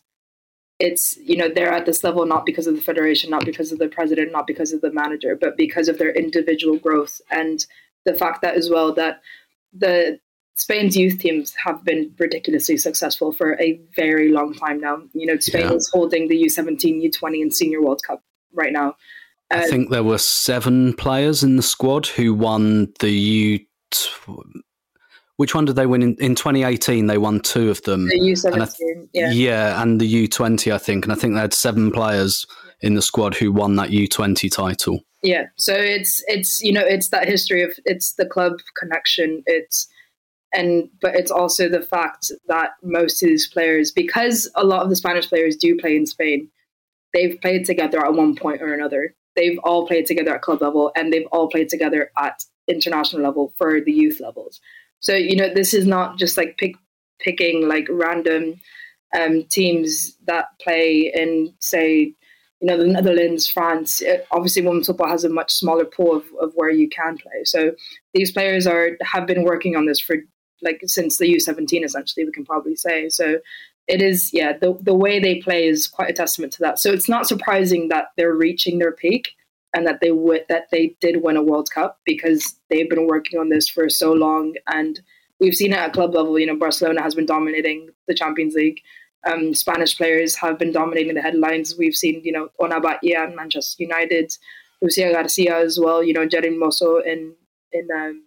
it's 0.81 1.19
you 1.19 1.37
know 1.37 1.49
they're 1.49 1.73
at 1.73 1.87
this 1.87 2.03
level 2.03 2.27
not 2.27 2.47
because 2.47 2.67
of 2.67 2.75
the 2.75 2.81
federation 2.81 3.31
not 3.31 3.45
because 3.45 3.71
of 3.71 3.79
the 3.79 3.89
president 3.89 4.33
not 4.33 4.47
because 4.47 4.73
of 4.73 4.81
the 4.81 4.93
manager 4.93 5.37
but 5.39 5.57
because 5.57 5.89
of 5.89 5.99
their 5.99 6.11
individual 6.11 6.79
growth 6.79 7.21
and 7.31 7.67
the 8.07 8.15
fact 8.15 8.43
that 8.43 8.57
as 8.57 8.71
well 8.71 8.93
that 8.93 9.21
the 9.73 10.19
Spain's 10.61 10.95
youth 10.95 11.19
teams 11.19 11.55
have 11.55 11.83
been 11.85 12.13
ridiculously 12.19 12.77
successful 12.77 13.33
for 13.33 13.59
a 13.59 13.81
very 13.97 14.31
long 14.31 14.53
time 14.53 14.79
now. 14.79 14.99
You 15.15 15.25
know, 15.25 15.39
Spain 15.39 15.69
yeah. 15.69 15.73
is 15.73 15.89
holding 15.91 16.29
the 16.29 16.43
U17, 16.45 17.03
U20, 17.03 17.41
and 17.41 17.55
Senior 17.55 17.81
World 17.81 18.03
Cup 18.07 18.23
right 18.53 18.71
now. 18.71 18.91
Uh, 19.51 19.63
I 19.63 19.67
think 19.69 19.89
there 19.89 20.05
were 20.05 20.19
seven 20.19 20.93
players 20.93 21.43
in 21.43 21.57
the 21.57 21.63
squad 21.63 22.07
who 22.07 22.35
won 22.35 22.93
the 23.01 23.11
U 23.11 23.59
which 25.37 25.55
one 25.55 25.65
did 25.65 25.77
they 25.77 25.87
win 25.87 26.03
in, 26.03 26.15
in 26.17 26.35
2018? 26.35 27.07
They 27.07 27.17
won 27.17 27.41
two 27.41 27.71
of 27.71 27.81
them. 27.85 28.09
The 28.09 28.21
U17, 28.21 28.77
th- 28.77 29.09
yeah. 29.15 29.31
Yeah, 29.31 29.83
and 29.83 29.99
the 29.99 30.29
U20, 30.29 30.71
I 30.71 30.77
think. 30.77 31.07
And 31.07 31.13
I 31.13 31.17
think 31.17 31.33
they 31.33 31.41
had 31.41 31.55
seven 31.55 31.91
players 31.91 32.45
in 32.83 32.93
the 32.93 33.01
squad 33.01 33.35
who 33.35 33.51
won 33.51 33.77
that 33.77 33.89
U20 33.89 34.53
title. 34.53 35.01
Yeah, 35.23 35.47
so 35.57 35.73
it's 35.75 36.23
it's 36.29 36.61
you 36.63 36.73
know 36.73 36.85
it's 36.85 37.09
that 37.11 37.29
history 37.29 37.63
of 37.63 37.73
it's 37.85 38.15
the 38.15 38.27
club 38.27 38.55
connection. 38.79 39.43
It's 39.47 39.87
and 40.53 40.89
but 41.01 41.15
it's 41.15 41.31
also 41.31 41.69
the 41.69 41.83
fact 41.83 42.33
that 42.49 42.71
most 42.83 43.23
of 43.23 43.29
these 43.29 43.49
players, 43.49 43.91
because 43.91 44.51
a 44.57 44.65
lot 44.65 44.83
of 44.83 44.89
the 44.89 44.97
Spanish 44.97 45.29
players 45.29 45.57
do 45.57 45.77
play 45.77 45.97
in 45.97 46.07
Spain, 46.07 46.49
they've 47.13 47.41
played 47.41 47.65
together 47.65 48.05
at 48.05 48.15
one 48.15 48.35
point 48.35 48.63
or 48.63 48.73
another. 48.75 49.15
They've 49.37 49.59
all 49.63 49.87
played 49.87 50.07
together 50.07 50.35
at 50.35 50.43
club 50.43 50.61
level, 50.61 50.91
and 50.97 51.13
they've 51.13 51.29
all 51.31 51.49
played 51.49 51.69
together 51.69 52.11
at 52.19 52.43
international 52.69 53.23
level 53.23 53.55
for 53.57 53.81
the 53.81 53.93
youth 53.93 54.21
levels. 54.21 54.61
So 55.01 55.15
you 55.15 55.37
know, 55.37 55.53
this 55.53 55.73
is 55.73 55.87
not 55.87 56.19
just 56.19 56.37
like 56.37 56.59
pick, 56.59 56.75
picking 57.21 57.69
like 57.69 57.87
random 57.89 58.61
um, 59.19 59.45
teams 59.51 60.17
that 60.27 60.47
play 60.63 61.13
in, 61.15 61.55
say, 61.59 62.15
you 62.61 62.67
know, 62.67 62.77
the 62.77 62.87
Netherlands, 62.87 63.47
France. 63.47 64.03
It, 64.03 64.27
obviously, 64.31 64.63
women's 64.63 64.87
football 64.87 65.09
has 65.09 65.25
a 65.25 65.31
much 65.31 65.53
smaller 65.53 65.85
pool 65.85 66.17
of, 66.17 66.25
of 66.41 66.53
where 66.55 66.71
you 66.71 66.89
can 66.89 67.17
play. 67.17 67.45
So 67.45 67.73
these 68.15 68.33
players 68.33 68.67
are 68.67 68.91
have 69.03 69.27
been 69.27 69.45
working 69.45 69.77
on 69.77 69.87
this 69.87 70.01
for 70.01 70.17
like 70.63 70.81
since 70.87 71.19
the 71.19 71.35
U17, 71.35 71.85
essentially. 71.85 72.25
We 72.25 72.33
can 72.33 72.45
probably 72.45 72.77
say 72.77 73.09
so. 73.09 73.39
It 73.89 74.03
is, 74.03 74.31
yeah. 74.33 74.57
The 74.57 74.77
the 74.81 74.95
way 74.95 75.19
they 75.19 75.41
play 75.41 75.67
is 75.67 75.87
quite 75.87 76.11
a 76.11 76.15
testament 76.15 76.53
to 76.55 76.61
that. 76.61 76.81
So 76.81 76.93
it's 76.93 77.09
not 77.09 77.27
surprising 77.27 77.89
that 77.89 78.09
they're 78.17 78.35
reaching 78.35 78.79
their 78.79 78.93
peak 78.93 79.31
and 79.75 79.87
that 79.87 80.01
they 80.01 80.09
w- 80.09 80.45
that 80.49 80.69
they 80.71 80.97
did 81.01 81.23
win 81.23 81.37
a 81.37 81.43
World 81.43 81.71
Cup 81.73 81.99
because 82.05 82.57
they've 82.69 82.89
been 82.89 83.07
working 83.07 83.39
on 83.39 83.49
this 83.49 83.69
for 83.69 83.89
so 83.89 84.13
long, 84.13 84.55
and 84.67 85.01
we've 85.39 85.55
seen 85.55 85.73
it 85.73 85.79
at 85.79 85.93
club 85.93 86.15
level. 86.15 86.39
You 86.39 86.47
know, 86.47 86.57
Barcelona 86.57 87.03
has 87.03 87.15
been 87.15 87.27
dominating 87.27 87.91
the 88.07 88.15
Champions 88.15 88.55
League. 88.55 88.81
Um, 89.31 89.55
Spanish 89.55 89.97
players 89.97 90.37
have 90.37 90.59
been 90.59 90.73
dominating 90.73 91.15
the 91.15 91.21
headlines. 91.21 91.77
We've 91.77 91.95
seen, 91.95 92.23
you 92.25 92.33
know, 92.33 92.49
Ona 92.59 92.81
Batlle 92.81 93.17
and 93.17 93.37
Manchester 93.37 93.83
United, 93.83 94.33
Lucia 94.81 95.13
Garcia 95.13 95.59
as 95.59 95.79
well. 95.79 96.03
You 96.03 96.15
know, 96.15 96.27
Jenni 96.27 96.57
Hermoso 96.57 97.05
in 97.05 97.35
in 97.73 97.89
um, 97.95 98.25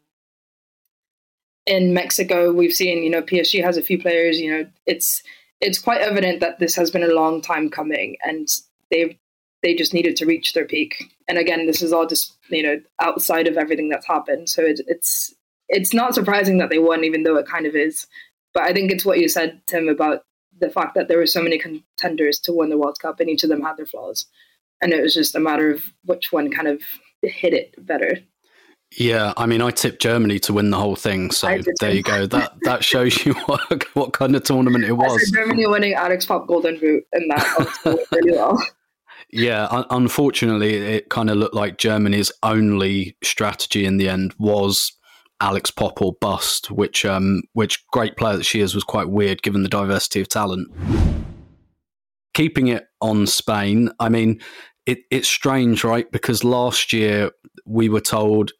in 1.66 1.94
Mexico. 1.94 2.52
We've 2.52 2.74
seen, 2.74 3.04
you 3.04 3.10
know, 3.10 3.22
PSG 3.22 3.64
has 3.64 3.78
a 3.78 3.82
few 3.82 4.00
players. 4.00 4.40
You 4.40 4.52
know, 4.52 4.70
it's 4.86 5.22
it's 5.62 5.80
quite 5.80 6.02
evident 6.02 6.42
that 6.42 6.60
this 6.60 6.76
has 6.76 6.92
been 6.92 7.04
a 7.04 7.14
long 7.14 7.42
time 7.42 7.70
coming, 7.70 8.18
and 8.24 8.48
they've 8.92 9.16
they 9.62 9.74
just 9.74 9.94
needed 9.94 10.16
to 10.18 10.26
reach 10.26 10.54
their 10.54 10.66
peak. 10.66 11.12
And 11.28 11.38
again, 11.38 11.66
this 11.66 11.82
is 11.82 11.94
all 11.94 12.06
just 12.06 12.36
you 12.50 12.64
know 12.64 12.82
outside 13.02 13.48
of 13.48 13.58
everything 13.58 13.90
that's 13.90 14.08
happened. 14.08 14.50
So 14.50 14.64
it, 14.64 14.82
it's 14.88 15.34
it's 15.70 15.94
not 15.94 16.14
surprising 16.14 16.58
that 16.58 16.70
they 16.70 16.80
won, 16.80 17.04
even 17.04 17.24
though 17.24 17.38
it 17.38 17.48
kind 17.48 17.66
of 17.66 17.76
is. 17.76 18.06
But 18.54 18.64
I 18.64 18.74
think 18.74 18.92
it's 18.92 19.06
what 19.06 19.20
you 19.20 19.28
said, 19.28 19.62
Tim, 19.66 19.90
about 19.90 20.24
the 20.60 20.70
fact 20.70 20.94
that 20.94 21.08
there 21.08 21.18
were 21.18 21.26
so 21.26 21.42
many 21.42 21.58
contenders 21.58 22.40
to 22.40 22.54
win 22.54 22.70
the 22.70 22.78
World 22.78 23.00
Cup, 23.02 23.20
and 23.20 23.30
each 23.30 23.44
of 23.44 23.50
them 23.50 23.62
had 23.62 23.78
their 23.78 23.86
flaws, 23.86 24.26
and 24.82 24.94
it 24.94 25.02
was 25.02 25.14
just 25.14 25.36
a 25.36 25.40
matter 25.40 25.72
of 25.72 25.84
which 26.06 26.32
one 26.32 26.52
kind 26.52 26.68
of 26.68 26.82
hit 27.22 27.54
it 27.54 27.74
better. 27.78 28.20
Yeah, 28.98 29.34
I 29.38 29.46
mean, 29.46 29.62
I 29.62 29.72
tipped 29.72 30.02
Germany 30.02 30.40
to 30.40 30.54
win 30.54 30.70
the 30.70 30.78
whole 30.78 30.96
thing, 30.96 31.32
so 31.32 31.60
there 31.80 31.92
you 31.92 32.04
go. 32.04 32.26
That 32.28 32.54
that 32.64 32.84
shows 32.84 33.26
you 33.26 33.34
what, 33.46 33.84
what 33.96 34.14
kind 34.14 34.36
of 34.36 34.44
tournament 34.44 34.86
it 34.86 34.94
was. 34.94 35.32
Germany 35.32 35.66
winning 35.68 35.94
Alex 35.94 36.26
Popp 36.26 36.48
Golden 36.48 36.80
Boot, 36.80 37.04
and 37.14 37.32
that 37.32 38.08
really 38.12 38.32
well. 38.32 38.62
Yeah, 39.32 39.68
un- 39.72 39.86
unfortunately, 39.90 40.76
it 40.76 41.10
kind 41.10 41.30
of 41.32 41.38
looked 41.38 41.56
like 41.56 41.78
Germany's 41.78 42.32
only 42.44 43.18
strategy 43.24 43.86
in 43.86 43.98
the 43.98 44.08
end 44.08 44.36
was 44.38 44.92
Alex 45.42 45.72
Popp 45.72 46.02
or 46.02 46.14
bust, 46.22 46.70
which 46.70 47.04
um, 47.04 47.42
which 47.54 47.86
great 47.88 48.16
player 48.16 48.38
that 48.38 48.46
she 48.46 48.62
is 48.62 48.76
was 48.76 48.84
quite 48.84 49.10
weird 49.10 49.42
given 49.42 49.64
the 49.64 49.70
diversity 49.70 50.22
of 50.22 50.30
talent. 50.30 50.70
Keeping 52.34 52.68
it 52.68 52.86
on 53.02 53.28
Spain, 53.28 53.90
I 54.00 54.10
mean, 54.10 54.40
it, 54.86 55.00
it's 55.12 55.28
strange, 55.28 55.84
right? 55.84 56.12
Because 56.12 56.44
last 56.44 56.94
year 56.94 57.32
we 57.66 57.90
were 57.90 58.02
told, 58.02 58.52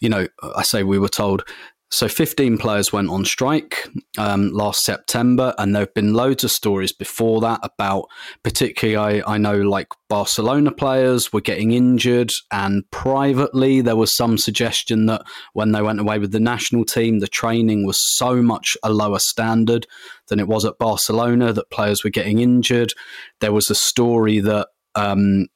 you 0.00 0.08
know, 0.08 0.26
I 0.42 0.62
say 0.62 0.82
we 0.82 0.98
were 0.98 1.08
told 1.08 1.44
so 1.92 2.06
15 2.06 2.58
players 2.58 2.92
went 2.92 3.10
on 3.10 3.24
strike 3.24 3.88
um, 4.16 4.52
last 4.52 4.84
September, 4.84 5.52
and 5.58 5.74
there 5.74 5.82
have 5.82 5.94
been 5.94 6.14
loads 6.14 6.44
of 6.44 6.52
stories 6.52 6.92
before 6.92 7.40
that 7.40 7.58
about, 7.64 8.06
particularly, 8.44 9.20
I, 9.20 9.34
I 9.34 9.38
know 9.38 9.56
like 9.56 9.88
Barcelona 10.08 10.70
players 10.70 11.32
were 11.32 11.40
getting 11.40 11.72
injured, 11.72 12.30
and 12.52 12.88
privately 12.92 13.80
there 13.80 13.96
was 13.96 14.14
some 14.14 14.38
suggestion 14.38 15.06
that 15.06 15.22
when 15.54 15.72
they 15.72 15.82
went 15.82 15.98
away 15.98 16.20
with 16.20 16.30
the 16.30 16.38
national 16.38 16.84
team, 16.84 17.18
the 17.18 17.26
training 17.26 17.84
was 17.84 17.98
so 18.16 18.40
much 18.40 18.76
a 18.84 18.92
lower 18.92 19.18
standard 19.18 19.88
than 20.28 20.38
it 20.38 20.46
was 20.46 20.64
at 20.64 20.78
Barcelona 20.78 21.52
that 21.52 21.70
players 21.70 22.04
were 22.04 22.10
getting 22.10 22.38
injured. 22.38 22.92
There 23.40 23.52
was 23.52 23.68
a 23.68 23.74
story 23.74 24.38
that 24.38 24.68
um, 24.94 25.48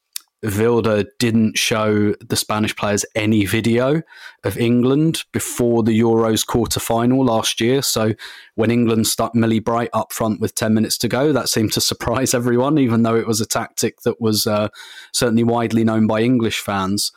Vilda 0.45 1.07
didn't 1.19 1.57
show 1.57 2.13
the 2.21 2.37
Spanish 2.37 2.77
players 2.77 3.05
any 3.15 3.47
video 3.47 4.03
of 4.45 4.59
England 4.59 5.25
before 5.33 5.83
the 5.83 5.99
Euros 5.99 6.47
quarter 6.47 6.81
final 6.81 7.25
last 7.25 7.61
year. 7.61 7.81
So 7.81 8.13
when 8.55 8.71
England 8.71 9.07
stuck 9.07 9.35
Millie 9.35 9.59
Bright 9.59 9.91
up 9.93 10.13
front 10.13 10.41
with 10.41 10.55
10 10.55 10.75
minutes 10.75 10.99
to 10.99 11.09
go, 11.09 11.33
that 11.33 11.49
seemed 11.49 11.73
to 11.73 11.81
surprise 11.81 12.35
everyone, 12.35 12.79
even 12.79 13.03
though 13.03 13.17
it 13.17 13.27
was 13.27 13.41
a 13.41 13.47
tactic 13.47 14.03
that 14.03 14.21
was 14.21 14.47
uh, 14.47 14.69
certainly 15.15 15.45
widely 15.45 15.85
known 15.85 16.07
by 16.07 16.21
English 16.21 16.61
fans. 16.61 17.11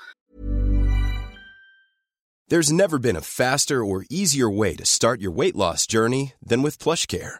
There's 2.49 2.71
never 2.71 2.97
been 2.97 3.17
a 3.17 3.21
faster 3.21 3.83
or 3.83 4.05
easier 4.09 4.49
way 4.49 4.75
to 4.75 4.85
start 4.85 5.19
your 5.19 5.31
weight 5.31 5.55
loss 5.55 5.85
journey 5.85 6.33
than 6.41 6.61
with 6.61 6.79
PlushCare 6.79 7.39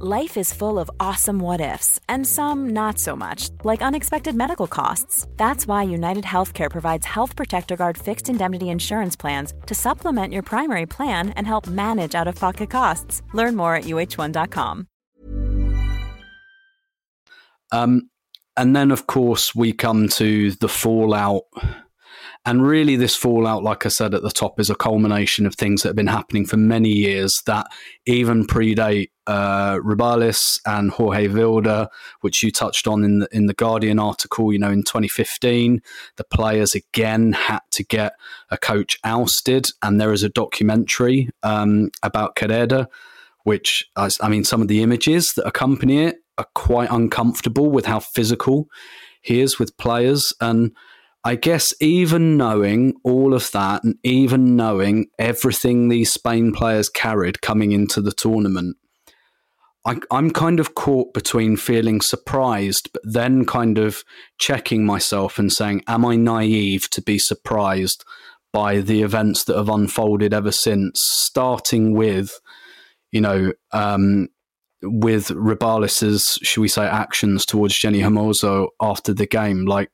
Life 0.00 0.36
is 0.36 0.52
full 0.52 0.80
of 0.80 0.90
awesome 0.98 1.38
what 1.38 1.60
ifs, 1.60 2.00
and 2.08 2.26
some 2.26 2.70
not 2.70 2.98
so 2.98 3.14
much, 3.14 3.50
like 3.62 3.80
unexpected 3.80 4.34
medical 4.34 4.66
costs. 4.66 5.28
That's 5.36 5.68
why 5.68 5.84
United 5.84 6.24
Healthcare 6.24 6.68
provides 6.68 7.06
Health 7.06 7.36
Protector 7.36 7.76
Guard 7.76 7.96
fixed 7.96 8.28
indemnity 8.28 8.70
insurance 8.70 9.14
plans 9.14 9.54
to 9.66 9.74
supplement 9.76 10.32
your 10.32 10.42
primary 10.42 10.86
plan 10.86 11.28
and 11.36 11.46
help 11.46 11.68
manage 11.68 12.16
out 12.16 12.26
of 12.26 12.34
pocket 12.34 12.70
costs. 12.70 13.22
Learn 13.34 13.54
more 13.54 13.76
at 13.76 13.84
uh1.com. 13.84 14.88
Um, 17.70 18.10
and 18.56 18.74
then, 18.74 18.90
of 18.90 19.06
course, 19.06 19.54
we 19.54 19.72
come 19.72 20.08
to 20.08 20.50
the 20.50 20.68
fallout 20.68 21.42
and 22.46 22.66
really, 22.66 22.96
this 22.96 23.16
fallout, 23.16 23.62
like 23.62 23.86
I 23.86 23.88
said 23.88 24.12
at 24.12 24.22
the 24.22 24.30
top, 24.30 24.60
is 24.60 24.68
a 24.68 24.74
culmination 24.74 25.46
of 25.46 25.54
things 25.54 25.82
that 25.82 25.90
have 25.90 25.96
been 25.96 26.08
happening 26.08 26.44
for 26.44 26.58
many 26.58 26.90
years 26.90 27.32
that 27.46 27.66
even 28.04 28.46
predate 28.46 29.08
uh, 29.26 29.76
Rubiales 29.78 30.60
and 30.66 30.90
Jorge 30.90 31.28
Vilda, 31.28 31.88
which 32.20 32.42
you 32.42 32.50
touched 32.50 32.86
on 32.86 33.02
in 33.02 33.20
the, 33.20 33.28
in 33.32 33.46
the 33.46 33.54
Guardian 33.54 33.98
article. 33.98 34.52
You 34.52 34.58
know, 34.58 34.70
in 34.70 34.82
2015, 34.82 35.80
the 36.16 36.24
players 36.24 36.74
again 36.74 37.32
had 37.32 37.60
to 37.72 37.82
get 37.82 38.12
a 38.50 38.58
coach 38.58 38.98
ousted, 39.04 39.68
and 39.82 39.98
there 39.98 40.12
is 40.12 40.22
a 40.22 40.28
documentary 40.28 41.30
um, 41.42 41.88
about 42.02 42.36
Quereda, 42.36 42.88
which 43.44 43.86
I 43.96 44.28
mean, 44.28 44.44
some 44.44 44.60
of 44.60 44.68
the 44.68 44.82
images 44.82 45.32
that 45.36 45.46
accompany 45.46 46.02
it 46.02 46.16
are 46.36 46.48
quite 46.54 46.90
uncomfortable 46.90 47.70
with 47.70 47.86
how 47.86 48.00
physical 48.00 48.66
he 49.22 49.40
is 49.40 49.58
with 49.58 49.76
players 49.78 50.34
and 50.42 50.72
I 51.26 51.36
guess 51.36 51.72
even 51.80 52.36
knowing 52.36 52.94
all 53.02 53.32
of 53.32 53.50
that 53.52 53.82
and 53.82 53.96
even 54.02 54.56
knowing 54.56 55.06
everything 55.18 55.88
these 55.88 56.12
Spain 56.12 56.52
players 56.52 56.90
carried 56.90 57.40
coming 57.40 57.72
into 57.72 58.02
the 58.02 58.12
tournament, 58.12 58.76
I, 59.86 59.96
am 60.10 60.30
kind 60.30 60.60
of 60.60 60.74
caught 60.74 61.14
between 61.14 61.56
feeling 61.56 62.02
surprised, 62.02 62.90
but 62.92 63.02
then 63.04 63.46
kind 63.46 63.78
of 63.78 64.04
checking 64.38 64.84
myself 64.84 65.38
and 65.38 65.50
saying, 65.50 65.82
Am 65.86 66.04
I 66.04 66.16
naive 66.16 66.90
to 66.90 67.00
be 67.00 67.18
surprised 67.18 68.04
by 68.52 68.80
the 68.80 69.02
events 69.02 69.44
that 69.44 69.56
have 69.56 69.70
unfolded 69.70 70.34
ever 70.34 70.52
since? 70.52 71.00
Starting 71.02 71.94
with, 71.94 72.38
you 73.12 73.22
know, 73.22 73.52
um, 73.72 74.28
with 74.82 75.30
Rubiales's, 75.30 76.38
should 76.42 76.60
we 76.60 76.68
say, 76.68 76.84
actions 76.84 77.46
towards 77.46 77.78
Jenni 77.78 78.00
Hermoso 78.00 78.68
after 78.80 79.14
the 79.14 79.26
game. 79.26 79.64
Like, 79.64 79.90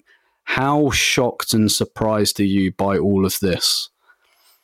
how 0.54 0.90
shocked 0.90 1.54
and 1.54 1.70
surprised 1.70 2.40
are 2.40 2.44
you 2.44 2.72
by 2.72 2.98
all 2.98 3.24
of 3.24 3.38
this? 3.38 3.88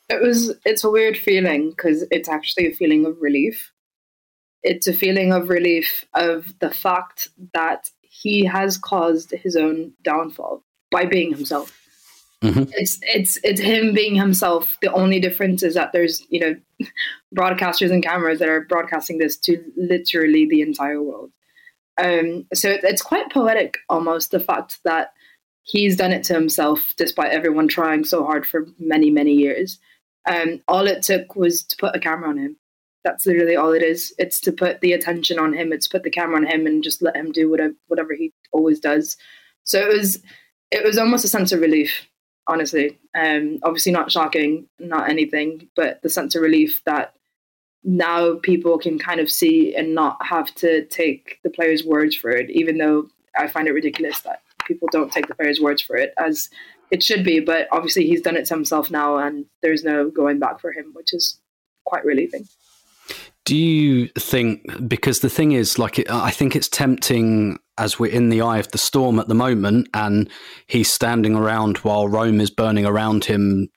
It 0.09 0.20
was. 0.20 0.53
It's 0.64 0.82
a 0.82 0.91
weird 0.91 1.16
feeling 1.16 1.70
because 1.70 2.05
it's 2.11 2.28
actually 2.28 2.66
a 2.66 2.74
feeling 2.74 3.07
of 3.07 3.16
relief. 3.20 3.70
It's 4.64 4.89
a 4.89 4.93
feeling 4.93 5.32
of 5.32 5.49
relief 5.49 6.05
of 6.12 6.59
the 6.59 6.70
fact 6.70 7.28
that 7.55 7.91
he 8.03 8.45
has 8.47 8.78
caused 8.78 9.30
his 9.30 9.55
own 9.55 9.93
downfall 10.03 10.64
by 10.91 11.05
being 11.05 11.30
himself. 11.30 11.80
Mm-hmm. 12.43 12.64
It's 12.72 12.99
it's 13.03 13.39
it's 13.45 13.61
him 13.61 13.95
being 13.95 14.16
himself. 14.16 14.78
The 14.82 14.93
only 14.93 15.20
difference 15.20 15.62
is 15.62 15.74
that 15.74 15.93
there's 15.93 16.20
you 16.28 16.41
know 16.41 16.57
broadcasters 17.37 17.93
and 17.93 18.03
cameras 18.03 18.41
that 18.41 18.49
are 18.49 18.64
broadcasting 18.64 19.18
this 19.18 19.37
to 19.39 19.62
literally 19.76 20.49
the 20.49 20.62
entire 20.62 21.01
world. 21.01 21.30
Um, 21.97 22.47
so 22.53 22.70
it, 22.70 22.80
it's 22.82 23.03
quite 23.03 23.30
poetic 23.30 23.78
almost 23.89 24.32
the 24.32 24.41
fact 24.41 24.80
that 24.84 25.12
he's 25.66 25.96
done 25.96 26.12
it 26.12 26.22
to 26.24 26.34
himself 26.34 26.94
despite 26.96 27.32
everyone 27.32 27.66
trying 27.68 28.04
so 28.04 28.24
hard 28.24 28.46
for 28.46 28.66
many 28.78 29.10
many 29.10 29.32
years. 29.32 29.78
Um, 30.28 30.62
all 30.66 30.86
it 30.86 31.02
took 31.02 31.36
was 31.36 31.62
to 31.64 31.76
put 31.76 31.94
a 31.94 32.00
camera 32.00 32.28
on 32.28 32.38
him. 32.38 32.56
That's 33.04 33.26
literally 33.26 33.54
all 33.54 33.72
it 33.72 33.82
is. 33.82 34.14
It's 34.18 34.40
to 34.40 34.52
put 34.52 34.80
the 34.80 34.92
attention 34.92 35.38
on 35.38 35.52
him. 35.52 35.72
It's 35.72 35.86
put 35.86 36.02
the 36.02 36.10
camera 36.10 36.36
on 36.36 36.46
him 36.46 36.66
and 36.66 36.82
just 36.82 37.02
let 37.02 37.16
him 37.16 37.30
do 37.32 37.50
whatever 37.50 37.74
whatever 37.88 38.14
he 38.14 38.32
always 38.52 38.80
does. 38.80 39.16
So 39.64 39.80
it 39.80 39.88
was 39.88 40.22
it 40.70 40.84
was 40.84 40.98
almost 40.98 41.24
a 41.24 41.28
sense 41.28 41.52
of 41.52 41.60
relief 41.60 42.06
honestly. 42.46 42.98
Um, 43.14 43.58
obviously 43.62 43.92
not 43.92 44.12
shocking 44.12 44.68
not 44.78 45.10
anything 45.10 45.68
but 45.74 46.00
the 46.02 46.08
sense 46.08 46.34
of 46.34 46.42
relief 46.42 46.82
that 46.84 47.14
now 47.82 48.34
people 48.42 48.78
can 48.78 48.98
kind 48.98 49.20
of 49.20 49.30
see 49.30 49.74
and 49.74 49.94
not 49.94 50.18
have 50.24 50.52
to 50.56 50.84
take 50.86 51.38
the 51.44 51.50
player's 51.50 51.84
words 51.84 52.16
for 52.16 52.30
it 52.30 52.50
even 52.50 52.78
though 52.78 53.08
i 53.38 53.46
find 53.46 53.68
it 53.68 53.72
ridiculous 53.72 54.20
that 54.20 54.42
people 54.66 54.88
don't 54.90 55.12
take 55.12 55.28
the 55.28 55.34
player's 55.34 55.60
words 55.60 55.82
for 55.82 55.96
it 55.96 56.12
as 56.18 56.48
it 56.90 57.02
should 57.02 57.24
be. 57.24 57.40
But 57.40 57.68
obviously, 57.72 58.06
he's 58.06 58.22
done 58.22 58.36
it 58.36 58.46
to 58.46 58.54
himself 58.54 58.90
now, 58.90 59.18
and 59.18 59.46
there's 59.62 59.84
no 59.84 60.10
going 60.10 60.38
back 60.38 60.60
for 60.60 60.72
him, 60.72 60.92
which 60.94 61.12
is 61.12 61.38
quite 61.84 62.04
relieving. 62.04 62.46
Do 63.44 63.56
you 63.56 64.08
think 64.18 64.88
because 64.88 65.20
the 65.20 65.30
thing 65.30 65.52
is, 65.52 65.78
like, 65.78 66.10
I 66.10 66.32
think 66.32 66.56
it's 66.56 66.68
tempting 66.68 67.58
as 67.78 67.98
we're 67.98 68.10
in 68.10 68.28
the 68.28 68.40
eye 68.40 68.58
of 68.58 68.72
the 68.72 68.78
storm 68.78 69.18
at 69.20 69.28
the 69.28 69.34
moment, 69.34 69.88
and 69.94 70.28
he's 70.66 70.92
standing 70.92 71.36
around 71.36 71.78
while 71.78 72.08
Rome 72.08 72.40
is 72.40 72.50
burning 72.50 72.86
around 72.86 73.24
him, 73.24 73.68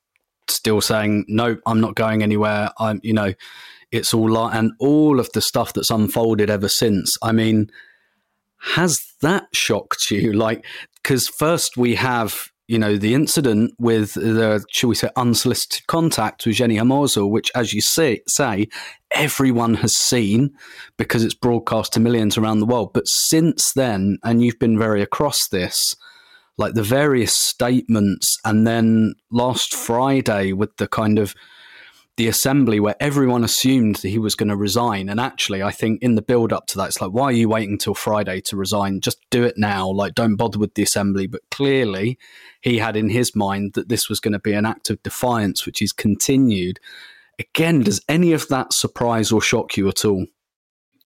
still 0.50 0.82
saying, 0.82 1.26
"No, 1.28 1.58
I'm 1.68 1.82
not 1.82 1.96
going 1.96 2.24
anywhere." 2.24 2.72
I'm, 2.80 3.00
you 3.04 3.14
know, 3.14 3.34
it's 3.92 4.14
all 4.14 4.48
and 4.48 4.72
all 4.80 5.20
of 5.20 5.30
the 5.34 5.42
stuff 5.42 5.74
that's 5.74 5.92
unfolded 5.92 6.50
ever 6.50 6.70
since. 6.70 7.16
I 7.22 7.32
mean, 7.32 7.70
has 8.60 9.02
that 9.22 9.48
shocked 9.54 10.12
you? 10.12 10.34
Like, 10.40 10.64
because 11.02 11.28
first 11.28 11.78
we 11.78 11.96
have 11.96 12.50
you 12.68 12.78
know 12.78 12.98
the 12.98 13.16
incident 13.16 13.74
with 13.80 14.14
the 14.14 14.64
shall 14.70 14.90
we 14.90 14.96
say 14.96 15.10
unsolicited 15.16 15.88
contact 15.88 16.46
with 16.46 16.56
Jenni 16.56 16.78
Hermoso, 16.78 17.30
which, 17.30 17.52
as 17.56 17.74
you 17.74 17.82
say, 17.82 18.22
say 18.28 18.68
everyone 19.12 19.74
has 19.76 19.98
seen 19.98 20.52
because 20.96 21.24
it's 21.24 21.34
broadcast 21.34 21.94
to 21.94 22.00
millions 22.00 22.38
around 22.38 22.60
the 22.60 22.68
world. 22.68 22.94
But 22.94 23.08
since 23.08 23.74
then, 23.74 24.20
and 24.24 24.44
you've 24.44 24.60
been 24.60 24.78
very 24.78 25.02
across 25.02 25.48
this, 25.48 25.96
like 26.58 26.76
the 26.76 26.84
various 26.84 27.36
statements, 27.36 28.38
and 28.46 28.68
then 28.68 29.16
last 29.32 29.74
Friday 29.74 30.54
with 30.54 30.78
the 30.78 30.88
kind 30.88 31.18
of 31.18 31.34
the 32.20 32.28
assembly 32.28 32.82
where 32.82 32.98
everyone 33.00 33.46
assumed 33.46 33.96
that 33.96 34.10
he 34.10 34.20
was 34.20 34.36
going 34.36 34.50
to 34.50 34.56
resign. 34.58 35.08
And 35.08 35.22
actually, 35.22 35.64
I 35.64 35.72
think 35.72 36.04
in 36.04 36.16
the 36.16 36.22
build 36.22 36.52
up 36.52 36.68
to 36.68 36.78
that, 36.78 36.90
it's 36.90 37.00
like, 37.00 37.12
why 37.12 37.28
are 37.28 37.32
you 37.32 37.48
waiting 37.48 37.72
until 37.72 37.94
Friday 37.96 38.42
to 38.42 38.58
resign? 38.58 39.00
Just 39.00 39.20
do 39.32 39.46
it 39.46 39.54
now. 39.56 39.90
Like, 39.90 40.16
don't 40.16 40.36
bother 40.36 40.60
with 40.60 40.74
the 40.74 40.84
assembly. 40.84 41.28
But 41.28 41.50
clearly, 41.50 42.20
he 42.60 42.78
had 42.78 42.98
in 42.98 43.08
his 43.08 43.38
mind 43.38 43.72
that 43.76 43.88
this 43.88 44.10
was 44.10 44.20
going 44.20 44.34
to 44.34 44.40
be 44.40 44.52
an 44.52 44.66
act 44.66 44.90
of 44.90 45.02
defiance, 45.02 45.66
which 45.66 45.82
is 45.82 45.94
continued. 45.94 46.82
Again, 47.40 47.84
does 47.84 48.04
any 48.10 48.34
of 48.34 48.50
that 48.50 48.74
surprise 48.74 49.32
or 49.32 49.42
shock 49.42 49.78
you 49.78 49.88
at 49.88 50.04
all? 50.04 50.26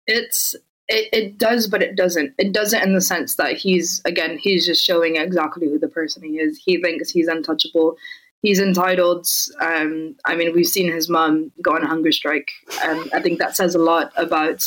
It's 0.07 0.55
it, 0.87 1.09
it 1.13 1.39
does, 1.39 1.67
but 1.67 1.83
it 1.83 1.97
doesn't. 1.97 2.35
It 2.39 2.53
doesn't 2.53 2.85
in 2.85 2.95
the 2.95 3.01
sense 3.01 3.35
that 3.35 3.57
he's 3.57 4.01
again 4.05 4.39
he's 4.39 4.65
just 4.65 4.85
showing 4.85 5.17
exactly 5.17 5.67
who 5.67 5.81
the 5.81 5.89
person 5.89 6.23
he 6.23 6.39
is. 6.39 6.63
He 6.65 6.81
thinks 6.81 7.11
he's 7.11 7.27
untouchable 7.27 7.97
he's 8.43 8.61
entitled. 8.61 9.27
Um, 9.61 10.17
I 10.25 10.35
mean, 10.35 10.53
we've 10.55 10.67
seen 10.67 10.91
his 10.91 11.09
mum 11.09 11.53
go 11.63 11.75
on 11.75 11.83
a 11.83 11.89
hunger 11.89 12.13
strike, 12.13 12.51
and 12.83 13.11
I 13.13 13.21
think 13.21 13.39
that 13.39 13.57
says 13.57 13.75
a 13.75 13.79
lot 13.79 14.13
about 14.17 14.63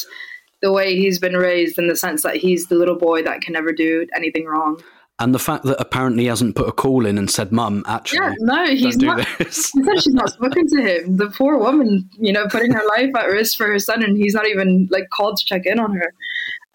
the 0.62 0.72
way 0.72 0.96
he's 0.96 1.20
been 1.20 1.36
raised 1.36 1.78
in 1.78 1.88
the 1.88 1.96
sense 1.96 2.24
that 2.24 2.38
he's 2.38 2.68
the 2.68 2.76
little 2.76 2.96
boy 2.96 3.22
that 3.24 3.42
can 3.42 3.54
never 3.54 3.74
do 3.74 4.08
anything 4.16 4.46
wrong. 4.46 4.82
And 5.20 5.34
the 5.34 5.40
fact 5.40 5.64
that 5.66 5.80
apparently 5.80 6.24
he 6.24 6.30
hasn't 6.30 6.56
put 6.56 6.68
a 6.68 6.72
call 6.72 7.06
in 7.06 7.18
and 7.18 7.30
said, 7.30 7.52
"Mum, 7.52 7.84
actually, 7.88 8.20
yeah, 8.20 8.34
no, 8.40 8.66
he's 8.66 8.98
not." 8.98 9.28
he 9.38 9.46
said 9.52 10.02
she's 10.02 10.14
not 10.14 10.34
spoken 10.34 10.68
to 10.68 10.82
him. 10.82 11.18
The 11.18 11.30
poor 11.30 11.58
woman, 11.58 12.10
you 12.18 12.34
know, 12.34 12.48
putting 12.48 12.72
her 12.72 12.82
life 12.98 13.12
at 13.16 13.26
risk 13.26 13.58
for 13.58 13.68
her 13.68 13.80
son, 13.80 14.04
and 14.04 14.18
he's 14.18 14.34
not 14.34 14.48
even 14.48 14.88
like 14.90 15.10
called 15.12 15.38
to 15.38 15.46
check 15.46 15.66
in 15.66 15.80
on 15.80 15.96
her. 15.96 16.14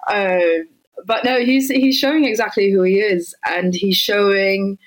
Uh, 0.06 0.64
but 1.04 1.24
no, 1.24 1.40
he's 1.40 1.68
he's 1.68 1.98
showing 1.98 2.24
exactly 2.24 2.70
who 2.70 2.82
he 2.82 3.00
is, 3.00 3.34
and 3.44 3.74
he's 3.74 3.96
showing 3.96 4.78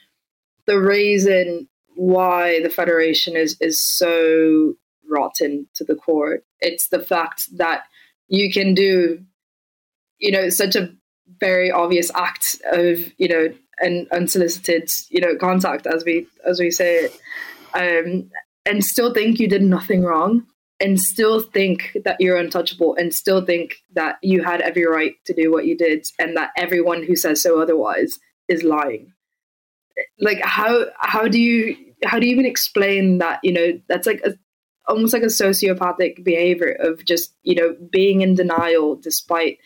the 0.66 0.80
reason 0.80 1.68
why 2.02 2.60
the 2.64 2.70
federation 2.70 3.36
is 3.36 3.56
is 3.62 3.80
so 3.96 4.74
rotten 5.08 5.68
to 5.76 5.84
the 5.84 5.94
core. 5.94 6.40
It's 6.60 6.88
the 6.90 7.00
fact 7.00 7.44
that 7.58 7.84
you 8.28 8.52
can 8.52 8.74
do, 8.74 9.22
you 10.18 10.32
know, 10.32 10.50
such 10.50 10.76
a 10.76 10.92
very 11.40 11.70
obvious 11.70 12.10
act 12.16 12.60
of, 12.72 12.98
you 13.20 13.28
know, 13.28 13.50
an 13.82 14.08
unsolicited, 14.12 14.90
you 15.12 15.22
know, 15.22 15.36
contact 15.36 15.86
as 15.86 16.04
we 16.04 16.26
as 16.44 16.60
we 16.60 16.72
say 16.72 17.06
it, 17.06 17.20
um, 17.76 18.32
and 18.66 18.84
still 18.84 19.14
think 19.14 19.40
you 19.40 19.48
did 19.48 19.62
nothing 19.62 20.02
wrong, 20.02 20.44
and 20.80 21.00
still 21.00 21.40
think 21.40 21.96
that 22.04 22.20
you're 22.20 22.38
untouchable, 22.38 22.96
and 22.96 23.14
still 23.14 23.46
think 23.46 23.76
that 23.94 24.16
you 24.24 24.44
had 24.44 24.62
every 24.62 24.88
right 24.88 25.14
to 25.26 25.36
do 25.36 25.52
what 25.52 25.68
you 25.68 25.78
did, 25.78 26.04
and 26.18 26.36
that 26.36 26.50
everyone 26.58 27.04
who 27.04 27.16
says 27.16 27.44
so 27.44 27.62
otherwise 27.62 28.12
is 28.48 28.64
lying. 28.64 29.14
Like 30.20 30.42
how 30.42 30.86
how 31.00 31.28
do 31.28 31.40
you 31.40 31.76
how 32.04 32.20
do 32.20 32.26
you 32.26 32.34
even 32.34 32.46
explain 32.46 33.20
that? 33.20 33.40
You 33.44 33.54
know, 33.54 33.82
that's 33.88 34.08
like 34.08 34.22
a, 34.26 34.34
almost 34.88 35.14
like 35.14 35.24
a 35.24 35.28
sociopathic 35.28 36.24
behavior 36.24 36.76
of 36.80 37.06
just 37.06 37.34
you 37.44 37.56
know 37.56 37.76
being 37.92 38.22
in 38.22 38.36
denial 38.36 38.96
despite 38.96 39.58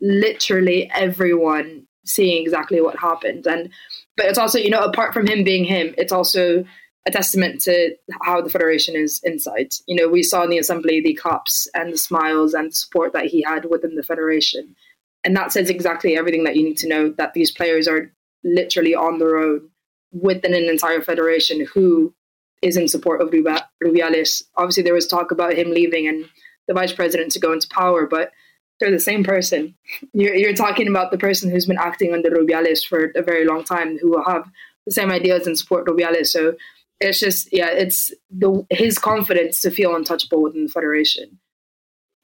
literally 0.00 0.90
everyone 0.94 1.86
seeing 2.04 2.42
exactly 2.42 2.80
what 2.80 2.98
happened 2.98 3.46
and 3.46 3.70
but 4.16 4.26
it's 4.26 4.38
also 4.38 4.58
you 4.58 4.70
know 4.70 4.80
apart 4.80 5.12
from 5.12 5.26
him 5.26 5.42
being 5.42 5.64
him 5.64 5.94
it's 5.98 6.12
also 6.12 6.64
a 7.08 7.10
testament 7.10 7.60
to 7.62 7.96
how 8.22 8.40
the 8.40 8.50
federation 8.50 8.94
is 8.94 9.20
inside. 9.24 9.70
You 9.86 9.96
know, 9.96 10.08
we 10.08 10.22
saw 10.22 10.44
in 10.44 10.50
the 10.50 10.58
assembly 10.58 11.00
the 11.00 11.14
claps 11.14 11.66
and 11.74 11.92
the 11.92 11.98
smiles 11.98 12.54
and 12.54 12.70
the 12.70 12.74
support 12.74 13.14
that 13.14 13.26
he 13.26 13.42
had 13.42 13.64
within 13.64 13.96
the 13.96 14.02
federation, 14.02 14.76
and 15.24 15.34
that 15.34 15.52
says 15.52 15.70
exactly 15.70 16.16
everything 16.16 16.44
that 16.44 16.54
you 16.54 16.62
need 16.62 16.76
to 16.78 16.88
know. 16.88 17.10
That 17.16 17.32
these 17.34 17.50
players 17.50 17.88
are 17.88 18.12
literally 18.44 18.94
on 18.94 19.18
their 19.18 19.36
own 19.36 19.70
within 20.12 20.54
an 20.54 20.68
entire 20.68 21.02
federation 21.02 21.66
who 21.66 22.14
is 22.62 22.76
in 22.76 22.88
support 22.88 23.20
of 23.20 23.30
Rubiales. 23.30 24.42
Obviously, 24.56 24.82
there 24.82 24.94
was 24.94 25.06
talk 25.06 25.30
about 25.30 25.54
him 25.54 25.70
leaving 25.70 26.08
and 26.08 26.24
the 26.66 26.74
vice 26.74 26.92
president 26.92 27.32
to 27.32 27.40
go 27.40 27.52
into 27.52 27.68
power, 27.68 28.06
but 28.06 28.32
they're 28.80 28.90
the 28.90 29.00
same 29.00 29.24
person. 29.24 29.74
You're, 30.12 30.34
you're 30.34 30.54
talking 30.54 30.88
about 30.88 31.10
the 31.10 31.18
person 31.18 31.50
who's 31.50 31.66
been 31.66 31.78
acting 31.78 32.12
under 32.12 32.30
Rubiales 32.30 32.86
for 32.86 33.12
a 33.16 33.22
very 33.22 33.44
long 33.44 33.64
time, 33.64 33.98
who 33.98 34.10
will 34.10 34.24
have 34.24 34.48
the 34.86 34.92
same 34.92 35.10
ideas 35.10 35.46
and 35.46 35.58
support 35.58 35.86
Rubiales. 35.86 36.28
So 36.28 36.54
it's 37.00 37.20
just, 37.20 37.48
yeah, 37.52 37.70
it's 37.70 38.12
the 38.30 38.66
his 38.70 38.98
confidence 38.98 39.60
to 39.60 39.70
feel 39.70 39.94
untouchable 39.94 40.42
within 40.42 40.64
the 40.64 40.70
federation 40.70 41.38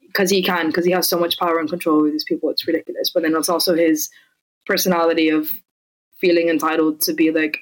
because 0.07 0.29
he 0.29 0.41
can, 0.41 0.67
because 0.67 0.85
he 0.85 0.91
has 0.91 1.09
so 1.09 1.19
much 1.19 1.37
power 1.37 1.59
and 1.59 1.69
control 1.69 1.99
over 1.99 2.09
these 2.09 2.25
people. 2.25 2.49
It's 2.49 2.65
ridiculous. 2.67 3.11
But 3.13 3.23
then 3.23 3.35
it's 3.35 3.49
also 3.49 3.75
his 3.75 4.09
personality 4.65 5.29
of 5.29 5.51
feeling 6.25 6.49
entitled 6.49 7.01
to 7.01 7.13
be 7.13 7.29
like, 7.29 7.59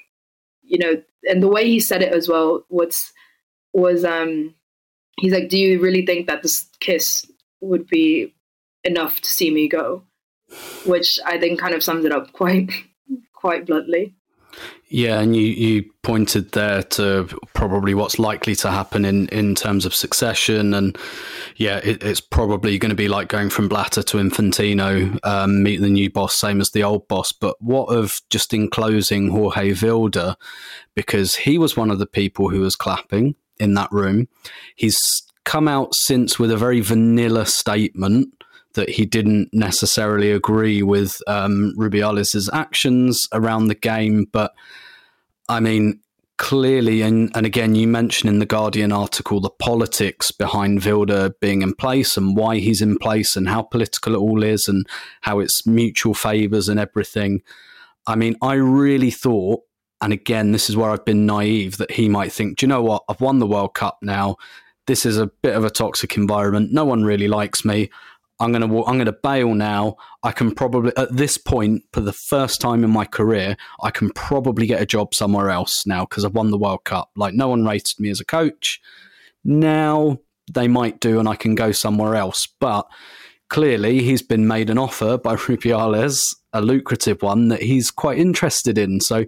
you 0.62 0.78
know, 0.78 1.02
and 1.28 1.42
the 1.42 1.48
way 1.48 1.66
he 1.66 1.80
said 1.80 2.02
it 2.02 2.14
as 2.14 2.28
well 2.28 2.64
was 2.70 3.12
was 3.74 4.04
um 4.04 4.54
he's 5.18 5.32
like, 5.32 5.48
Do 5.50 5.58
you 5.58 5.80
really 5.80 6.06
think 6.06 6.26
that 6.26 6.42
this 6.42 6.66
kiss 6.80 7.26
would 7.60 7.86
be 7.86 8.34
enough 8.82 9.20
to 9.20 9.30
see 9.30 9.50
me 9.50 9.68
go? 9.68 10.02
Which 10.86 11.18
I 11.26 11.38
think 11.38 11.58
kind 11.60 11.74
of 11.74 11.82
sums 11.82 12.04
it 12.04 12.12
up 12.12 12.32
quite 12.32 12.70
quite 13.34 13.66
bluntly. 13.66 14.14
Yeah, 14.88 15.20
and 15.20 15.34
you, 15.34 15.46
you 15.46 15.90
pointed 16.02 16.52
there 16.52 16.82
to 16.82 17.26
probably 17.54 17.94
what's 17.94 18.18
likely 18.18 18.54
to 18.56 18.70
happen 18.70 19.04
in, 19.04 19.28
in 19.28 19.54
terms 19.54 19.86
of 19.86 19.94
succession. 19.94 20.74
And 20.74 20.96
yeah, 21.56 21.78
it, 21.82 22.02
it's 22.02 22.20
probably 22.20 22.78
going 22.78 22.90
to 22.90 22.96
be 22.96 23.08
like 23.08 23.28
going 23.28 23.50
from 23.50 23.68
Blatter 23.68 24.02
to 24.02 24.18
Infantino, 24.18 25.18
um, 25.24 25.62
meet 25.62 25.80
the 25.80 25.88
new 25.88 26.10
boss, 26.10 26.38
same 26.38 26.60
as 26.60 26.70
the 26.70 26.84
old 26.84 27.08
boss. 27.08 27.32
But 27.32 27.56
what 27.60 27.86
of 27.86 28.20
just 28.30 28.52
in 28.52 28.68
closing 28.68 29.30
Jorge 29.30 29.70
Vilda? 29.70 30.36
Because 30.94 31.34
he 31.34 31.58
was 31.58 31.76
one 31.76 31.90
of 31.90 31.98
the 31.98 32.06
people 32.06 32.50
who 32.50 32.60
was 32.60 32.76
clapping 32.76 33.34
in 33.58 33.74
that 33.74 33.90
room. 33.90 34.28
He's 34.76 34.98
come 35.44 35.66
out 35.66 35.94
since 35.94 36.38
with 36.38 36.50
a 36.50 36.56
very 36.56 36.80
vanilla 36.80 37.46
statement 37.46 38.28
that 38.74 38.90
he 38.90 39.06
didn't 39.06 39.48
necessarily 39.52 40.30
agree 40.30 40.82
with 40.82 41.20
um, 41.26 41.72
Rubiales' 41.76 42.48
actions 42.52 43.26
around 43.32 43.68
the 43.68 43.74
game. 43.74 44.26
But 44.32 44.52
I 45.48 45.60
mean, 45.60 46.00
clearly, 46.36 47.02
and, 47.02 47.30
and 47.36 47.46
again, 47.46 47.74
you 47.74 47.86
mentioned 47.86 48.28
in 48.28 48.40
the 48.40 48.46
Guardian 48.46 48.92
article 48.92 49.40
the 49.40 49.50
politics 49.50 50.30
behind 50.30 50.80
Vilda 50.80 51.32
being 51.40 51.62
in 51.62 51.74
place 51.74 52.16
and 52.16 52.36
why 52.36 52.58
he's 52.58 52.82
in 52.82 52.98
place 52.98 53.36
and 53.36 53.48
how 53.48 53.62
political 53.62 54.14
it 54.14 54.18
all 54.18 54.42
is 54.42 54.66
and 54.66 54.86
how 55.20 55.38
it's 55.38 55.66
mutual 55.66 56.14
favours 56.14 56.68
and 56.68 56.80
everything. 56.80 57.42
I 58.06 58.16
mean, 58.16 58.36
I 58.42 58.54
really 58.54 59.10
thought, 59.10 59.62
and 60.00 60.12
again, 60.12 60.52
this 60.52 60.68
is 60.68 60.76
where 60.76 60.90
I've 60.90 61.04
been 61.04 61.24
naive, 61.24 61.78
that 61.78 61.92
he 61.92 62.08
might 62.08 62.32
think, 62.32 62.58
do 62.58 62.66
you 62.66 62.68
know 62.68 62.82
what? 62.82 63.04
I've 63.08 63.20
won 63.20 63.38
the 63.38 63.46
World 63.46 63.74
Cup 63.74 63.98
now. 64.02 64.36
This 64.86 65.06
is 65.06 65.16
a 65.16 65.28
bit 65.28 65.56
of 65.56 65.64
a 65.64 65.70
toxic 65.70 66.16
environment. 66.16 66.72
No 66.72 66.84
one 66.84 67.04
really 67.04 67.28
likes 67.28 67.64
me. 67.64 67.90
I'm 68.40 68.52
gonna 68.52 68.82
I'm 68.84 68.98
gonna 68.98 69.12
bail 69.12 69.54
now. 69.54 69.96
I 70.22 70.32
can 70.32 70.54
probably 70.54 70.92
at 70.96 71.16
this 71.16 71.38
point 71.38 71.84
for 71.92 72.00
the 72.00 72.12
first 72.12 72.60
time 72.60 72.82
in 72.82 72.90
my 72.90 73.04
career, 73.04 73.56
I 73.82 73.90
can 73.90 74.10
probably 74.10 74.66
get 74.66 74.82
a 74.82 74.86
job 74.86 75.14
somewhere 75.14 75.50
else 75.50 75.86
now 75.86 76.04
because 76.04 76.24
I've 76.24 76.34
won 76.34 76.50
the 76.50 76.58
World 76.58 76.84
Cup. 76.84 77.10
Like 77.16 77.34
no 77.34 77.48
one 77.48 77.64
rated 77.64 78.00
me 78.00 78.10
as 78.10 78.20
a 78.20 78.24
coach. 78.24 78.80
Now 79.44 80.18
they 80.52 80.68
might 80.68 81.00
do, 81.00 81.18
and 81.20 81.28
I 81.28 81.36
can 81.36 81.54
go 81.54 81.72
somewhere 81.72 82.16
else. 82.16 82.48
But 82.58 82.86
clearly, 83.48 84.02
he's 84.02 84.22
been 84.22 84.48
made 84.48 84.68
an 84.68 84.78
offer 84.78 85.16
by 85.16 85.36
Rubiales, 85.36 86.20
a 86.52 86.60
lucrative 86.60 87.22
one 87.22 87.48
that 87.48 87.62
he's 87.62 87.90
quite 87.90 88.18
interested 88.18 88.78
in. 88.78 89.00
So 89.00 89.26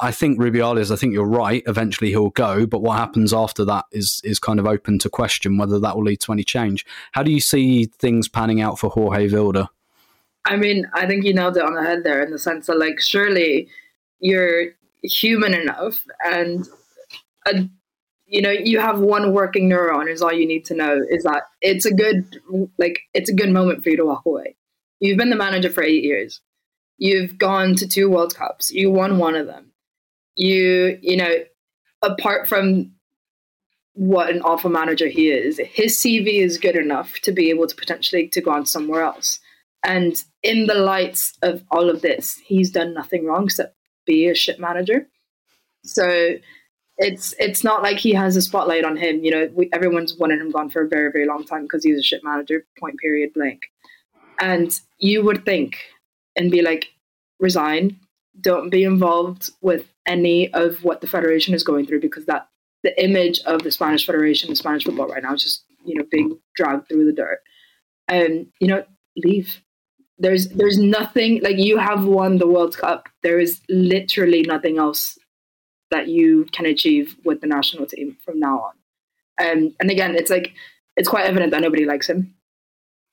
I 0.00 0.12
think 0.12 0.38
Rubiales, 0.38 0.90
I 0.90 0.96
think 0.96 1.14
you're 1.14 1.24
right. 1.24 1.62
Eventually 1.66 2.10
he'll 2.10 2.30
go, 2.30 2.66
but 2.66 2.82
what 2.82 2.98
happens 2.98 3.32
after 3.32 3.64
that 3.64 3.86
is 3.92 4.20
is 4.22 4.38
kind 4.38 4.60
of 4.60 4.66
open 4.66 4.98
to 5.00 5.08
question 5.08 5.56
whether 5.56 5.78
that 5.78 5.96
will 5.96 6.04
lead 6.04 6.20
to 6.20 6.32
any 6.32 6.44
change. 6.44 6.84
How 7.12 7.22
do 7.22 7.32
you 7.32 7.40
see 7.40 7.86
things 7.86 8.28
panning 8.28 8.60
out 8.60 8.78
for 8.78 8.90
Jorge 8.90 9.28
Vilda? 9.28 9.68
I 10.44 10.56
mean, 10.56 10.86
I 10.92 11.06
think 11.06 11.24
you 11.24 11.32
nailed 11.32 11.56
it 11.56 11.62
on 11.62 11.74
the 11.74 11.82
head 11.82 12.04
there 12.04 12.22
in 12.22 12.30
the 12.30 12.38
sense 12.38 12.66
that, 12.66 12.78
like, 12.78 13.00
surely 13.00 13.68
you're 14.20 14.72
human 15.02 15.54
enough 15.54 16.04
and, 16.22 16.68
uh, 17.46 17.62
you 18.26 18.42
know, 18.42 18.50
you 18.50 18.78
have 18.78 19.00
one 19.00 19.32
working 19.32 19.70
neuron 19.70 20.10
is 20.10 20.20
all 20.20 20.32
you 20.32 20.46
need 20.46 20.66
to 20.66 20.74
know 20.74 21.00
is 21.08 21.22
that 21.24 21.44
it's 21.62 21.86
a 21.86 21.94
good, 21.94 22.38
like, 22.76 23.00
it's 23.14 23.30
a 23.30 23.34
good 23.34 23.50
moment 23.50 23.82
for 23.82 23.88
you 23.88 23.96
to 23.96 24.04
walk 24.04 24.26
away. 24.26 24.54
You've 25.00 25.18
been 25.18 25.30
the 25.30 25.36
manager 25.36 25.70
for 25.70 25.82
eight 25.82 26.04
years 26.04 26.40
You've 26.98 27.38
gone 27.38 27.74
to 27.76 27.88
two 27.88 28.08
World 28.08 28.34
Cups. 28.34 28.70
You 28.70 28.90
won 28.90 29.18
one 29.18 29.34
of 29.34 29.46
them. 29.46 29.72
You, 30.36 30.98
you 31.02 31.16
know, 31.16 31.34
apart 32.02 32.48
from 32.48 32.92
what 33.94 34.30
an 34.30 34.42
awful 34.42 34.70
manager 34.70 35.08
he 35.08 35.30
is, 35.30 35.60
his 35.64 35.98
CV 35.98 36.40
is 36.40 36.58
good 36.58 36.76
enough 36.76 37.20
to 37.20 37.32
be 37.32 37.50
able 37.50 37.66
to 37.66 37.76
potentially 37.76 38.28
to 38.28 38.40
go 38.40 38.50
on 38.50 38.66
somewhere 38.66 39.02
else. 39.02 39.38
And 39.84 40.22
in 40.42 40.66
the 40.66 40.74
lights 40.74 41.36
of 41.42 41.62
all 41.70 41.90
of 41.90 42.02
this, 42.02 42.40
he's 42.44 42.70
done 42.70 42.94
nothing 42.94 43.26
wrong 43.26 43.44
except 43.44 43.76
be 44.06 44.28
a 44.28 44.34
shit 44.34 44.58
manager. 44.58 45.06
So 45.84 46.36
it's 46.96 47.34
it's 47.38 47.64
not 47.64 47.82
like 47.82 47.98
he 47.98 48.12
has 48.12 48.36
a 48.36 48.42
spotlight 48.42 48.84
on 48.84 48.96
him. 48.96 49.22
You 49.24 49.30
know, 49.30 49.50
we, 49.52 49.68
everyone's 49.72 50.16
wanted 50.16 50.40
him 50.40 50.50
gone 50.50 50.70
for 50.70 50.82
a 50.82 50.88
very 50.88 51.12
very 51.12 51.26
long 51.26 51.44
time 51.44 51.62
because 51.62 51.84
he 51.84 51.92
was 51.92 52.00
a 52.00 52.04
shit 52.04 52.24
manager. 52.24 52.66
Point 52.78 52.98
period 52.98 53.32
blank. 53.34 53.62
And 54.40 54.72
you 54.98 55.24
would 55.24 55.44
think 55.44 55.76
and 56.36 56.50
be 56.50 56.62
like, 56.62 56.90
resign. 57.40 57.98
Don't 58.40 58.70
be 58.70 58.82
involved 58.82 59.50
with 59.60 59.86
any 60.06 60.52
of 60.52 60.82
what 60.82 61.00
the 61.00 61.06
federation 61.06 61.54
is 61.54 61.62
going 61.62 61.86
through 61.86 62.00
because 62.00 62.26
that 62.26 62.48
the 62.82 63.02
image 63.02 63.40
of 63.46 63.62
the 63.62 63.70
Spanish 63.70 64.04
Federation, 64.04 64.50
the 64.50 64.56
Spanish 64.56 64.84
football 64.84 65.08
right 65.08 65.22
now, 65.22 65.34
is 65.34 65.42
just 65.42 65.64
you 65.84 65.96
know 65.96 66.04
being 66.10 66.38
dragged 66.56 66.88
through 66.88 67.06
the 67.06 67.12
dirt. 67.12 67.40
And 68.08 68.48
you 68.60 68.68
know, 68.68 68.84
leave. 69.16 69.60
There's 70.18 70.48
there's 70.48 70.78
nothing 70.78 71.40
like 71.42 71.58
you 71.58 71.78
have 71.78 72.04
won 72.04 72.38
the 72.38 72.46
World 72.46 72.76
Cup. 72.76 73.08
There 73.22 73.38
is 73.38 73.60
literally 73.68 74.42
nothing 74.42 74.78
else 74.78 75.18
that 75.90 76.08
you 76.08 76.46
can 76.52 76.66
achieve 76.66 77.16
with 77.24 77.40
the 77.40 77.46
national 77.46 77.86
team 77.86 78.16
from 78.24 78.38
now 78.38 78.60
on. 78.60 78.72
Um, 79.46 79.74
and 79.80 79.90
again, 79.90 80.14
it's 80.14 80.30
like 80.30 80.52
it's 80.96 81.08
quite 81.08 81.26
evident 81.26 81.52
that 81.52 81.62
nobody 81.62 81.84
likes 81.84 82.08
him. 82.08 82.34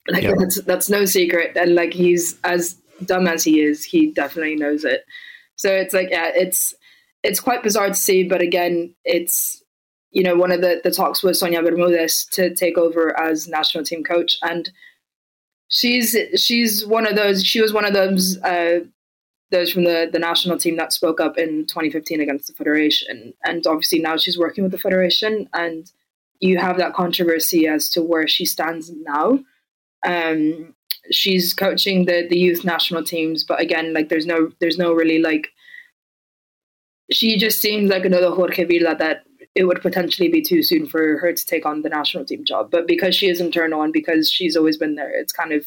Like 0.07 0.23
yeah. 0.23 0.33
that's 0.37 0.61
that's 0.63 0.89
no 0.89 1.05
secret. 1.05 1.55
And 1.55 1.75
like 1.75 1.93
he's 1.93 2.39
as 2.43 2.80
dumb 3.05 3.27
as 3.27 3.43
he 3.43 3.61
is, 3.61 3.83
he 3.83 4.11
definitely 4.11 4.55
knows 4.55 4.83
it. 4.83 5.05
So 5.55 5.69
it's 5.69 5.93
like, 5.93 6.09
yeah, 6.09 6.31
it's 6.33 6.73
it's 7.23 7.39
quite 7.39 7.63
bizarre 7.63 7.87
to 7.87 7.93
see, 7.93 8.23
but 8.23 8.41
again, 8.41 8.95
it's 9.05 9.63
you 10.11 10.23
know 10.23 10.35
one 10.35 10.51
of 10.51 10.61
the 10.61 10.81
the 10.83 10.91
talks 10.91 11.23
was 11.23 11.39
Sonia 11.39 11.61
Bermudez 11.61 12.25
to 12.31 12.53
take 12.53 12.77
over 12.77 13.17
as 13.19 13.47
national 13.47 13.83
team 13.83 14.03
coach, 14.03 14.37
and 14.41 14.71
she's 15.67 16.17
she's 16.35 16.85
one 16.85 17.07
of 17.07 17.15
those. 17.15 17.43
She 17.43 17.61
was 17.61 17.73
one 17.73 17.85
of 17.85 17.93
those. 17.93 18.37
Uh, 18.39 18.81
those 19.51 19.69
from 19.69 19.83
the, 19.83 20.09
the 20.09 20.17
national 20.17 20.57
team 20.57 20.77
that 20.77 20.93
spoke 20.93 21.19
up 21.19 21.37
in 21.37 21.65
2015 21.65 22.21
against 22.21 22.47
the 22.47 22.53
federation 22.53 23.33
and 23.43 23.67
obviously 23.67 23.99
now 23.99 24.15
she's 24.15 24.39
working 24.39 24.63
with 24.63 24.71
the 24.71 24.77
federation 24.77 25.49
and 25.53 25.91
you 26.39 26.57
have 26.57 26.77
that 26.77 26.93
controversy 26.93 27.67
as 27.67 27.89
to 27.89 28.01
where 28.01 28.29
she 28.29 28.45
stands 28.45 28.89
now 29.03 29.39
um, 30.05 30.73
she's 31.09 31.53
coaching 31.53 32.05
the 32.05 32.27
the 32.29 32.37
youth 32.37 32.63
national 32.63 33.03
teams, 33.03 33.43
but 33.43 33.59
again, 33.59 33.93
like 33.93 34.09
there's 34.09 34.25
no 34.25 34.51
there's 34.59 34.77
no 34.77 34.93
really 34.93 35.19
like 35.19 35.49
she 37.11 37.37
just 37.37 37.59
seems 37.59 37.89
like 37.89 38.05
another 38.05 38.31
Jorge 38.31 38.65
Vilda 38.65 38.97
that 38.97 39.23
it 39.53 39.65
would 39.65 39.81
potentially 39.81 40.29
be 40.29 40.41
too 40.41 40.63
soon 40.63 40.85
for 40.85 41.17
her 41.17 41.33
to 41.33 41.45
take 41.45 41.65
on 41.65 41.81
the 41.81 41.89
national 41.89 42.23
team 42.23 42.45
job. 42.45 42.71
But 42.71 42.87
because 42.87 43.15
she 43.15 43.27
is 43.27 43.41
internal 43.41 43.81
and 43.81 43.91
because 43.91 44.29
she's 44.29 44.55
always 44.55 44.77
been 44.77 44.95
there, 44.95 45.11
it's 45.11 45.33
kind 45.33 45.51
of 45.51 45.65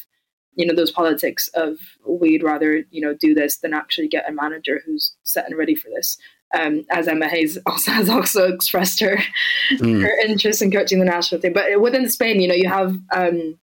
you 0.55 0.65
know 0.65 0.73
those 0.73 0.91
politics 0.91 1.49
of 1.53 1.77
we'd 2.07 2.43
rather 2.43 2.83
you 2.89 3.01
know 3.01 3.13
do 3.13 3.33
this 3.33 3.57
than 3.57 3.73
actually 3.73 4.07
get 4.07 4.29
a 4.29 4.33
manager 4.33 4.81
who's 4.85 5.15
set 5.23 5.45
and 5.45 5.57
ready 5.57 5.75
for 5.75 5.89
this. 5.89 6.17
Um, 6.57 6.85
as 6.91 7.07
Emma 7.07 7.27
Hayes 7.27 7.57
also 7.65 7.91
has 7.91 8.09
also 8.09 8.47
expressed 8.47 8.99
her 9.01 9.17
mm. 9.73 10.01
her 10.01 10.17
interest 10.25 10.61
in 10.61 10.71
coaching 10.71 10.99
the 10.99 11.05
national 11.05 11.41
team. 11.41 11.53
But 11.53 11.81
within 11.81 12.09
Spain, 12.09 12.39
you 12.39 12.47
know, 12.47 12.55
you 12.55 12.69
have 12.69 12.97
um, 13.13 13.59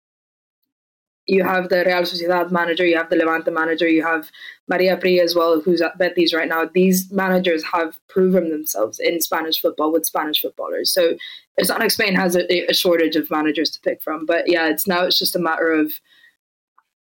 you 1.27 1.43
have 1.43 1.69
the 1.69 1.85
Real 1.85 2.03
Sociedad 2.03 2.51
manager, 2.51 2.87
you 2.87 2.97
have 2.97 3.11
the 3.11 3.17
Levante 3.17 3.51
manager, 3.51 3.89
you 3.89 4.03
have 4.05 4.31
Maria 4.69 4.97
Pry 4.97 5.19
as 5.23 5.35
well, 5.35 5.61
who's 5.61 5.83
at 5.83 5.99
Betis 5.99 6.33
right 6.33 6.49
now. 6.49 6.69
These 6.73 7.11
managers 7.11 7.65
have 7.65 7.99
proven 8.09 8.51
themselves 8.51 9.01
in 9.01 9.21
Spanish 9.21 9.61
football 9.61 9.93
with 9.93 10.07
Spanish 10.07 10.41
footballers. 10.41 10.93
So 10.93 11.17
it's 11.57 11.69
not 11.69 11.81
like 11.81 11.91
Spain 11.91 12.15
has 12.15 12.37
a, 12.37 12.71
a 12.71 12.75
shortage 12.75 13.17
of 13.17 13.31
managers 13.31 13.71
to 13.71 13.81
pick 13.81 14.03
from. 14.03 14.25
But 14.25 14.45
yeah, 14.49 14.69
it's 14.69 14.87
now 14.87 15.05
it's 15.05 15.19
just 15.19 15.37
a 15.37 15.41
matter 15.41 15.73
of 15.73 15.93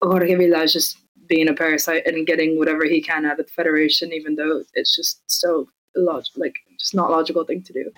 Jorge 0.02 0.34
Vilda 0.34 0.70
just 0.70 0.98
being 1.28 1.48
a 1.48 1.54
parasite 1.54 2.06
and 2.06 2.26
getting 2.26 2.58
whatever 2.58 2.84
he 2.84 3.00
can 3.00 3.26
out 3.26 3.40
of 3.40 3.46
the 3.46 3.52
federation, 3.52 4.12
even 4.12 4.36
though 4.36 4.62
it's 4.74 4.94
just 4.94 5.20
so 5.26 5.68
large, 5.94 6.30
like 6.36 6.56
just 6.78 6.94
not 6.94 7.10
logical 7.10 7.44
thing 7.44 7.62
to 7.62 7.72
do. 7.72 7.90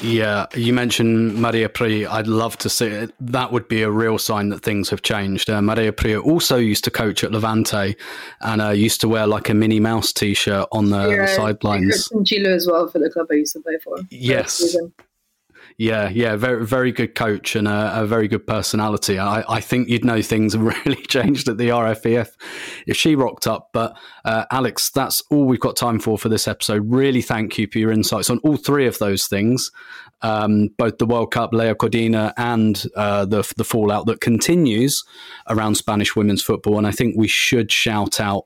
Yeah, 0.00 0.46
you 0.54 0.72
mentioned 0.72 1.36
Maria 1.36 1.68
Pry. 1.68 2.06
I'd 2.08 2.26
love 2.26 2.58
to 2.58 2.68
see 2.68 2.86
it. 2.86 3.14
That 3.20 3.52
would 3.52 3.68
be 3.68 3.82
a 3.82 3.90
real 3.90 4.18
sign 4.18 4.48
that 4.50 4.62
things 4.62 4.90
have 4.90 5.02
changed. 5.02 5.48
Uh, 5.48 5.62
Maria 5.62 5.92
Pry 5.92 6.16
also 6.16 6.56
used 6.56 6.84
to 6.84 6.90
coach 6.90 7.24
at 7.24 7.32
Levante 7.32 7.96
and 8.40 8.60
uh, 8.60 8.70
used 8.70 9.00
to 9.02 9.08
wear 9.08 9.26
like 9.26 9.48
a 9.48 9.54
Minnie 9.54 9.80
Mouse 9.80 10.12
t 10.12 10.34
shirt 10.34 10.68
on 10.72 10.90
the, 10.90 11.08
yeah, 11.08 11.26
the 11.26 11.28
sidelines. 11.28 12.08
In 12.12 12.24
Chile 12.24 12.50
as 12.50 12.66
well 12.66 12.88
for 12.88 12.98
the 12.98 13.10
club 13.10 13.28
I 13.30 13.34
used 13.34 13.54
to 13.54 13.60
play 13.60 13.78
for. 13.82 13.96
Yes. 14.10 14.76
Yeah, 15.76 16.08
yeah, 16.08 16.36
very 16.36 16.64
very 16.64 16.92
good 16.92 17.16
coach 17.16 17.56
and 17.56 17.66
a, 17.66 18.02
a 18.02 18.06
very 18.06 18.28
good 18.28 18.46
personality. 18.46 19.18
I, 19.18 19.42
I, 19.48 19.60
think 19.60 19.88
you'd 19.88 20.04
know 20.04 20.22
things 20.22 20.52
have 20.52 20.62
really 20.86 21.02
changed 21.02 21.48
at 21.48 21.58
the 21.58 21.70
RFEF 21.70 22.28
if 22.86 22.96
she 22.96 23.16
rocked 23.16 23.48
up. 23.48 23.70
But 23.72 23.96
uh, 24.24 24.44
Alex, 24.52 24.92
that's 24.92 25.20
all 25.30 25.44
we've 25.46 25.58
got 25.58 25.74
time 25.74 25.98
for 25.98 26.16
for 26.16 26.28
this 26.28 26.46
episode. 26.46 26.84
Really, 26.88 27.22
thank 27.22 27.58
you 27.58 27.66
for 27.66 27.80
your 27.80 27.90
insights 27.90 28.30
on 28.30 28.38
all 28.38 28.56
three 28.56 28.86
of 28.86 28.98
those 28.98 29.26
things, 29.26 29.68
um, 30.22 30.68
both 30.78 30.98
the 30.98 31.06
World 31.06 31.32
Cup, 31.32 31.50
Laia 31.50 31.74
Codina, 31.74 32.32
and 32.36 32.84
uh, 32.94 33.24
the 33.24 33.42
the 33.56 33.64
fallout 33.64 34.06
that 34.06 34.20
continues 34.20 35.02
around 35.48 35.74
Spanish 35.74 36.14
women's 36.14 36.42
football. 36.42 36.78
And 36.78 36.86
I 36.86 36.92
think 36.92 37.16
we 37.18 37.26
should 37.26 37.72
shout 37.72 38.20
out 38.20 38.44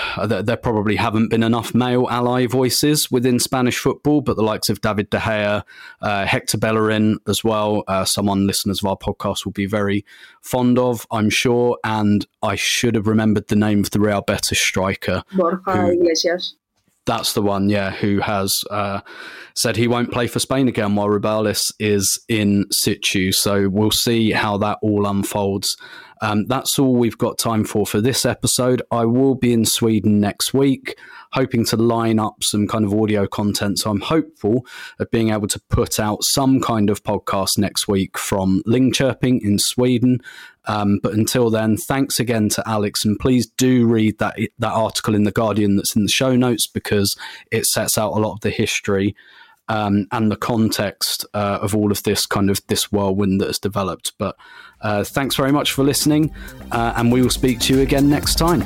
there 0.26 0.56
probably 0.56 0.96
haven't 0.96 1.28
been 1.28 1.42
enough 1.42 1.74
male 1.74 2.08
ally 2.10 2.46
voices 2.46 3.10
within 3.10 3.38
Spanish 3.38 3.78
football, 3.78 4.20
but 4.20 4.36
the 4.36 4.42
likes 4.42 4.68
of 4.68 4.80
David 4.80 5.10
De 5.10 5.18
Gea, 5.18 5.62
uh, 6.00 6.26
Hector 6.26 6.58
Bellerin 6.58 7.18
as 7.28 7.42
well, 7.44 7.84
uh, 7.88 8.04
someone 8.04 8.46
listeners 8.46 8.82
of 8.82 8.88
our 8.88 8.96
podcast 8.96 9.44
will 9.44 9.52
be 9.52 9.66
very 9.66 10.04
fond 10.40 10.78
of, 10.78 11.06
I'm 11.10 11.30
sure. 11.30 11.78
And 11.84 12.26
I 12.42 12.56
should 12.56 12.94
have 12.94 13.06
remembered 13.06 13.48
the 13.48 13.56
name 13.56 13.80
of 13.80 13.90
the 13.90 14.00
Real 14.00 14.22
Betis 14.22 14.60
striker. 14.60 15.22
Borja 15.34 15.60
who, 15.64 15.92
Iglesias. 15.92 16.56
That's 17.04 17.32
the 17.32 17.42
one, 17.42 17.68
yeah, 17.68 17.90
who 17.90 18.20
has 18.20 18.62
uh, 18.70 19.00
said 19.56 19.76
he 19.76 19.88
won't 19.88 20.12
play 20.12 20.28
for 20.28 20.38
Spain 20.38 20.68
again 20.68 20.94
while 20.94 21.08
Rubiales 21.08 21.72
is 21.80 22.22
in 22.28 22.66
situ. 22.70 23.32
So 23.32 23.68
we'll 23.68 23.90
see 23.90 24.30
how 24.30 24.56
that 24.58 24.78
all 24.82 25.06
unfolds. 25.06 25.76
Um, 26.22 26.46
that's 26.46 26.78
all 26.78 26.94
we've 26.94 27.18
got 27.18 27.36
time 27.36 27.64
for 27.64 27.84
for 27.84 28.00
this 28.00 28.24
episode. 28.24 28.80
I 28.92 29.04
will 29.04 29.34
be 29.34 29.52
in 29.52 29.64
Sweden 29.64 30.20
next 30.20 30.54
week, 30.54 30.96
hoping 31.32 31.64
to 31.66 31.76
line 31.76 32.20
up 32.20 32.44
some 32.44 32.68
kind 32.68 32.84
of 32.84 32.94
audio 32.94 33.26
content. 33.26 33.80
So 33.80 33.90
I'm 33.90 34.00
hopeful 34.00 34.64
of 35.00 35.10
being 35.10 35.30
able 35.30 35.48
to 35.48 35.60
put 35.68 35.98
out 35.98 36.22
some 36.22 36.60
kind 36.60 36.90
of 36.90 37.02
podcast 37.02 37.58
next 37.58 37.88
week 37.88 38.16
from 38.16 38.62
Linköping 38.68 39.40
in 39.42 39.58
Sweden. 39.58 40.20
Um, 40.66 41.00
but 41.02 41.12
until 41.12 41.50
then, 41.50 41.76
thanks 41.76 42.20
again 42.20 42.48
to 42.50 42.62
Alex, 42.68 43.04
and 43.04 43.18
please 43.18 43.48
do 43.58 43.84
read 43.88 44.18
that 44.18 44.38
that 44.60 44.72
article 44.72 45.16
in 45.16 45.24
the 45.24 45.32
Guardian 45.32 45.74
that's 45.74 45.96
in 45.96 46.04
the 46.04 46.08
show 46.08 46.36
notes 46.36 46.68
because 46.68 47.16
it 47.50 47.66
sets 47.66 47.98
out 47.98 48.12
a 48.12 48.20
lot 48.20 48.34
of 48.34 48.40
the 48.42 48.50
history 48.50 49.16
um, 49.68 50.06
and 50.12 50.30
the 50.30 50.36
context 50.36 51.24
uh, 51.34 51.58
of 51.62 51.74
all 51.74 51.90
of 51.90 52.02
this 52.02 52.26
kind 52.26 52.50
of 52.50 52.60
this 52.68 52.90
whirlwind 52.92 53.40
that 53.40 53.46
has 53.46 53.58
developed. 53.58 54.12
But 54.18 54.36
uh, 54.82 55.04
thanks 55.04 55.36
very 55.36 55.52
much 55.52 55.72
for 55.72 55.84
listening, 55.84 56.32
uh, 56.70 56.94
and 56.96 57.12
we 57.12 57.22
will 57.22 57.30
speak 57.30 57.60
to 57.60 57.74
you 57.74 57.82
again 57.82 58.08
next 58.08 58.36
time. 58.36 58.62